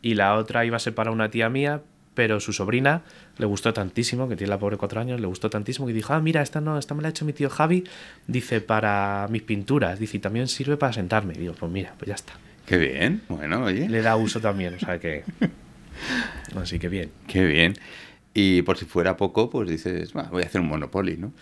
y 0.00 0.14
la 0.14 0.36
otra 0.36 0.64
iba 0.64 0.76
a 0.76 0.80
ser 0.80 0.94
para 0.94 1.10
una 1.10 1.28
tía 1.28 1.50
mía, 1.50 1.82
pero 2.18 2.40
su 2.40 2.52
sobrina 2.52 3.02
le 3.36 3.46
gustó 3.46 3.72
tantísimo, 3.72 4.28
que 4.28 4.34
tiene 4.34 4.50
la 4.50 4.58
pobre 4.58 4.76
cuatro 4.76 5.00
años, 5.00 5.20
le 5.20 5.28
gustó 5.28 5.50
tantísimo 5.50 5.86
que 5.86 5.92
dijo, 5.92 6.14
ah, 6.14 6.20
mira, 6.20 6.42
esta 6.42 6.60
no, 6.60 6.76
esta 6.76 6.92
me 6.92 7.00
la 7.00 7.06
ha 7.06 7.10
hecho 7.10 7.24
mi 7.24 7.32
tío 7.32 7.48
Javi, 7.48 7.84
dice, 8.26 8.60
para 8.60 9.28
mis 9.30 9.42
pinturas, 9.42 10.00
dice, 10.00 10.16
y 10.16 10.20
también 10.20 10.48
sirve 10.48 10.76
para 10.76 10.92
sentarme. 10.92 11.34
digo, 11.34 11.54
pues 11.54 11.70
mira, 11.70 11.94
pues 11.96 12.08
ya 12.08 12.16
está. 12.16 12.32
Qué 12.66 12.76
bien, 12.76 13.22
bueno, 13.28 13.62
oye. 13.62 13.88
Le 13.88 14.02
da 14.02 14.16
uso 14.16 14.40
también, 14.40 14.74
o 14.74 14.80
sea 14.80 14.98
que... 14.98 15.22
Así 16.60 16.80
que 16.80 16.88
bien. 16.88 17.12
Qué 17.28 17.46
bien. 17.46 17.74
Y 18.34 18.62
por 18.62 18.78
si 18.78 18.84
fuera 18.84 19.16
poco, 19.16 19.48
pues 19.48 19.68
dices, 19.68 20.12
voy 20.12 20.42
a 20.42 20.46
hacer 20.46 20.60
un 20.60 20.66
Monopoly, 20.66 21.18
¿no? 21.18 21.32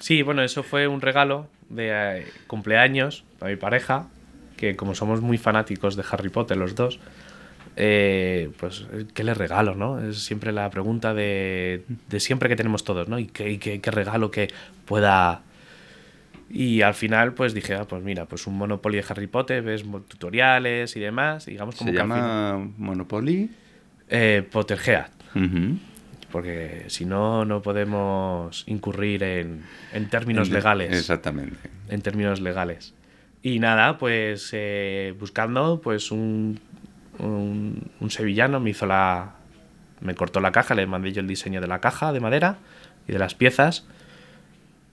Sí, 0.00 0.22
bueno, 0.22 0.42
eso 0.42 0.64
fue 0.64 0.88
un 0.88 1.00
regalo 1.00 1.46
de 1.68 1.90
eh, 1.92 2.26
cumpleaños 2.48 3.22
para 3.38 3.52
mi 3.52 3.56
pareja, 3.56 4.08
que 4.56 4.74
como 4.74 4.96
somos 4.96 5.20
muy 5.20 5.38
fanáticos 5.38 5.94
de 5.94 6.02
Harry 6.10 6.28
Potter 6.28 6.56
los 6.56 6.74
dos, 6.74 6.98
eh, 7.76 8.50
pues 8.58 8.86
¿qué 9.14 9.24
le 9.24 9.34
regalo, 9.34 9.74
no? 9.74 10.00
Es 10.00 10.24
siempre 10.24 10.52
la 10.52 10.70
pregunta 10.70 11.14
de, 11.14 11.84
de 12.08 12.20
siempre 12.20 12.48
que 12.48 12.56
tenemos 12.56 12.84
todos, 12.84 13.08
¿no? 13.08 13.18
Y 13.18 13.26
qué, 13.26 13.58
qué, 13.58 13.90
regalo 13.90 14.30
que 14.30 14.48
pueda... 14.84 15.42
Y 16.50 16.82
al 16.82 16.94
final, 16.94 17.34
pues 17.34 17.52
dije, 17.52 17.74
ah, 17.74 17.84
pues 17.84 18.02
mira, 18.02 18.26
pues 18.26 18.46
un 18.46 18.56
Monopoly 18.56 18.98
de 18.98 19.04
Harry 19.08 19.26
Potter, 19.26 19.62
ves 19.62 19.84
tutoriales 20.06 20.94
y 20.94 21.00
demás, 21.00 21.46
digamos 21.46 21.74
como 21.74 21.90
¿Se 21.90 21.96
llama 21.96 22.70
Monopoly? 22.76 23.50
Eh, 24.08 24.46
Potterhead 24.52 25.06
porque 26.34 26.86
si 26.88 27.04
no, 27.04 27.44
no 27.44 27.62
podemos 27.62 28.64
incurrir 28.66 29.22
en, 29.22 29.62
términos 30.10 30.50
legales. 30.50 30.90
Exactamente. 30.90 31.70
En 31.88 32.02
términos 32.02 32.40
legales. 32.40 32.92
Y 33.40 33.60
nada, 33.60 33.98
pues 33.98 34.50
eh, 34.50 35.14
buscando, 35.16 35.80
pues 35.80 36.10
un, 36.10 36.58
un, 37.18 38.10
sevillano 38.10 38.60
me 38.60 38.70
hizo 38.70 38.86
la. 38.86 39.34
Me 40.00 40.14
cortó 40.14 40.40
la 40.40 40.52
caja, 40.52 40.74
le 40.74 40.86
mandé 40.86 41.12
yo 41.12 41.20
el 41.20 41.28
diseño 41.28 41.60
de 41.60 41.66
la 41.66 41.80
caja 41.80 42.12
de 42.12 42.20
madera 42.20 42.58
y 43.08 43.12
de 43.12 43.18
las 43.18 43.34
piezas. 43.34 43.86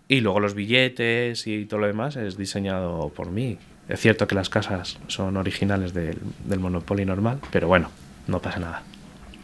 Y 0.08 0.22
luego 0.22 0.40
los 0.40 0.54
billetes 0.54 1.48
y 1.48 1.66
todo 1.66 1.82
lo 1.82 1.88
demás 1.88 2.16
es 2.16 2.38
diseñado 2.38 3.10
por 3.10 3.32
mí. 3.32 3.58
Es 3.90 4.00
cierto 4.00 4.28
que 4.28 4.36
las 4.36 4.50
casas 4.50 5.00
son 5.08 5.38
originales 5.38 5.94
del, 5.94 6.18
del 6.46 6.60
Monopoly 6.60 7.06
normal, 7.06 7.40
pero 7.52 7.68
bueno, 7.68 7.90
no 8.28 8.42
pasa 8.42 8.60
nada. 8.60 8.84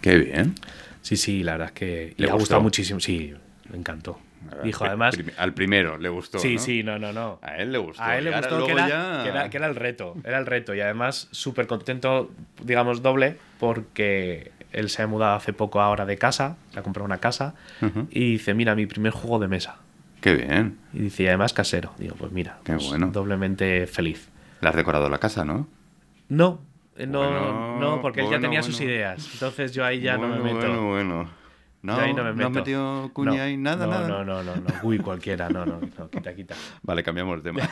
Qué 0.02 0.18
bien. 0.18 0.56
Sí, 1.02 1.16
sí, 1.16 1.44
la 1.44 1.54
verdad 1.54 1.68
es 1.68 1.74
que 1.74 2.14
le, 2.18 2.30
ha 2.30 2.34
gustado 2.34 2.62
muchísimo. 2.62 3.00
Sí, 3.00 3.34
me 3.70 3.78
encantó. 3.78 4.20
Dijo 4.64 4.86
además. 4.86 5.18
Al 5.38 5.54
primero 5.54 5.98
le 5.98 6.10
gustó. 6.10 6.40
Sí, 6.40 6.58
sí, 6.58 6.84
no, 6.84 6.98
no, 7.00 7.14
no. 7.14 7.40
A 7.42 7.58
él 7.58 7.72
le 7.72 7.78
gustó. 7.78 8.04
A 8.04 8.18
él 8.18 8.26
le 8.26 8.32
gustó 8.32 8.66
que 8.66 8.72
era, 8.72 9.50
que 9.50 9.58
era, 9.58 9.68
el 9.68 9.76
reto. 9.76 10.16
Era 10.24 10.38
el 10.38 10.46
reto. 10.46 10.74
Y 10.74 10.82
además, 10.82 11.28
súper 11.32 11.68
contento, 11.68 12.32
digamos, 12.64 13.02
doble, 13.02 13.38
porque 13.60 14.52
él 14.72 14.90
se 14.90 15.02
ha 15.04 15.08
mudado 15.08 15.36
hace 15.36 15.54
poco 15.54 15.82
ahora 15.82 16.06
de 16.06 16.18
casa, 16.18 16.58
se 16.72 16.80
ha 16.80 16.84
comprado 16.84 17.06
una 17.06 17.20
casa, 17.20 17.56
y 18.10 18.32
dice: 18.34 18.54
Mira, 18.54 18.76
mi 18.76 18.86
primer 18.86 19.12
juego 19.12 19.40
de 19.40 19.48
mesa. 19.48 19.78
Qué 20.22 20.34
bien. 20.36 20.78
Y 20.94 21.00
dice: 21.00 21.24
y 21.24 21.28
además 21.28 21.54
casero. 21.54 21.94
Digo, 21.98 22.16
pues 22.18 22.32
mira, 22.32 22.60
Qué 22.64 22.74
pues 22.74 22.88
bueno. 22.88 23.08
doblemente 23.08 23.88
feliz. 23.88 24.30
¿Le 24.62 24.70
has 24.70 24.76
decorado 24.76 25.10
la 25.10 25.20
casa, 25.20 25.46
no? 25.46 25.68
No, 26.30 26.62
eh, 26.98 27.06
no, 27.06 27.80
no, 27.80 28.02
porque 28.02 28.22
él 28.22 28.28
ya 28.30 28.40
tenía 28.40 28.64
sus 28.64 28.82
ideas. 28.82 29.30
Entonces 29.34 29.72
yo 29.74 29.86
ahí 29.86 30.00
ya 30.00 30.18
no 30.18 30.28
me 30.28 30.40
meto. 30.40 30.56
Bueno, 30.58 30.88
bueno. 30.88 31.30
No, 31.82 31.96
ahí 31.96 32.14
no, 32.14 32.24
me 32.24 32.34
meto. 32.34 32.42
¿No 32.42 32.48
has 32.48 32.54
metido 32.54 33.14
cuña 33.14 33.44
ahí? 33.44 33.56
Nada, 33.56 33.86
nada. 33.86 34.08
No, 34.08 34.26
no, 34.26 34.44
no, 34.44 34.56
no. 34.56 34.64
Uy, 34.84 35.00
cualquiera. 35.00 35.48
No, 35.50 35.66
no, 35.66 35.80
no. 35.80 36.10
Quita, 36.10 36.34
quita. 36.36 36.56
Vale, 36.82 37.04
cambiamos 37.04 37.44
de 37.44 37.52
tema. 37.52 37.70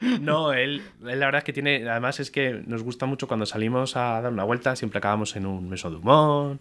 no, 0.20 0.52
él, 0.52 0.82
él, 1.06 1.20
la 1.20 1.26
verdad 1.26 1.38
es 1.38 1.44
que 1.44 1.52
tiene. 1.52 1.88
Además, 1.88 2.20
es 2.20 2.30
que 2.30 2.62
nos 2.66 2.82
gusta 2.82 3.06
mucho 3.06 3.26
cuando 3.26 3.44
salimos 3.44 3.96
a 3.96 4.20
dar 4.20 4.32
una 4.32 4.44
vuelta. 4.44 4.76
Siempre 4.76 4.98
acabamos 4.98 5.34
en 5.36 5.46
un 5.46 5.68
meso 5.68 5.90
de 5.90 5.96
humor 5.96 6.58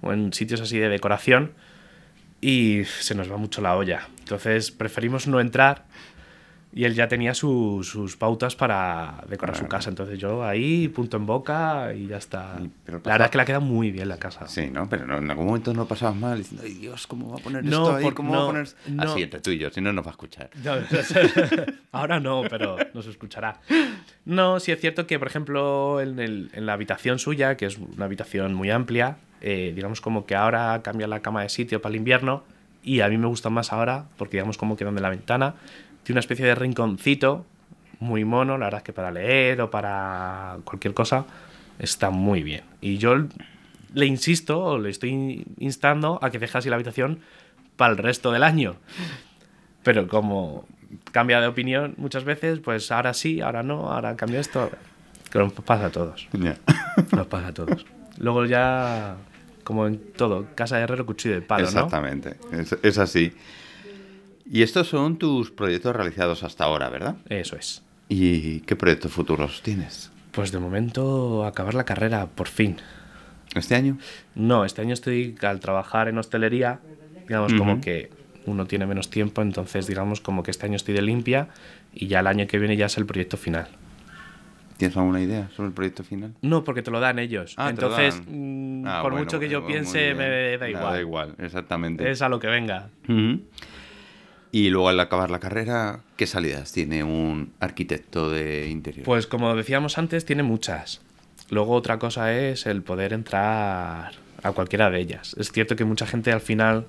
o 0.00 0.12
en 0.12 0.32
sitios 0.32 0.60
así 0.60 0.78
de 0.78 0.88
decoración. 0.88 1.52
Y 2.40 2.82
se 2.84 3.14
nos 3.14 3.30
va 3.30 3.36
mucho 3.36 3.62
la 3.62 3.76
olla. 3.76 4.08
Entonces 4.18 4.70
preferimos 4.70 5.26
no 5.26 5.40
entrar 5.40 5.86
y 6.72 6.84
él 6.84 6.94
ya 6.94 7.08
tenía 7.08 7.34
sus 7.34 8.16
pautas 8.18 8.54
para 8.54 9.24
decorar 9.28 9.56
su 9.56 9.66
casa. 9.66 9.88
Entonces 9.88 10.18
yo 10.18 10.44
ahí, 10.44 10.88
punto 10.88 11.16
en 11.16 11.26
boca 11.26 11.94
y 11.94 12.06
ya 12.06 12.18
está. 12.18 12.58
la 12.86 12.98
verdad 12.98 13.24
es 13.26 13.30
que 13.30 13.38
la 13.38 13.44
queda 13.44 13.60
muy 13.60 13.90
bien 13.90 14.08
la 14.08 14.18
casa. 14.18 14.46
Sí, 14.48 14.68
¿no? 14.70 14.88
Pero 14.88 15.18
en 15.18 15.30
algún 15.30 15.46
momento 15.46 15.72
no 15.72 15.86
pasabas 15.86 16.16
mal 16.16 16.38
diciendo, 16.38 16.64
ay 16.66 16.74
Dios, 16.74 17.06
¿cómo 17.06 17.30
va 17.30 17.36
a 17.36 17.38
poner 17.38 17.64
esto 17.64 17.96
ahí? 17.96 18.10
¿Cómo 18.12 18.32
va 18.32 18.42
a 18.44 18.46
poner...? 18.46 18.68
Así 18.98 19.22
entre 19.22 19.40
tú 19.40 19.50
y 19.50 19.58
yo, 19.58 19.70
si 19.70 19.80
no 19.80 19.92
nos 19.92 20.04
va 20.04 20.10
a 20.10 20.12
escuchar. 20.12 20.50
ahora 21.92 22.20
no, 22.20 22.42
pero 22.48 22.76
nos 22.92 23.06
escuchará. 23.06 23.60
No, 24.24 24.60
sí 24.60 24.72
es 24.72 24.80
cierto 24.80 25.06
que, 25.06 25.18
por 25.18 25.28
ejemplo, 25.28 26.00
en, 26.00 26.18
el, 26.18 26.50
en 26.52 26.66
la 26.66 26.74
habitación 26.74 27.18
suya, 27.18 27.56
que 27.56 27.66
es 27.66 27.78
una 27.78 28.04
habitación 28.04 28.54
muy 28.54 28.70
amplia, 28.70 29.16
eh, 29.40 29.72
digamos 29.74 30.00
como 30.00 30.26
que 30.26 30.34
ahora 30.34 30.80
cambia 30.82 31.06
la 31.06 31.20
cama 31.20 31.42
de 31.42 31.48
sitio 31.48 31.80
para 31.80 31.92
el 31.92 31.96
invierno 31.96 32.42
y 32.82 33.00
a 33.00 33.08
mí 33.08 33.18
me 33.18 33.26
gusta 33.26 33.50
más 33.50 33.72
ahora 33.72 34.06
porque 34.16 34.36
digamos 34.36 34.58
como 34.58 34.76
que 34.76 34.84
donde 34.84 35.00
la 35.00 35.10
ventana 35.10 35.54
tiene 36.08 36.16
una 36.16 36.20
especie 36.20 36.46
de 36.46 36.54
rinconcito 36.54 37.44
muy 38.00 38.24
mono, 38.24 38.56
la 38.56 38.64
verdad 38.64 38.78
es 38.78 38.84
que 38.84 38.94
para 38.94 39.10
leer 39.10 39.60
o 39.60 39.70
para 39.70 40.56
cualquier 40.64 40.94
cosa 40.94 41.26
está 41.78 42.08
muy 42.08 42.42
bien. 42.42 42.62
Y 42.80 42.96
yo 42.96 43.26
le 43.92 44.06
insisto, 44.06 44.58
o 44.58 44.78
le 44.78 44.88
estoy 44.88 45.44
instando 45.58 46.18
a 46.22 46.30
que 46.30 46.38
deje 46.38 46.56
así 46.56 46.70
la 46.70 46.76
habitación 46.76 47.20
para 47.76 47.92
el 47.92 47.98
resto 47.98 48.32
del 48.32 48.42
año. 48.42 48.76
Pero 49.82 50.08
como 50.08 50.64
cambia 51.12 51.42
de 51.42 51.46
opinión 51.46 51.92
muchas 51.98 52.24
veces, 52.24 52.60
pues 52.60 52.90
ahora 52.90 53.12
sí, 53.12 53.42
ahora 53.42 53.62
no, 53.62 53.92
ahora 53.92 54.16
cambia 54.16 54.40
esto. 54.40 54.70
Que 55.30 55.38
nos 55.38 55.52
pasa 55.52 55.86
a 55.86 55.90
todos. 55.90 56.26
Nos 57.12 57.26
pasa 57.26 57.48
a 57.48 57.52
todos. 57.52 57.84
Luego 58.16 58.46
ya, 58.46 59.16
como 59.62 59.86
en 59.86 59.98
todo, 60.14 60.46
casa 60.54 60.78
de 60.78 60.84
herrero, 60.84 61.04
cuchillo 61.04 61.34
de 61.34 61.42
palo, 61.42 61.64
Exactamente, 61.64 62.36
es, 62.50 62.78
es 62.82 62.96
así. 62.96 63.34
Y 64.50 64.62
estos 64.62 64.88
son 64.88 65.18
tus 65.18 65.50
proyectos 65.50 65.94
realizados 65.94 66.42
hasta 66.42 66.64
ahora, 66.64 66.88
¿verdad? 66.88 67.16
Eso 67.28 67.56
es. 67.56 67.82
¿Y 68.08 68.60
qué 68.60 68.76
proyectos 68.76 69.12
futuros 69.12 69.62
tienes? 69.62 70.10
Pues 70.32 70.52
de 70.52 70.58
momento 70.58 71.44
acabar 71.44 71.74
la 71.74 71.84
carrera, 71.84 72.26
por 72.26 72.48
fin. 72.48 72.76
¿Este 73.54 73.74
año? 73.74 73.98
No, 74.34 74.64
este 74.64 74.80
año 74.82 74.94
estoy 74.94 75.36
al 75.42 75.60
trabajar 75.60 76.08
en 76.08 76.18
hostelería, 76.18 76.80
digamos 77.26 77.52
como 77.54 77.80
que 77.80 78.10
uno 78.46 78.66
tiene 78.66 78.86
menos 78.86 79.10
tiempo, 79.10 79.42
entonces 79.42 79.86
digamos 79.86 80.20
como 80.20 80.42
que 80.42 80.50
este 80.50 80.66
año 80.66 80.76
estoy 80.76 80.94
de 80.94 81.02
limpia 81.02 81.48
y 81.92 82.06
ya 82.06 82.20
el 82.20 82.26
año 82.26 82.46
que 82.46 82.58
viene 82.58 82.76
ya 82.76 82.86
es 82.86 82.96
el 82.96 83.04
proyecto 83.06 83.36
final. 83.36 83.68
¿Tienes 84.78 84.96
alguna 84.96 85.20
idea 85.20 85.50
sobre 85.56 85.68
el 85.68 85.74
proyecto 85.74 86.04
final? 86.04 86.34
No, 86.40 86.62
porque 86.62 86.82
te 86.82 86.90
lo 86.90 87.00
dan 87.00 87.18
ellos. 87.18 87.54
Ah, 87.56 87.68
Entonces, 87.68 88.22
mm, 88.26 88.84
ah, 88.86 89.00
por 89.02 89.12
mucho 89.12 89.40
que 89.40 89.48
yo 89.48 89.66
piense, 89.66 90.14
me 90.14 90.56
da 90.56 90.68
igual. 90.70 90.92
da 90.92 91.00
igual, 91.00 91.34
exactamente. 91.38 92.08
Es 92.08 92.22
a 92.22 92.28
lo 92.28 92.38
que 92.38 92.46
venga. 92.46 92.88
Y 94.50 94.70
luego 94.70 94.88
al 94.88 94.98
acabar 95.00 95.30
la 95.30 95.40
carrera, 95.40 96.00
¿qué 96.16 96.26
salidas 96.26 96.72
tiene 96.72 97.04
un 97.04 97.52
arquitecto 97.60 98.30
de 98.30 98.68
interior? 98.68 99.04
Pues 99.04 99.26
como 99.26 99.54
decíamos 99.54 99.98
antes, 99.98 100.24
tiene 100.24 100.42
muchas. 100.42 101.00
Luego 101.50 101.74
otra 101.74 101.98
cosa 101.98 102.34
es 102.34 102.66
el 102.66 102.82
poder 102.82 103.12
entrar 103.12 104.12
a 104.42 104.52
cualquiera 104.52 104.90
de 104.90 105.00
ellas. 105.00 105.34
Es 105.38 105.52
cierto 105.52 105.76
que 105.76 105.84
mucha 105.84 106.06
gente 106.06 106.32
al 106.32 106.40
final 106.40 106.86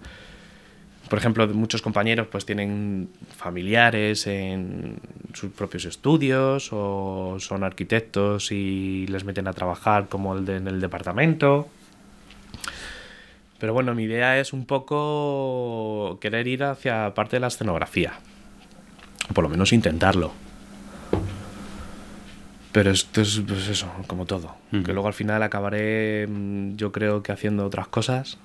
por 1.09 1.17
ejemplo, 1.17 1.47
muchos 1.47 1.81
compañeros 1.81 2.27
pues 2.31 2.45
tienen 2.45 3.09
familiares 3.35 4.27
en 4.27 4.99
sus 5.33 5.51
propios 5.51 5.85
estudios 5.85 6.69
o 6.71 7.37
son 7.39 7.63
arquitectos 7.63 8.51
y 8.51 9.07
les 9.07 9.23
meten 9.23 9.47
a 9.47 9.53
trabajar 9.53 10.07
como 10.07 10.35
el 10.37 10.45
de, 10.45 10.57
en 10.57 10.67
el 10.67 10.79
departamento. 10.79 11.67
Pero 13.59 13.73
bueno, 13.73 13.93
mi 13.93 14.03
idea 14.03 14.39
es 14.39 14.53
un 14.53 14.65
poco 14.65 16.17
querer 16.21 16.47
ir 16.47 16.63
hacia 16.63 17.13
parte 17.13 17.35
de 17.35 17.41
la 17.41 17.47
escenografía. 17.47 18.13
O 19.29 19.33
por 19.33 19.43
lo 19.43 19.49
menos 19.49 19.73
intentarlo. 19.73 20.31
Pero 22.71 22.91
esto 22.91 23.21
es 23.21 23.41
pues 23.45 23.67
eso, 23.67 23.91
como 24.07 24.25
todo. 24.25 24.55
Que 24.71 24.93
luego 24.93 25.07
al 25.07 25.13
final 25.13 25.43
acabaré, 25.43 26.27
mm, 26.27 26.75
yo 26.75 26.91
creo 26.91 27.23
que 27.23 27.31
haciendo 27.31 27.65
otras 27.65 27.87
cosas. 27.87 28.37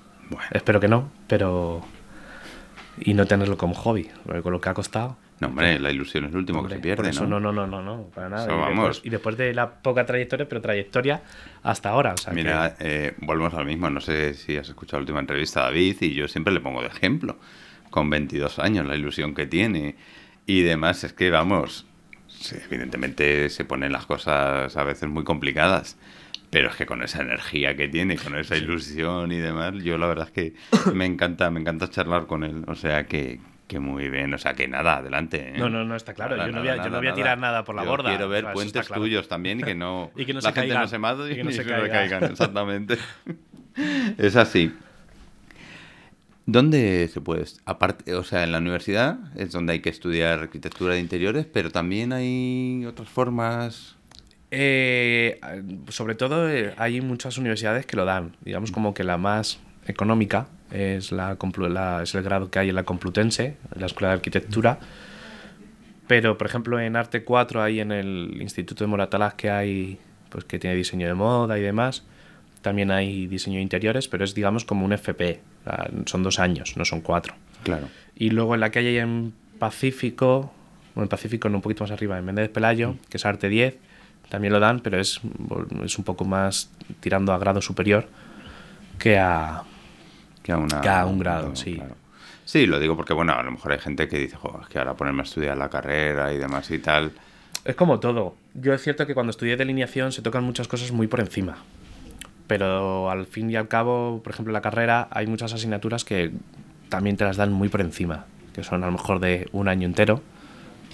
Espero 0.51 0.79
que 0.79 0.87
no, 0.87 1.09
pero 1.27 1.83
y 2.99 3.13
no 3.13 3.25
tenerlo 3.25 3.57
como 3.57 3.75
hobby, 3.75 4.09
porque 4.25 4.41
con 4.41 4.51
lo 4.51 4.61
que 4.61 4.69
ha 4.69 4.73
costado. 4.73 5.17
No, 5.45 5.51
hombre, 5.51 5.79
la 5.79 5.91
ilusión 5.91 6.25
es 6.25 6.31
lo 6.31 6.39
último 6.39 6.63
que 6.67 6.75
se 6.75 6.79
pierde, 6.79 7.11
¿no? 7.13 7.27
¿no? 7.27 7.39
No, 7.39 7.67
no, 7.67 7.81
no, 7.81 8.09
para 8.13 8.29
nada. 8.29 8.45
y, 8.45 8.75
después, 8.75 9.01
y, 9.03 9.09
después, 9.09 9.37
de 9.37 9.53
la 9.53 9.81
poca 9.81 10.05
trayectoria, 10.05 10.47
pero 10.47 10.61
trayectoria 10.61 11.21
hasta 11.63 11.89
ahora. 11.89 12.13
O 12.13 12.17
sea, 12.17 12.33
Mira, 12.33 12.75
eh, 12.79 13.13
volvemos 13.17 13.53
al 13.53 13.65
mismo. 13.65 13.89
No 13.89 14.01
sé 14.01 14.33
si 14.33 14.57
has 14.57 14.69
escuchado 14.69 14.99
la 14.99 15.03
última 15.03 15.19
entrevista 15.19 15.61
a 15.61 15.63
David 15.65 15.97
y 16.01 16.13
yo 16.13 16.27
siempre 16.27 16.53
le 16.53 16.59
pongo 16.59 16.81
de 16.81 16.87
ejemplo. 16.87 17.37
Con 17.89 18.09
22 18.09 18.59
años, 18.59 18.85
la 18.85 18.95
ilusión 18.95 19.33
que 19.33 19.45
tiene 19.45 19.95
y 20.45 20.61
demás, 20.61 21.03
es 21.03 21.13
que, 21.13 21.31
vamos, 21.31 21.85
evidentemente 22.69 23.49
se 23.49 23.65
ponen 23.65 23.91
las 23.91 24.05
cosas 24.05 24.75
a 24.75 24.83
veces 24.83 25.09
muy 25.09 25.23
complicadas. 25.23 25.97
Pero 26.49 26.69
es 26.69 26.75
que 26.75 26.85
con 26.85 27.01
esa 27.01 27.21
energía 27.21 27.75
que 27.75 27.87
tiene, 27.87 28.17
con 28.17 28.37
esa 28.37 28.55
ilusión 28.55 29.31
y 29.31 29.37
demás, 29.39 29.73
yo 29.83 29.97
la 29.97 30.07
verdad 30.07 30.27
es 30.27 30.31
que 30.31 30.53
me 30.93 31.05
encanta, 31.05 31.49
me 31.49 31.59
encanta 31.59 31.89
charlar 31.89 32.27
con 32.27 32.43
él. 32.43 32.63
O 32.67 32.75
sea 32.75 33.07
que, 33.07 33.39
que 33.67 33.79
muy 33.79 34.09
bien, 34.09 34.33
o 34.33 34.37
sea 34.37 34.53
que 34.53 34.67
nada, 34.67 34.97
adelante. 34.97 35.53
¿eh? 35.55 35.57
No, 35.57 35.69
no, 35.69 35.83
no, 35.83 35.95
está 35.95 36.13
claro. 36.13 36.37
yo, 36.37 36.51
no 36.51 36.59
voy 36.59 36.69
a, 36.69 36.77
yo 36.77 36.89
no 36.89 36.97
voy 36.97 37.07
a 37.07 37.13
tirar 37.13 37.37
nada 37.37 37.63
por 37.63 37.75
la 37.75 37.83
borda. 37.83 38.09
Quiero 38.09 38.29
ver 38.29 38.51
puentes 38.53 38.87
tuyos 38.87 39.27
también 39.27 39.61
y 39.61 39.63
que 39.63 39.75
no, 39.75 40.11
y 40.15 40.25
que 40.25 40.33
no 40.33 40.39
la 40.39 40.49
se 40.49 40.53
gente 40.53 40.67
caigan. 40.69 40.81
no 40.81 40.87
se 40.87 40.97
mate 40.99 41.31
y 41.31 41.35
que 41.35 41.43
no 41.43 41.51
se 41.51 41.65
caigan. 41.65 41.89
caigan. 41.89 42.23
Exactamente. 42.31 42.97
es 44.17 44.35
así. 44.35 44.71
¿Dónde 46.45 47.07
se 47.07 47.21
puede? 47.21 47.45
Aparte, 47.65 48.13
o 48.13 48.23
sea, 48.23 48.43
en 48.43 48.51
la 48.51 48.59
universidad 48.59 49.17
es 49.35 49.51
donde 49.51 49.73
hay 49.73 49.79
que 49.79 49.89
estudiar 49.89 50.39
arquitectura 50.39 50.93
de 50.93 50.99
interiores, 50.99 51.47
pero 51.47 51.71
también 51.71 52.13
hay 52.13 52.85
otras 52.85 53.09
formas. 53.09 53.95
Eh, 54.51 55.41
sobre 55.89 56.13
todo 56.13 56.47
eh, 56.47 56.75
hay 56.77 57.01
muchas 57.01 57.39
universidades 57.39 57.87
que 57.87 57.97
lo 57.97 58.05
dan. 58.05 58.35
Digamos 58.41 58.71
como 58.71 58.93
que 58.93 59.03
la 59.03 59.17
más 59.17 59.59
económica 59.87 60.47
es, 60.71 61.11
la, 61.11 61.37
la- 61.69 62.03
es 62.03 62.15
el 62.15 62.23
grado 62.23 62.49
que 62.49 62.59
hay 62.59 62.69
en 62.69 62.75
la 62.75 62.83
Complutense, 62.83 63.57
en 63.73 63.79
la 63.81 63.85
Escuela 63.87 64.09
de 64.09 64.13
Arquitectura. 64.15 64.79
Pero, 66.07 66.37
por 66.37 66.47
ejemplo, 66.47 66.79
en 66.79 66.95
Arte 66.95 67.23
4, 67.23 67.61
ahí 67.63 67.79
en 67.79 67.91
el 67.91 68.37
Instituto 68.39 68.83
de 68.83 68.87
Moratalaz 68.87 69.33
que 69.33 69.49
hay, 69.49 69.97
pues 70.29 70.45
que 70.45 70.59
tiene 70.59 70.75
diseño 70.75 71.07
de 71.07 71.13
moda 71.15 71.57
y 71.57 71.61
demás, 71.61 72.03
también 72.61 72.91
hay 72.91 73.27
diseño 73.27 73.57
de 73.57 73.61
interiores, 73.63 74.07
pero 74.07 74.23
es, 74.23 74.33
digamos, 74.35 74.65
como 74.65 74.85
un 74.85 74.93
FP. 74.93 75.39
Sea, 75.63 75.89
son 76.05 76.21
dos 76.23 76.39
años, 76.39 76.77
no 76.77 76.85
son 76.85 77.01
cuatro. 77.01 77.33
Claro. 77.63 77.87
Y 78.15 78.29
luego 78.29 78.53
en 78.53 78.59
la 78.61 78.69
que 78.69 78.79
hay 78.79 78.97
en 78.97 79.33
Pacífico, 79.57 80.51
bueno, 80.93 81.05
en 81.05 81.09
Pacífico 81.09 81.49
no, 81.49 81.57
un 81.57 81.61
poquito 81.61 81.83
más 81.83 81.91
arriba, 81.91 82.17
en 82.19 82.25
Méndez 82.25 82.49
Pelayo, 82.49 82.95
que 83.09 83.17
es 83.17 83.25
Arte 83.25 83.49
10, 83.49 83.77
también 84.29 84.53
lo 84.53 84.59
dan, 84.59 84.79
pero 84.81 84.99
es, 84.99 85.21
es 85.83 85.97
un 85.97 86.03
poco 86.03 86.23
más 86.25 86.71
tirando 86.99 87.33
a 87.33 87.37
grado 87.39 87.61
superior 87.61 88.07
que 88.99 89.17
a... 89.17 89.63
Que 90.45 90.51
a, 90.51 90.57
una- 90.57 90.79
Que 90.81 90.89
a 90.89 91.05
un 91.07 91.17
grado, 91.17 91.55
sí. 91.55 91.73
claro. 91.73 91.95
Sí, 92.45 92.67
lo 92.67 92.79
digo 92.79 92.95
porque, 92.95 93.13
bueno, 93.15 93.33
a 93.33 93.41
lo 93.41 93.49
mejor 93.51 93.71
hay 93.71 93.79
gente 93.79 94.07
que 94.07 94.19
dice, 94.19 94.35
"Jo, 94.37 94.59
es 94.61 94.67
que 94.67 94.77
ahora 94.77 94.93
ponerme 94.93 95.21
a 95.21 95.23
estudiar 95.23 95.57
la 95.57 95.69
carrera 95.69 96.31
y 96.31 96.37
demás 96.37 96.69
y 96.69 96.77
tal. 96.77 97.11
Es 97.63 97.75
como 97.75 97.99
todo. 97.99 98.35
Yo 98.53 98.71
es 98.75 98.83
cierto 98.83 99.07
que 99.07 99.15
cuando 99.15 99.31
estudié 99.31 99.57
delineación 99.57 100.11
se 100.11 100.21
tocan 100.21 100.43
muchas 100.43 100.67
cosas 100.67 100.91
muy 100.91 101.07
por 101.07 101.19
encima. 101.21 101.57
Pero 102.45 103.09
al 103.09 103.25
fin 103.25 103.49
y 103.49 103.55
al 103.55 103.67
cabo, 103.67 104.21
por 104.23 104.31
ejemplo, 104.33 104.51
en 104.51 104.53
la 104.53 104.61
carrera 104.61 105.07
hay 105.09 105.25
muchas 105.25 105.51
asignaturas 105.53 106.05
que 106.05 106.31
también 106.89 107.17
te 107.17 107.23
las 107.23 107.37
dan 107.37 107.51
muy 107.51 107.69
por 107.69 107.81
encima. 107.81 108.25
Que 108.53 108.63
son 108.63 108.83
a 108.83 108.85
lo 108.85 108.91
mejor 108.91 109.19
de 109.19 109.49
un 109.51 109.67
año 109.67 109.87
entero, 109.87 110.21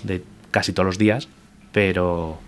de 0.03 0.23
casi 0.51 0.71
todos 0.71 0.85
los 0.85 0.97
días, 0.97 1.27
pero, 1.73 2.39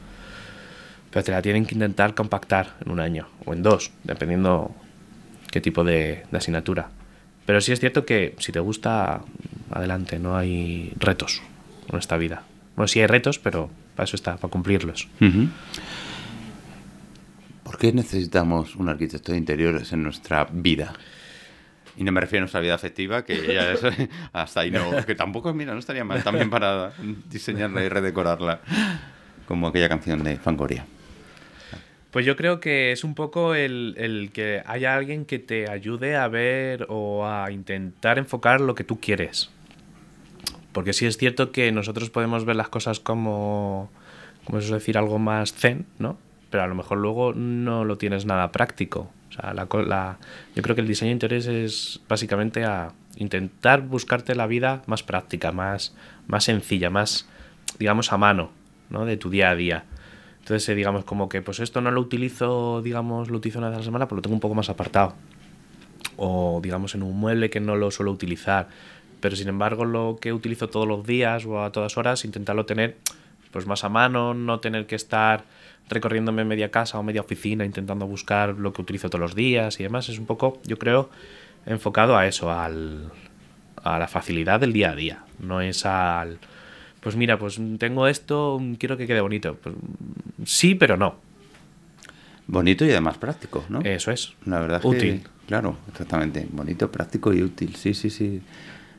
pero 1.11 1.23
te 1.25 1.31
la 1.33 1.41
tienen 1.41 1.65
que 1.65 1.75
intentar 1.75 2.15
compactar 2.15 2.75
en 2.85 2.91
un 2.93 3.01
año 3.01 3.27
o 3.45 3.51
en 3.53 3.61
dos, 3.61 3.91
dependiendo 4.05 4.73
qué 5.53 5.61
tipo 5.61 5.83
de, 5.83 6.23
de 6.31 6.37
asignatura. 6.37 6.89
Pero 7.45 7.61
sí 7.61 7.71
es 7.71 7.79
cierto 7.79 8.05
que 8.05 8.35
si 8.39 8.51
te 8.51 8.59
gusta, 8.59 9.21
adelante, 9.69 10.17
no 10.17 10.35
hay 10.35 10.91
retos 10.97 11.43
en 11.89 11.99
esta 11.99 12.17
vida. 12.17 12.41
Bueno, 12.75 12.87
sí 12.87 13.01
hay 13.01 13.05
retos, 13.05 13.37
pero 13.37 13.69
para 13.95 14.05
eso 14.05 14.15
está, 14.15 14.37
para 14.37 14.51
cumplirlos. 14.51 15.07
¿Por 17.63 17.77
qué 17.77 17.93
necesitamos 17.93 18.75
un 18.75 18.89
arquitecto 18.89 19.31
de 19.31 19.37
interiores 19.37 19.93
en 19.93 20.01
nuestra 20.01 20.47
vida? 20.51 20.93
Y 21.97 22.03
no 22.03 22.11
me 22.11 22.19
refiero 22.21 22.41
a 22.41 22.45
nuestra 22.45 22.61
vida 22.61 22.73
afectiva, 22.73 23.23
que 23.23 23.53
ya 23.53 23.73
es, 23.73 23.81
hasta 24.33 24.61
ahí 24.61 24.71
no, 24.71 25.05
que 25.05 25.13
tampoco, 25.13 25.53
mira, 25.53 25.73
no 25.73 25.79
estaría 25.79 26.03
mal 26.03 26.23
también 26.23 26.49
para 26.49 26.93
diseñarla 27.29 27.83
y 27.83 27.89
redecorarla, 27.89 28.61
como 29.47 29.67
aquella 29.67 29.87
canción 29.87 30.23
de 30.23 30.37
Fangoria. 30.37 30.83
Pues 32.13 32.25
yo 32.27 32.35
creo 32.35 32.59
que 32.59 32.91
es 32.91 33.03
un 33.03 33.15
poco 33.15 33.55
el, 33.55 33.95
el 33.97 34.29
que 34.31 34.61
haya 34.67 34.95
alguien 34.95 35.25
que 35.25 35.39
te 35.39 35.67
ayude 35.69 36.15
a 36.15 36.27
ver 36.27 36.85
o 36.89 37.25
a 37.27 37.51
intentar 37.51 38.19
enfocar 38.19 38.61
lo 38.61 38.75
que 38.75 38.83
tú 38.83 38.99
quieres. 38.99 39.49
Porque 40.71 40.93
sí 40.93 41.07
es 41.07 41.17
cierto 41.17 41.51
que 41.51 41.71
nosotros 41.71 42.11
podemos 42.11 42.45
ver 42.45 42.55
las 42.55 42.69
cosas 42.69 42.99
como, 42.99 43.89
como 44.45 44.59
es 44.59 44.69
decir, 44.69 44.97
algo 44.97 45.17
más 45.17 45.53
zen, 45.53 45.87
¿no? 45.97 46.17
Pero 46.51 46.63
a 46.63 46.67
lo 46.67 46.75
mejor 46.75 46.99
luego 46.99 47.33
no 47.33 47.83
lo 47.83 47.97
tienes 47.97 48.25
nada 48.25 48.51
práctico. 48.51 49.11
O 49.29 49.33
sea, 49.33 49.53
la, 49.55 49.67
la- 49.87 50.17
yo 50.55 50.61
creo 50.61 50.75
que 50.75 50.81
el 50.81 50.87
diseño 50.87 51.09
de 51.09 51.13
interiores 51.13 51.47
es 51.47 51.99
básicamente 52.07 52.63
a 52.63 52.91
intentar 53.17 53.81
buscarte 53.81 54.35
la 54.35 54.45
vida 54.45 54.83
más 54.85 55.01
práctica, 55.01 55.51
más, 55.51 55.95
más 56.27 56.43
sencilla, 56.43 56.91
más, 56.91 57.27
digamos, 57.79 58.13
a 58.13 58.17
mano, 58.17 58.51
¿no? 58.91 59.05
De 59.05 59.17
tu 59.17 59.31
día 59.31 59.49
a 59.49 59.55
día. 59.55 59.85
Entonces, 60.43 60.67
eh, 60.67 60.75
digamos, 60.75 61.05
como 61.05 61.29
que 61.29 61.41
pues 61.41 61.61
esto 61.61 61.79
no 61.79 61.89
lo 61.89 62.01
utilizo, 62.01 62.81
digamos, 62.81 63.29
lo 63.29 63.37
utilizo 63.37 63.59
una 63.59 63.69
vez 63.69 63.77
a 63.77 63.79
la 63.79 63.85
semana, 63.85 64.09
pues 64.09 64.17
lo 64.17 64.21
tengo 64.21 64.33
un 64.33 64.41
poco 64.41 64.55
más 64.55 64.69
apartado. 64.69 65.13
O, 66.17 66.59
digamos, 66.61 66.95
en 66.95 67.03
un 67.03 67.17
mueble 67.17 67.49
que 67.49 67.61
no 67.61 67.77
lo 67.77 67.91
suelo 67.91 68.11
utilizar. 68.11 68.67
Pero, 69.21 69.37
sin 69.37 69.47
embargo, 69.47 69.85
lo 69.85 70.17
que 70.19 70.33
utilizo 70.33 70.67
todos 70.67 70.85
los 70.85 71.07
días 71.07 71.45
o 71.45 71.63
a 71.63 71.71
todas 71.71 71.97
horas, 71.97 72.25
intentarlo 72.25 72.65
tener 72.65 72.97
pues 73.51 73.67
más 73.67 73.85
a 73.85 73.89
mano, 73.89 74.33
no 74.33 74.59
tener 74.59 74.85
que 74.85 74.95
estar 74.95 75.45
recorriéndome 75.87 76.43
media 76.43 76.71
casa 76.71 76.99
o 76.99 77.03
media 77.03 77.21
oficina 77.21 77.63
intentando 77.63 78.05
buscar 78.05 78.49
lo 78.57 78.73
que 78.73 78.81
utilizo 78.81 79.09
todos 79.09 79.21
los 79.21 79.35
días 79.35 79.79
y 79.79 79.83
demás. 79.83 80.09
Es 80.09 80.19
un 80.19 80.25
poco, 80.25 80.59
yo 80.65 80.77
creo, 80.77 81.09
enfocado 81.65 82.17
a 82.17 82.27
eso, 82.27 82.51
al, 82.51 83.11
a 83.81 83.97
la 83.97 84.09
facilidad 84.09 84.59
del 84.59 84.73
día 84.73 84.91
a 84.91 84.95
día. 84.95 85.23
No 85.39 85.61
es 85.61 85.85
al, 85.85 86.39
pues 87.03 87.15
mira, 87.15 87.37
pues 87.37 87.59
tengo 87.77 88.07
esto, 88.07 88.61
quiero 88.79 88.97
que 88.97 89.05
quede 89.05 89.21
bonito. 89.21 89.55
Pues, 89.61 89.75
sí, 90.45 90.73
pero 90.75 90.97
no. 90.97 91.15
Bonito 92.47 92.85
y 92.85 92.91
además 92.91 93.17
práctico, 93.17 93.63
¿no? 93.69 93.81
Eso 93.81 94.11
es. 94.11 94.33
La 94.45 94.59
verdad 94.59 94.79
es 94.79 94.85
Útil. 94.85 95.21
que, 95.21 95.29
claro, 95.47 95.77
exactamente. 95.89 96.47
Bonito, 96.51 96.91
práctico 96.91 97.33
y 97.33 97.41
útil. 97.41 97.75
Sí, 97.75 97.93
sí, 97.93 98.09
sí. 98.09 98.41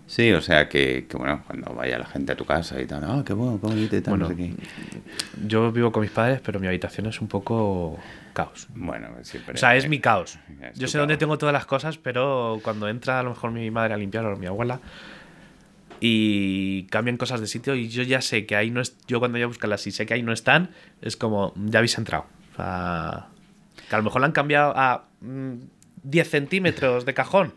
Sí, 0.07 0.33
o 0.33 0.43
sea 0.43 0.69
que, 0.69 1.07
que, 1.09 1.17
bueno, 1.17 1.43
cuando 1.47 1.73
vaya 1.75 1.99
la 1.99 2.05
gente 2.05 2.33
a 2.33 2.37
tu 2.37 2.45
casa 2.45 2.79
y 2.81 2.85
tal, 2.87 3.03
ah, 3.05 3.23
qué 3.25 3.33
bueno, 3.33 3.59
qué 3.59 3.67
bonito 3.67 3.97
y 3.97 4.01
tal, 4.03 4.19
no 4.19 4.27
Bueno, 4.27 4.29
sé 4.29 4.55
qué. 4.55 5.47
Yo 5.47 5.73
vivo 5.73 5.93
con 5.93 6.03
mis 6.03 6.11
padres, 6.11 6.41
pero 6.45 6.61
mi 6.61 6.67
habitación 6.67 7.07
es 7.07 7.23
un 7.23 7.29
poco 7.29 7.99
caos. 8.35 8.69
Bueno, 8.75 9.09
siempre. 9.23 9.55
O 9.55 9.57
sea, 9.57 9.77
es 9.77 9.89
mi 9.89 10.01
caos. 10.01 10.39
Es 10.61 10.79
Yo 10.79 10.89
sé 10.89 10.99
dónde 10.99 11.17
tengo 11.17 11.39
todas 11.39 11.55
las 11.55 11.65
cosas, 11.65 11.97
pero 11.97 12.61
cuando 12.63 12.87
entra 12.89 13.21
a 13.21 13.23
lo 13.23 13.31
mejor 13.31 13.51
mi 13.53 13.71
madre 13.71 13.95
a 13.95 13.97
limpiar 13.97 14.27
o 14.27 14.37
mi 14.37 14.47
abuela 14.47 14.79
y 16.07 16.83
cambian 16.91 17.17
cosas 17.17 17.41
de 17.41 17.47
sitio 17.47 17.75
y 17.75 17.89
yo 17.89 18.03
ya 18.03 18.21
sé 18.21 18.45
que 18.45 18.57
ahí 18.57 18.71
no 18.71 18.83
es, 18.83 18.95
yo 19.07 19.21
cuando 19.21 19.37
voy 19.37 19.43
a 19.43 19.47
buscarlas 19.47 19.87
y 19.87 19.91
sé 19.91 20.05
que 20.05 20.13
ahí 20.13 20.23
no 20.23 20.35
están, 20.35 20.69
es 21.01 21.17
como, 21.17 21.55
ya 21.57 21.79
habéis 21.79 21.97
entrado. 21.97 22.27
O 22.53 22.57
sea, 22.57 23.29
que 23.89 23.95
a 23.95 23.99
lo 23.99 24.05
mejor 24.05 24.21
la 24.21 24.27
han 24.27 24.33
cambiado 24.33 24.75
a 24.77 25.07
mm, 25.23 25.55
10 26.03 26.29
centímetros 26.29 27.07
de 27.07 27.15
cajón, 27.15 27.55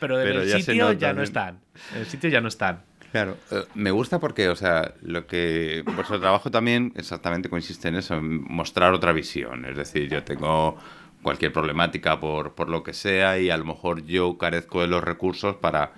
pero 0.00 0.20
en 0.20 0.26
Pero 0.26 0.42
el 0.42 0.48
ya 0.48 0.56
sitio 0.58 0.92
ya 0.94 1.12
no 1.12 1.18
¿no? 1.18 1.22
están. 1.22 1.60
En 1.94 2.00
el 2.00 2.06
sitio 2.06 2.28
ya 2.30 2.40
no 2.40 2.48
están. 2.48 2.82
Claro, 3.12 3.36
eh, 3.52 3.62
me 3.76 3.92
gusta 3.92 4.18
porque, 4.18 4.48
o 4.48 4.56
sea, 4.56 4.94
lo 5.00 5.28
que 5.28 5.84
vuestro 5.86 6.18
trabajo 6.18 6.50
también 6.50 6.92
exactamente 6.96 7.48
consiste 7.48 7.86
en 7.86 7.94
eso, 7.94 8.16
en 8.16 8.42
mostrar 8.42 8.92
otra 8.92 9.12
visión. 9.12 9.66
Es 9.66 9.76
decir, 9.76 10.08
yo 10.08 10.24
tengo 10.24 10.78
cualquier 11.22 11.52
problemática 11.52 12.18
por, 12.18 12.56
por 12.56 12.68
lo 12.68 12.82
que 12.82 12.92
sea 12.92 13.38
y 13.38 13.50
a 13.50 13.56
lo 13.56 13.64
mejor 13.66 14.04
yo 14.04 14.36
carezco 14.36 14.80
de 14.80 14.88
los 14.88 15.04
recursos 15.04 15.54
para, 15.54 15.92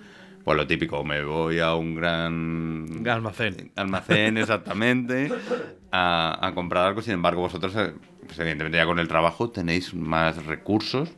pues 0.45 0.57
lo 0.57 0.67
típico, 0.67 1.03
me 1.03 1.23
voy 1.23 1.59
a 1.59 1.73
un 1.73 1.95
gran 1.95 3.03
Almacén. 3.09 3.71
almacén 3.75 4.37
exactamente 4.37 5.31
a, 5.91 6.37
a 6.47 6.53
comprar 6.53 6.85
algo. 6.85 7.01
Sin 7.01 7.13
embargo, 7.13 7.41
vosotros, 7.41 7.73
eh, 7.75 7.93
pues 8.27 8.37
evidentemente 8.37 8.77
ya 8.77 8.85
con 8.85 8.99
el 8.99 9.07
trabajo 9.07 9.49
tenéis 9.49 9.95
más 9.95 10.45
recursos 10.45 11.09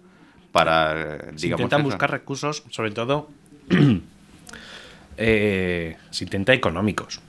para, 0.53 1.15
eh, 1.15 1.19
Se 1.35 1.41
digamos, 1.47 1.59
intentan 1.61 1.81
eso. 1.81 1.89
buscar 1.89 2.09
recursos, 2.09 2.63
sobre 2.69 2.91
todo 2.91 3.29
eh, 5.17 5.97
se 6.09 6.23
intenta 6.23 6.53
económicos, 6.53 7.19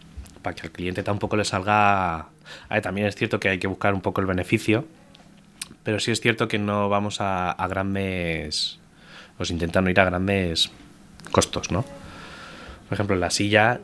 para 0.41 0.55
que 0.55 0.63
al 0.69 0.71
cliente 0.71 1.03
tampoco 1.03 1.37
le 1.37 1.45
salga... 1.45 2.29
Ver, 2.71 2.81
también 2.81 3.09
es 3.09 3.17
cierto 3.17 3.41
que 3.41 3.49
hay 3.49 3.59
que 3.59 3.67
buscar 3.67 3.93
un 3.93 4.03
poco 4.03 4.21
el 4.21 4.29
beneficio, 4.29 4.87
pero 5.83 5.99
sí 5.99 6.13
es 6.13 6.21
cierto 6.21 6.47
que 6.47 6.61
no 6.61 6.89
vamos 6.89 7.21
a, 7.21 7.51
a 7.51 7.67
grandes... 7.67 8.79
Pues 9.37 9.51
intentan 9.51 9.83
no 9.85 9.91
ir 9.91 9.99
a 10.01 10.05
grandes 10.05 10.71
costos, 11.33 11.71
¿no? 11.71 11.83
Por 12.89 12.95
ejemplo, 12.95 13.17
la 13.17 13.31
silla, 13.31 13.81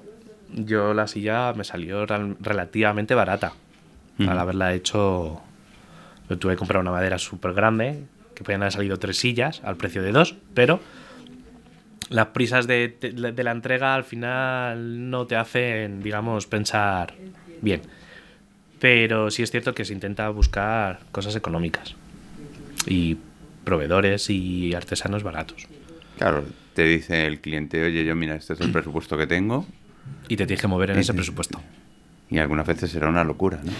yo 0.54 0.94
la 0.94 1.06
silla 1.06 1.52
me 1.54 1.64
salió 1.64 2.06
relativamente 2.06 3.14
barata. 3.14 3.52
Al 4.18 4.38
haberla 4.38 4.72
hecho, 4.74 5.42
yo 6.30 6.38
tuve 6.38 6.52
que 6.54 6.58
comprar 6.58 6.80
una 6.80 6.92
madera 6.92 7.18
súper 7.18 7.52
grande, 7.52 8.04
que 8.34 8.44
podían 8.44 8.62
haber 8.62 8.72
salido 8.72 8.98
tres 8.98 9.18
sillas 9.18 9.60
al 9.64 9.76
precio 9.76 10.02
de 10.02 10.12
dos, 10.12 10.36
pero 10.54 10.80
las 12.10 12.26
prisas 12.28 12.66
de, 12.66 12.96
de- 13.00 13.32
de 13.32 13.44
la 13.44 13.50
entrega 13.50 13.94
al 13.94 14.04
final 14.04 15.10
no 15.10 15.26
te 15.26 15.36
hacen, 15.36 16.02
digamos, 16.02 16.46
pensar 16.46 17.14
bien. 17.60 17.82
Pero 18.78 19.30
sí 19.30 19.42
es 19.42 19.50
cierto 19.50 19.74
que 19.74 19.84
se 19.84 19.92
intenta 19.94 20.28
buscar 20.28 21.00
cosas 21.12 21.34
económicas 21.36 21.94
y 22.86 23.16
proveedores 23.64 24.28
y 24.30 24.74
artesanos 24.74 25.22
baratos. 25.22 25.66
Claro, 26.18 26.44
te 26.74 26.84
dice 26.84 27.26
el 27.26 27.40
cliente, 27.40 27.82
oye, 27.84 28.04
yo 28.04 28.14
mira, 28.14 28.36
este 28.36 28.54
es 28.54 28.60
el 28.60 28.72
presupuesto 28.72 29.16
que 29.16 29.26
tengo. 29.26 29.66
Y 30.28 30.36
te 30.36 30.46
tienes 30.46 30.60
que 30.60 30.68
mover 30.68 30.90
en 30.90 30.98
ese 30.98 31.14
presupuesto. 31.14 31.60
Y 32.30 32.38
algunas 32.38 32.66
veces 32.66 32.90
será 32.90 33.08
una 33.08 33.24
locura, 33.24 33.60
¿no? 33.62 33.72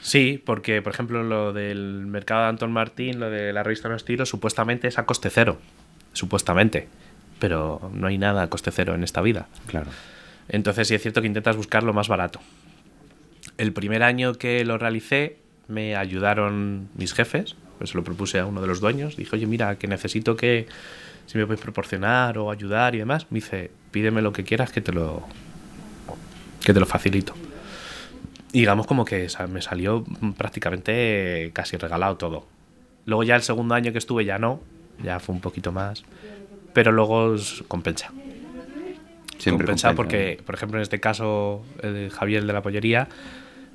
Sí, 0.00 0.42
porque 0.44 0.82
por 0.82 0.92
ejemplo 0.92 1.22
lo 1.22 1.52
del 1.52 2.06
mercado 2.06 2.42
de 2.42 2.48
Anton 2.48 2.72
Martín, 2.72 3.18
lo 3.18 3.30
de 3.30 3.52
la 3.52 3.62
revista 3.62 3.88
No 3.88 3.96
Estilo, 3.96 4.26
supuestamente 4.26 4.88
es 4.88 4.98
a 4.98 5.06
coste 5.06 5.30
cero. 5.30 5.58
Supuestamente. 6.12 6.88
Pero 7.38 7.90
no 7.92 8.06
hay 8.06 8.18
nada 8.18 8.42
a 8.42 8.50
coste 8.50 8.70
cero 8.70 8.94
en 8.94 9.04
esta 9.04 9.20
vida. 9.20 9.48
Claro. 9.66 9.90
Entonces 10.48 10.88
sí 10.88 10.94
es 10.94 11.02
cierto 11.02 11.20
que 11.20 11.26
intentas 11.26 11.56
buscar 11.56 11.82
lo 11.82 11.92
más 11.92 12.08
barato. 12.08 12.40
El 13.58 13.72
primer 13.72 14.02
año 14.02 14.34
que 14.34 14.64
lo 14.64 14.78
realicé 14.78 15.38
me 15.68 15.96
ayudaron 15.96 16.88
mis 16.94 17.12
jefes, 17.12 17.56
pues 17.78 17.90
se 17.90 17.96
lo 17.96 18.04
propuse 18.04 18.38
a 18.38 18.46
uno 18.46 18.60
de 18.60 18.66
los 18.66 18.80
dueños, 18.80 19.16
dije, 19.16 19.34
oye, 19.36 19.46
mira, 19.46 19.76
que 19.76 19.88
necesito 19.88 20.36
que 20.36 20.66
si 21.26 21.38
me 21.38 21.46
puedes 21.46 21.60
proporcionar 21.60 22.38
o 22.38 22.50
ayudar 22.50 22.94
y 22.94 22.98
demás, 22.98 23.26
me 23.30 23.36
dice, 23.36 23.70
pídeme 23.90 24.22
lo 24.22 24.32
que 24.32 24.44
quieras 24.44 24.72
que 24.72 24.80
te 24.80 24.92
lo, 24.92 25.24
que 26.64 26.72
te 26.72 26.80
lo 26.80 26.86
facilito. 26.86 27.34
Y 28.52 28.60
digamos 28.60 28.86
como 28.86 29.04
que 29.04 29.28
me 29.48 29.60
salió 29.60 30.04
prácticamente 30.36 31.50
casi 31.52 31.76
regalado 31.76 32.16
todo. 32.16 32.46
Luego 33.04 33.22
ya 33.22 33.36
el 33.36 33.42
segundo 33.42 33.74
año 33.74 33.92
que 33.92 33.98
estuve 33.98 34.24
ya 34.24 34.38
no, 34.38 34.60
ya 35.02 35.20
fue 35.20 35.34
un 35.34 35.40
poquito 35.40 35.72
más, 35.72 36.04
pero 36.72 36.92
luego 36.92 37.36
compensa 37.68 38.12
Siempre 39.38 39.66
compensa 39.66 39.88
compensa. 39.88 39.94
porque, 39.94 40.40
por 40.44 40.54
ejemplo, 40.54 40.78
en 40.78 40.82
este 40.82 41.00
caso, 41.00 41.62
el 41.82 42.10
Javier 42.10 42.46
de 42.46 42.52
la 42.52 42.62
pollería 42.62 43.08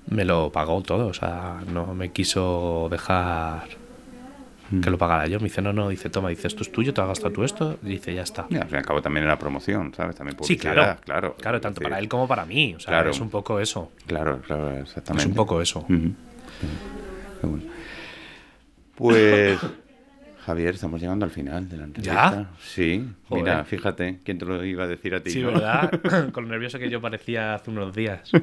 me 0.07 0.25
lo 0.25 0.51
pagó 0.51 0.81
todo, 0.81 1.07
o 1.07 1.13
sea, 1.13 1.61
no 1.71 1.93
me 1.93 2.11
quiso 2.11 2.87
dejar 2.89 3.80
que 4.81 4.89
Mm. 4.89 4.91
lo 4.91 4.97
pagara 4.97 5.27
yo. 5.27 5.39
Me 5.39 5.45
dice, 5.45 5.61
no, 5.61 5.73
no, 5.73 5.89
dice, 5.89 6.09
toma, 6.09 6.29
dice, 6.29 6.47
esto 6.47 6.63
es 6.63 6.71
tuyo, 6.71 6.93
te 6.93 7.01
has 7.01 7.07
gastado 7.07 7.31
tú 7.33 7.43
esto, 7.43 7.77
y 7.83 7.87
dice, 7.89 8.13
ya 8.13 8.21
está. 8.23 8.47
Y 8.49 8.55
al 8.55 8.63
fin 8.67 8.75
y 8.75 8.77
al 8.77 8.85
cabo 8.85 9.01
también 9.01 9.25
era 9.25 9.37
promoción, 9.37 9.93
¿sabes? 9.93 10.15
También 10.15 10.33
Sí, 10.35 10.55
publicidad, 10.55 10.73
claro, 10.73 10.99
claro. 11.03 11.35
claro, 11.39 11.61
tanto 11.61 11.81
para 11.81 11.99
él 11.99 12.07
como 12.07 12.27
para 12.27 12.45
mí, 12.45 12.73
o 12.75 12.79
sea, 12.79 12.91
Claro. 12.93 13.09
es 13.11 13.19
un 13.19 13.29
poco 13.29 13.59
eso, 13.59 13.91
Claro, 14.07 14.41
claro, 14.41 14.77
exactamente. 14.77 15.23
es 15.23 15.27
un 15.29 15.35
poco 15.35 15.61
eso. 15.61 15.85
Bueno. 15.87 17.63
Pues, 18.95 19.59
Javier, 20.45 20.73
estamos 20.75 20.99
llegando 21.01 21.25
al 21.25 21.31
final 21.31 21.67
de 21.69 21.77
la 21.77 21.83
entrevista. 21.85 22.49
Sí, 22.61 23.05
Joder. 23.29 23.43
mira, 23.43 23.63
fíjate, 23.63 24.19
¿quién 24.23 24.37
te 24.39 24.45
lo 24.45 24.63
iba 24.63 24.83
a 24.83 24.87
decir 24.87 25.13
a 25.15 25.21
ti? 25.21 25.29
Sí, 25.31 25.41
no? 25.41 25.51
¿verdad? 25.51 25.91
Con 26.31 26.45
lo 26.45 26.49
nervioso 26.51 26.79
que 26.79 26.89
yo 26.89 26.99
parecía 27.01 27.53
hace 27.55 27.69
unos 27.71 27.93
días. 27.95 28.31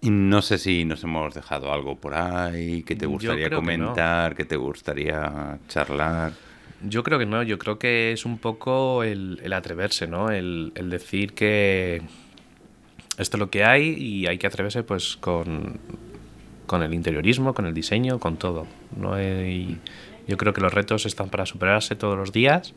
Y 0.00 0.10
no 0.10 0.42
sé 0.42 0.58
si 0.58 0.84
nos 0.84 1.02
hemos 1.04 1.34
dejado 1.34 1.72
algo 1.72 1.96
por 1.96 2.14
ahí 2.14 2.82
que 2.82 2.96
te 2.96 3.06
gustaría 3.06 3.46
creo 3.46 3.60
que 3.62 3.76
no. 3.76 3.86
comentar, 3.86 4.34
que, 4.34 4.44
te 4.44 4.56
gustaría 4.56 5.58
charlar. 5.68 6.32
Yo 6.82 7.02
creo 7.02 7.18
que 7.18 7.26
no, 7.26 7.42
yo 7.42 7.58
creo 7.58 7.78
que 7.78 8.12
es 8.12 8.24
un 8.24 8.38
poco 8.38 9.02
el, 9.02 9.40
el 9.42 9.52
atreverse, 9.52 10.06
¿no? 10.06 10.30
El, 10.30 10.72
el 10.74 10.88
decir 10.90 11.34
que 11.34 12.02
esto 13.18 13.36
es 13.36 13.38
lo 13.38 13.50
que 13.50 13.64
hay 13.64 13.88
y 13.98 14.26
hay 14.26 14.38
que 14.38 14.46
atreverse 14.46 14.82
pues 14.82 15.16
con, 15.16 15.78
con 16.66 16.82
el 16.82 16.94
interiorismo, 16.94 17.52
con 17.52 17.66
el 17.66 17.74
diseño, 17.74 18.18
con 18.18 18.36
todo. 18.38 18.66
No 18.96 19.14
hay- 19.14 19.78
yo 20.26 20.36
creo 20.36 20.52
que 20.52 20.60
los 20.60 20.72
retos 20.72 21.06
están 21.06 21.28
para 21.28 21.44
superarse 21.44 21.96
todos 21.96 22.16
los 22.16 22.32
días 22.32 22.72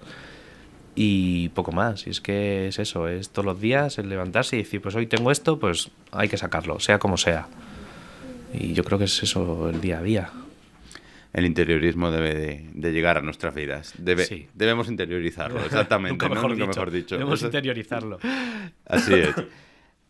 y 0.96 1.50
poco 1.50 1.72
más. 1.72 2.08
Y 2.08 2.12
es 2.12 2.22
que 2.22 2.68
es 2.68 2.80
eso, 2.80 3.08
es 3.08 3.30
todos 3.30 3.46
los 3.46 3.60
días 3.60 3.98
el 3.98 4.10
levantarse 4.10 4.56
y 4.56 4.60
decir, 4.60 4.82
pues 4.82 4.96
hoy 4.96 5.08
tengo 5.08 5.32
esto, 5.32 5.60
pues 5.60 5.90
hay 6.12 6.30
que 6.30 6.38
sacarlo, 6.38 6.80
sea 6.80 7.00
como 7.00 7.18
sea. 7.18 7.48
Y 8.54 8.74
yo 8.74 8.84
creo 8.84 9.00
que 9.00 9.06
es 9.06 9.24
eso 9.24 9.70
el 9.70 9.82
día 9.82 10.00
a 10.00 10.04
día. 10.04 10.30
El 11.34 11.48
interiorismo 11.48 12.12
debe 12.12 12.36
de, 12.36 12.70
de 12.74 12.92
llegar 12.92 13.18
a 13.18 13.22
nuestras 13.22 13.56
vidas. 13.56 13.94
Debe, 13.98 14.26
Sí. 14.26 14.48
Debemos 14.54 14.88
interiorizarlo, 14.88 15.66
exactamente. 15.66 16.12
Nunca 16.14 16.28
¿no? 16.30 16.36
mejor 16.36 16.52
Nunca 16.52 16.66
dicho. 16.66 16.80
mejor 16.80 16.92
dicho. 16.92 17.16
Debemos 17.18 17.42
interiorizarlo. 17.42 18.20
Así 18.86 19.14
es. 19.16 19.34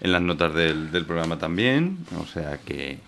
en 0.00 0.12
las 0.12 0.22
notas 0.22 0.54
del, 0.54 0.90
del 0.92 1.04
programa 1.04 1.38
también. 1.38 1.98
O 2.20 2.26
sea 2.26 2.58
que... 2.58 2.98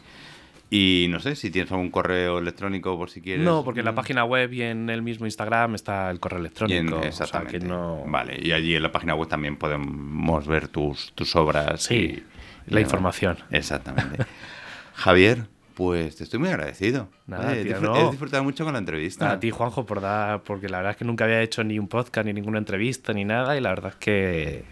Y 0.70 1.06
no 1.10 1.20
sé 1.20 1.36
si 1.36 1.50
tienes 1.50 1.70
algún 1.70 1.90
correo 1.90 2.38
electrónico 2.38 2.96
por 2.98 3.08
si 3.08 3.20
quieres. 3.20 3.44
No, 3.44 3.62
porque 3.64 3.80
en 3.80 3.86
la 3.86 3.94
página 3.94 4.24
web 4.24 4.52
y 4.52 4.62
en 4.62 4.90
el 4.90 5.02
mismo 5.02 5.24
Instagram 5.26 5.76
está 5.76 6.10
el 6.10 6.18
correo 6.18 6.38
en- 6.38 6.46
electrónico. 6.46 6.96
o 6.96 7.00
sea, 7.02 7.08
exactamente. 7.10 7.58
que 7.60 7.64
no... 7.64 8.02
Vale, 8.06 8.38
y 8.42 8.50
allí 8.50 8.74
en 8.74 8.82
la 8.82 8.90
página 8.90 9.14
web 9.14 9.28
también 9.28 9.56
podemos 9.56 10.46
ver 10.48 10.66
tus, 10.68 11.12
tus 11.14 11.36
obras. 11.36 11.82
Sí, 11.82 12.24
y- 12.66 12.74
la 12.74 12.80
información. 12.80 13.36
Exactamente. 13.50 14.24
Javier, 14.94 15.46
pues 15.74 16.16
te 16.16 16.24
estoy 16.24 16.38
muy 16.38 16.48
agradecido. 16.48 17.08
Nada, 17.26 17.54
Eh, 17.54 17.60
he 17.60 17.64
tío, 17.64 17.76
disfr- 17.76 17.80
no. 17.82 17.96
he 18.08 18.10
disfrutado 18.10 18.44
mucho 18.44 18.64
con 18.64 18.72
la 18.74 18.78
entrevista. 18.78 19.30
A 19.32 19.40
ti, 19.40 19.50
Juanjo, 19.50 19.84
por 19.84 20.00
dar, 20.00 20.42
porque 20.42 20.68
la 20.68 20.78
verdad 20.78 20.92
es 20.92 20.96
que 20.96 21.04
nunca 21.04 21.24
había 21.24 21.40
hecho 21.42 21.62
ni 21.64 21.78
un 21.78 21.88
podcast, 21.88 22.26
ni 22.26 22.32
ninguna 22.32 22.58
entrevista, 22.58 23.12
ni 23.12 23.24
nada, 23.24 23.56
y 23.56 23.60
la 23.60 23.70
verdad 23.70 23.90
es 23.92 23.96
que, 23.96 24.64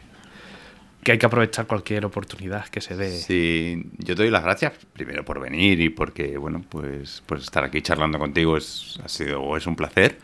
que 1.02 1.12
hay 1.12 1.18
que 1.18 1.26
aprovechar 1.26 1.66
cualquier 1.66 2.04
oportunidad 2.04 2.66
que 2.68 2.80
se 2.80 2.96
dé. 2.96 3.10
Sí, 3.10 3.82
yo 3.98 4.14
te 4.14 4.22
doy 4.22 4.30
las 4.30 4.44
gracias 4.44 4.72
primero 4.92 5.24
por 5.24 5.40
venir 5.40 5.80
y 5.80 5.90
porque, 5.90 6.36
bueno, 6.38 6.62
pues, 6.68 7.22
pues 7.26 7.42
estar 7.42 7.64
aquí 7.64 7.82
charlando 7.82 8.18
contigo 8.18 8.56
es, 8.56 9.00
ha 9.04 9.08
sido, 9.08 9.56
es 9.56 9.66
un 9.66 9.74
placer. 9.76 10.18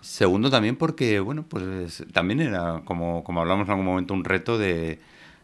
Segundo 0.00 0.48
también 0.48 0.76
porque, 0.76 1.20
bueno, 1.20 1.44
pues 1.46 2.04
también 2.12 2.40
era, 2.40 2.80
como, 2.84 3.22
como 3.24 3.40
hablamos 3.40 3.66
en 3.66 3.72
algún 3.72 3.84
momento, 3.84 4.14
un 4.14 4.24
reto 4.24 4.56
de, 4.56 4.98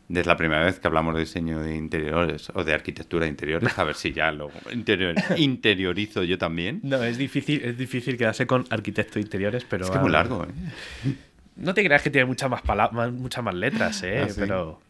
de 0.09 0.24
la 0.24 0.36
primera 0.36 0.64
vez 0.64 0.78
que 0.80 0.86
hablamos 0.86 1.14
de 1.14 1.20
diseño 1.20 1.61
de 1.61 1.76
interiores 1.76 2.50
o 2.55 2.62
de 2.62 2.74
arquitectura 2.74 3.24
de 3.24 3.30
interiores, 3.30 3.78
a 3.78 3.84
ver 3.84 3.94
si 3.94 4.12
ya 4.12 4.30
lo 4.32 4.50
interior- 4.72 5.14
interiorizo 5.36 6.22
yo 6.24 6.36
también. 6.38 6.80
No, 6.82 7.02
es 7.02 7.16
difícil, 7.18 7.62
es 7.64 7.78
difícil 7.78 8.16
quedarse 8.18 8.46
con 8.46 8.66
arquitecto 8.70 9.14
de 9.14 9.20
interiores, 9.22 9.64
pero... 9.68 9.84
Es 9.84 9.90
que 9.90 9.96
es 9.96 10.02
muy 10.02 10.11
ah, 10.11 10.12
largo, 10.12 10.44
¿eh? 10.44 11.12
No 11.57 11.72
te 11.72 11.84
creas 11.84 12.02
que 12.02 12.11
tiene 12.11 12.26
muchas 12.26 12.50
más, 12.50 12.62
pala- 12.62 12.90
más- 12.92 13.12
muchas 13.12 13.42
más 13.44 13.55
letras, 13.55 14.02
¿eh? 14.02 14.22
Ah, 14.24 14.28
sí. 14.28 14.40
Pero... 14.40 14.80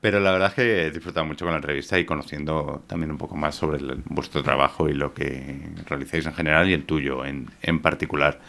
Pero 0.00 0.20
la 0.20 0.30
verdad 0.30 0.48
es 0.50 0.54
que 0.54 0.86
he 0.86 0.90
disfrutado 0.92 1.26
mucho 1.26 1.44
con 1.44 1.52
la 1.52 1.58
entrevista 1.58 1.98
y 1.98 2.04
conociendo 2.04 2.84
también 2.86 3.10
un 3.10 3.18
poco 3.18 3.36
más 3.36 3.56
sobre 3.56 3.78
el- 3.78 4.02
vuestro 4.06 4.42
trabajo 4.44 4.88
y 4.88 4.94
lo 4.94 5.12
que 5.12 5.60
realizáis 5.86 6.24
en 6.26 6.34
general 6.34 6.68
y 6.70 6.72
el 6.72 6.84
tuyo 6.84 7.24
en, 7.26 7.48
en 7.62 7.80
particular. 7.80 8.40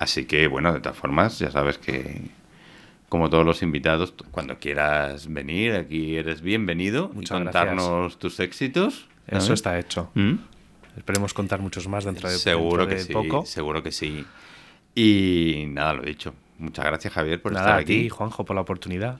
Así 0.00 0.24
que, 0.26 0.46
bueno, 0.48 0.72
de 0.74 0.80
todas 0.80 0.98
formas, 0.98 1.38
ya 1.38 1.50
sabes 1.50 1.78
que, 1.78 2.22
como 3.08 3.30
todos 3.30 3.44
los 3.44 3.62
invitados, 3.62 4.14
cuando 4.30 4.58
quieras 4.58 5.32
venir, 5.32 5.74
aquí 5.74 6.16
eres 6.16 6.40
bienvenido 6.42 7.10
Muchas 7.14 7.40
y 7.40 7.42
contarnos 7.44 8.18
tus 8.18 8.40
éxitos. 8.40 9.08
Eso 9.28 9.52
está 9.52 9.78
hecho. 9.78 10.10
¿Mm? 10.14 10.34
Esperemos 10.96 11.34
contar 11.34 11.60
muchos 11.60 11.88
más 11.88 12.04
dentro 12.04 12.28
de, 12.28 12.36
Seguro 12.36 12.86
dentro 12.86 12.88
que 12.88 12.94
de 12.94 13.00
sí, 13.02 13.12
poco. 13.12 13.46
seguro 13.46 13.82
que 13.82 13.92
sí. 13.92 14.24
Y 14.94 15.64
nada, 15.68 15.94
lo 15.94 16.02
dicho. 16.02 16.34
Muchas 16.58 16.84
gracias, 16.86 17.12
Javier, 17.12 17.42
por 17.42 17.52
Nada, 17.52 17.64
estar 17.66 17.78
a 17.78 17.80
aquí. 17.82 18.02
ti, 18.04 18.08
Juanjo, 18.08 18.44
por 18.44 18.54
la 18.56 18.62
oportunidad. 18.62 19.18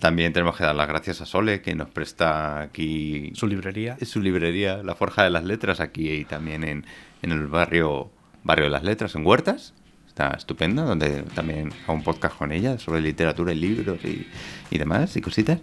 También 0.00 0.32
tenemos 0.32 0.56
que 0.56 0.64
dar 0.64 0.74
las 0.74 0.88
gracias 0.88 1.20
a 1.20 1.26
Sole, 1.26 1.62
que 1.62 1.76
nos 1.76 1.88
presta 1.88 2.60
aquí 2.60 3.30
Su 3.34 3.46
librería. 3.46 3.96
su 4.04 4.20
librería, 4.20 4.82
La 4.82 4.96
Forja 4.96 5.22
de 5.22 5.30
las 5.30 5.44
Letras, 5.44 5.78
aquí 5.78 6.10
y 6.10 6.24
también 6.24 6.64
en, 6.64 6.84
en 7.22 7.30
el 7.30 7.46
barrio, 7.46 8.10
barrio 8.42 8.64
de 8.64 8.70
las 8.72 8.82
Letras, 8.82 9.14
en 9.14 9.24
Huertas. 9.24 9.74
Está 10.12 10.28
estupenda, 10.36 10.82
donde 10.84 11.22
también 11.34 11.72
hago 11.84 11.94
un 11.94 12.02
podcast 12.02 12.36
con 12.36 12.52
ella 12.52 12.78
sobre 12.78 13.00
literatura 13.00 13.52
y 13.52 13.56
libros 13.56 13.98
y, 14.04 14.26
y 14.70 14.78
demás 14.78 15.16
y 15.16 15.22
cositas. 15.22 15.58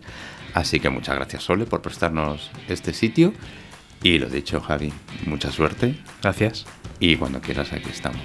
Así 0.55 0.79
que 0.79 0.89
muchas 0.89 1.15
gracias 1.15 1.43
Sole 1.43 1.65
por 1.65 1.81
prestarnos 1.83 2.49
este 2.67 2.93
sitio. 2.93 3.31
Y 4.01 4.17
lo 4.17 4.27
dicho, 4.27 4.59
Javi, 4.59 4.91
mucha 5.25 5.51
suerte. 5.51 5.95
Gracias. 6.23 6.65
Y 6.99 7.15
cuando 7.17 7.41
quieras, 7.41 7.71
aquí 7.73 7.89
estamos. 7.89 8.21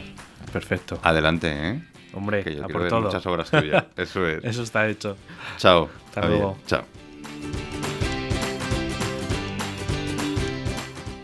Perfecto. 0.52 0.98
Adelante, 1.02 1.48
¿eh? 1.52 1.82
Hombre, 2.14 2.42
Que 2.42 2.54
yo 2.56 2.64
a 2.64 2.68
por 2.68 2.82
ver 2.82 2.90
todo. 2.90 3.02
muchas 3.02 3.26
obras 3.26 3.50
tuyas. 3.50 3.84
Eso 3.96 4.26
es. 4.26 4.42
Eso 4.44 4.62
está 4.62 4.88
hecho. 4.88 5.16
Chao. 5.58 5.90
Hasta 6.06 6.22
Javier. 6.22 6.38
luego. 6.40 6.58
Chao. 6.66 6.84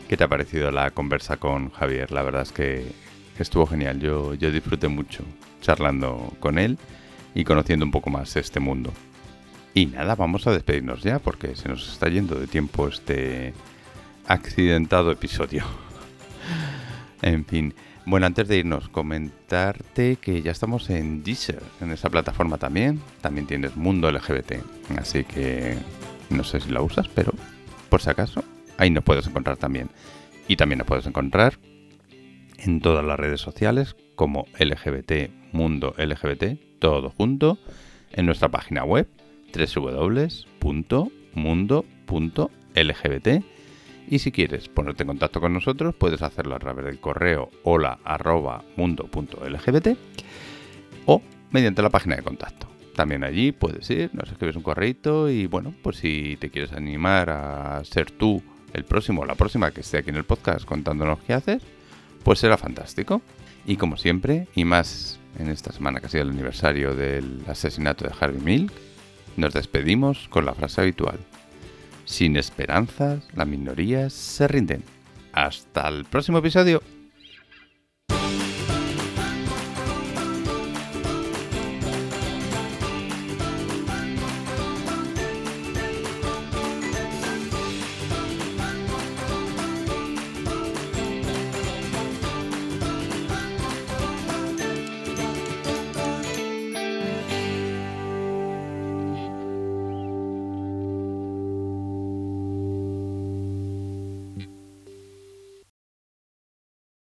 ¿Qué 0.08 0.16
te 0.16 0.24
ha 0.24 0.28
parecido 0.28 0.70
la 0.72 0.90
conversa 0.90 1.36
con 1.38 1.70
Javier? 1.70 2.10
La 2.10 2.22
verdad 2.22 2.42
es 2.42 2.52
que 2.52 2.92
estuvo 3.42 3.66
genial. 3.66 4.00
Yo, 4.00 4.34
yo 4.34 4.50
disfruté 4.50 4.88
mucho 4.88 5.24
charlando 5.60 6.32
con 6.40 6.58
él 6.58 6.78
y 7.34 7.44
conociendo 7.44 7.84
un 7.84 7.90
poco 7.90 8.10
más 8.10 8.36
este 8.36 8.60
mundo. 8.60 8.92
Y 9.74 9.86
nada, 9.86 10.16
vamos 10.16 10.46
a 10.46 10.52
despedirnos 10.52 11.02
ya 11.02 11.18
porque 11.18 11.54
se 11.54 11.68
nos 11.68 11.92
está 11.92 12.08
yendo 12.08 12.34
de 12.34 12.46
tiempo 12.46 12.88
este 12.88 13.54
accidentado 14.26 15.10
episodio. 15.10 15.64
en 17.22 17.44
fin. 17.44 17.74
Bueno, 18.06 18.26
antes 18.26 18.48
de 18.48 18.58
irnos, 18.58 18.88
comentarte 18.88 20.16
que 20.16 20.42
ya 20.42 20.50
estamos 20.50 20.90
en 20.90 21.22
Deezer, 21.22 21.62
en 21.80 21.92
esa 21.92 22.10
plataforma 22.10 22.58
también. 22.58 23.00
También 23.20 23.46
tienes 23.46 23.76
Mundo 23.76 24.10
LGBT. 24.10 24.54
Así 24.98 25.22
que 25.24 25.76
no 26.30 26.42
sé 26.42 26.60
si 26.60 26.70
la 26.70 26.82
usas, 26.82 27.08
pero 27.08 27.32
por 27.88 28.00
si 28.00 28.10
acaso, 28.10 28.42
ahí 28.78 28.90
nos 28.90 29.04
puedes 29.04 29.26
encontrar 29.26 29.56
también. 29.58 29.90
Y 30.48 30.56
también 30.56 30.78
nos 30.78 30.86
puedes 30.88 31.06
encontrar 31.06 31.58
en 32.60 32.80
todas 32.80 33.04
las 33.04 33.18
redes 33.18 33.40
sociales 33.40 33.96
como 34.14 34.46
LGBT 34.58 35.30
Mundo 35.52 35.94
LGBT, 35.98 36.78
todo 36.78 37.10
junto, 37.10 37.58
en 38.12 38.26
nuestra 38.26 38.48
página 38.48 38.84
web 38.84 39.08
www.mundo.lgbt. 39.52 40.88
Y 44.08 44.18
si 44.18 44.32
quieres 44.32 44.68
ponerte 44.68 45.02
en 45.04 45.08
contacto 45.08 45.40
con 45.40 45.52
nosotros, 45.52 45.94
puedes 45.94 46.22
hacerlo 46.22 46.56
a 46.56 46.58
través 46.58 46.84
del 46.84 46.98
correo 46.98 47.50
hola 47.62 47.98
arroba 48.04 48.64
mundo.lgbt 48.76 49.88
o 51.06 51.22
mediante 51.50 51.82
la 51.82 51.90
página 51.90 52.16
de 52.16 52.22
contacto. 52.22 52.68
También 52.96 53.22
allí 53.24 53.52
puedes 53.52 53.88
ir, 53.90 54.10
nos 54.14 54.30
escribes 54.30 54.56
un 54.56 54.62
correito 54.62 55.30
y 55.30 55.46
bueno, 55.46 55.72
pues 55.82 55.98
si 55.98 56.36
te 56.40 56.50
quieres 56.50 56.72
animar 56.72 57.30
a 57.30 57.82
ser 57.84 58.10
tú 58.10 58.42
el 58.72 58.84
próximo 58.84 59.22
o 59.22 59.24
la 59.24 59.36
próxima 59.36 59.70
que 59.70 59.80
esté 59.80 59.98
aquí 59.98 60.10
en 60.10 60.16
el 60.16 60.24
podcast 60.24 60.64
contándonos 60.64 61.20
qué 61.20 61.34
haces, 61.34 61.62
pues 62.22 62.38
será 62.38 62.56
fantástico. 62.56 63.22
Y 63.66 63.76
como 63.76 63.96
siempre, 63.96 64.48
y 64.54 64.64
más 64.64 65.18
en 65.38 65.48
esta 65.48 65.72
semana 65.72 66.00
que 66.00 66.06
ha 66.06 66.10
sido 66.10 66.24
el 66.24 66.30
aniversario 66.30 66.94
del 66.94 67.42
asesinato 67.46 68.04
de 68.04 68.14
Harvey 68.18 68.40
Milk, 68.40 68.72
nos 69.36 69.54
despedimos 69.54 70.28
con 70.28 70.44
la 70.44 70.54
frase 70.54 70.80
habitual. 70.80 71.18
Sin 72.04 72.36
esperanzas, 72.36 73.28
las 73.34 73.46
minorías 73.46 74.12
se 74.12 74.48
rinden. 74.48 74.82
Hasta 75.32 75.88
el 75.88 76.04
próximo 76.04 76.38
episodio. 76.38 76.82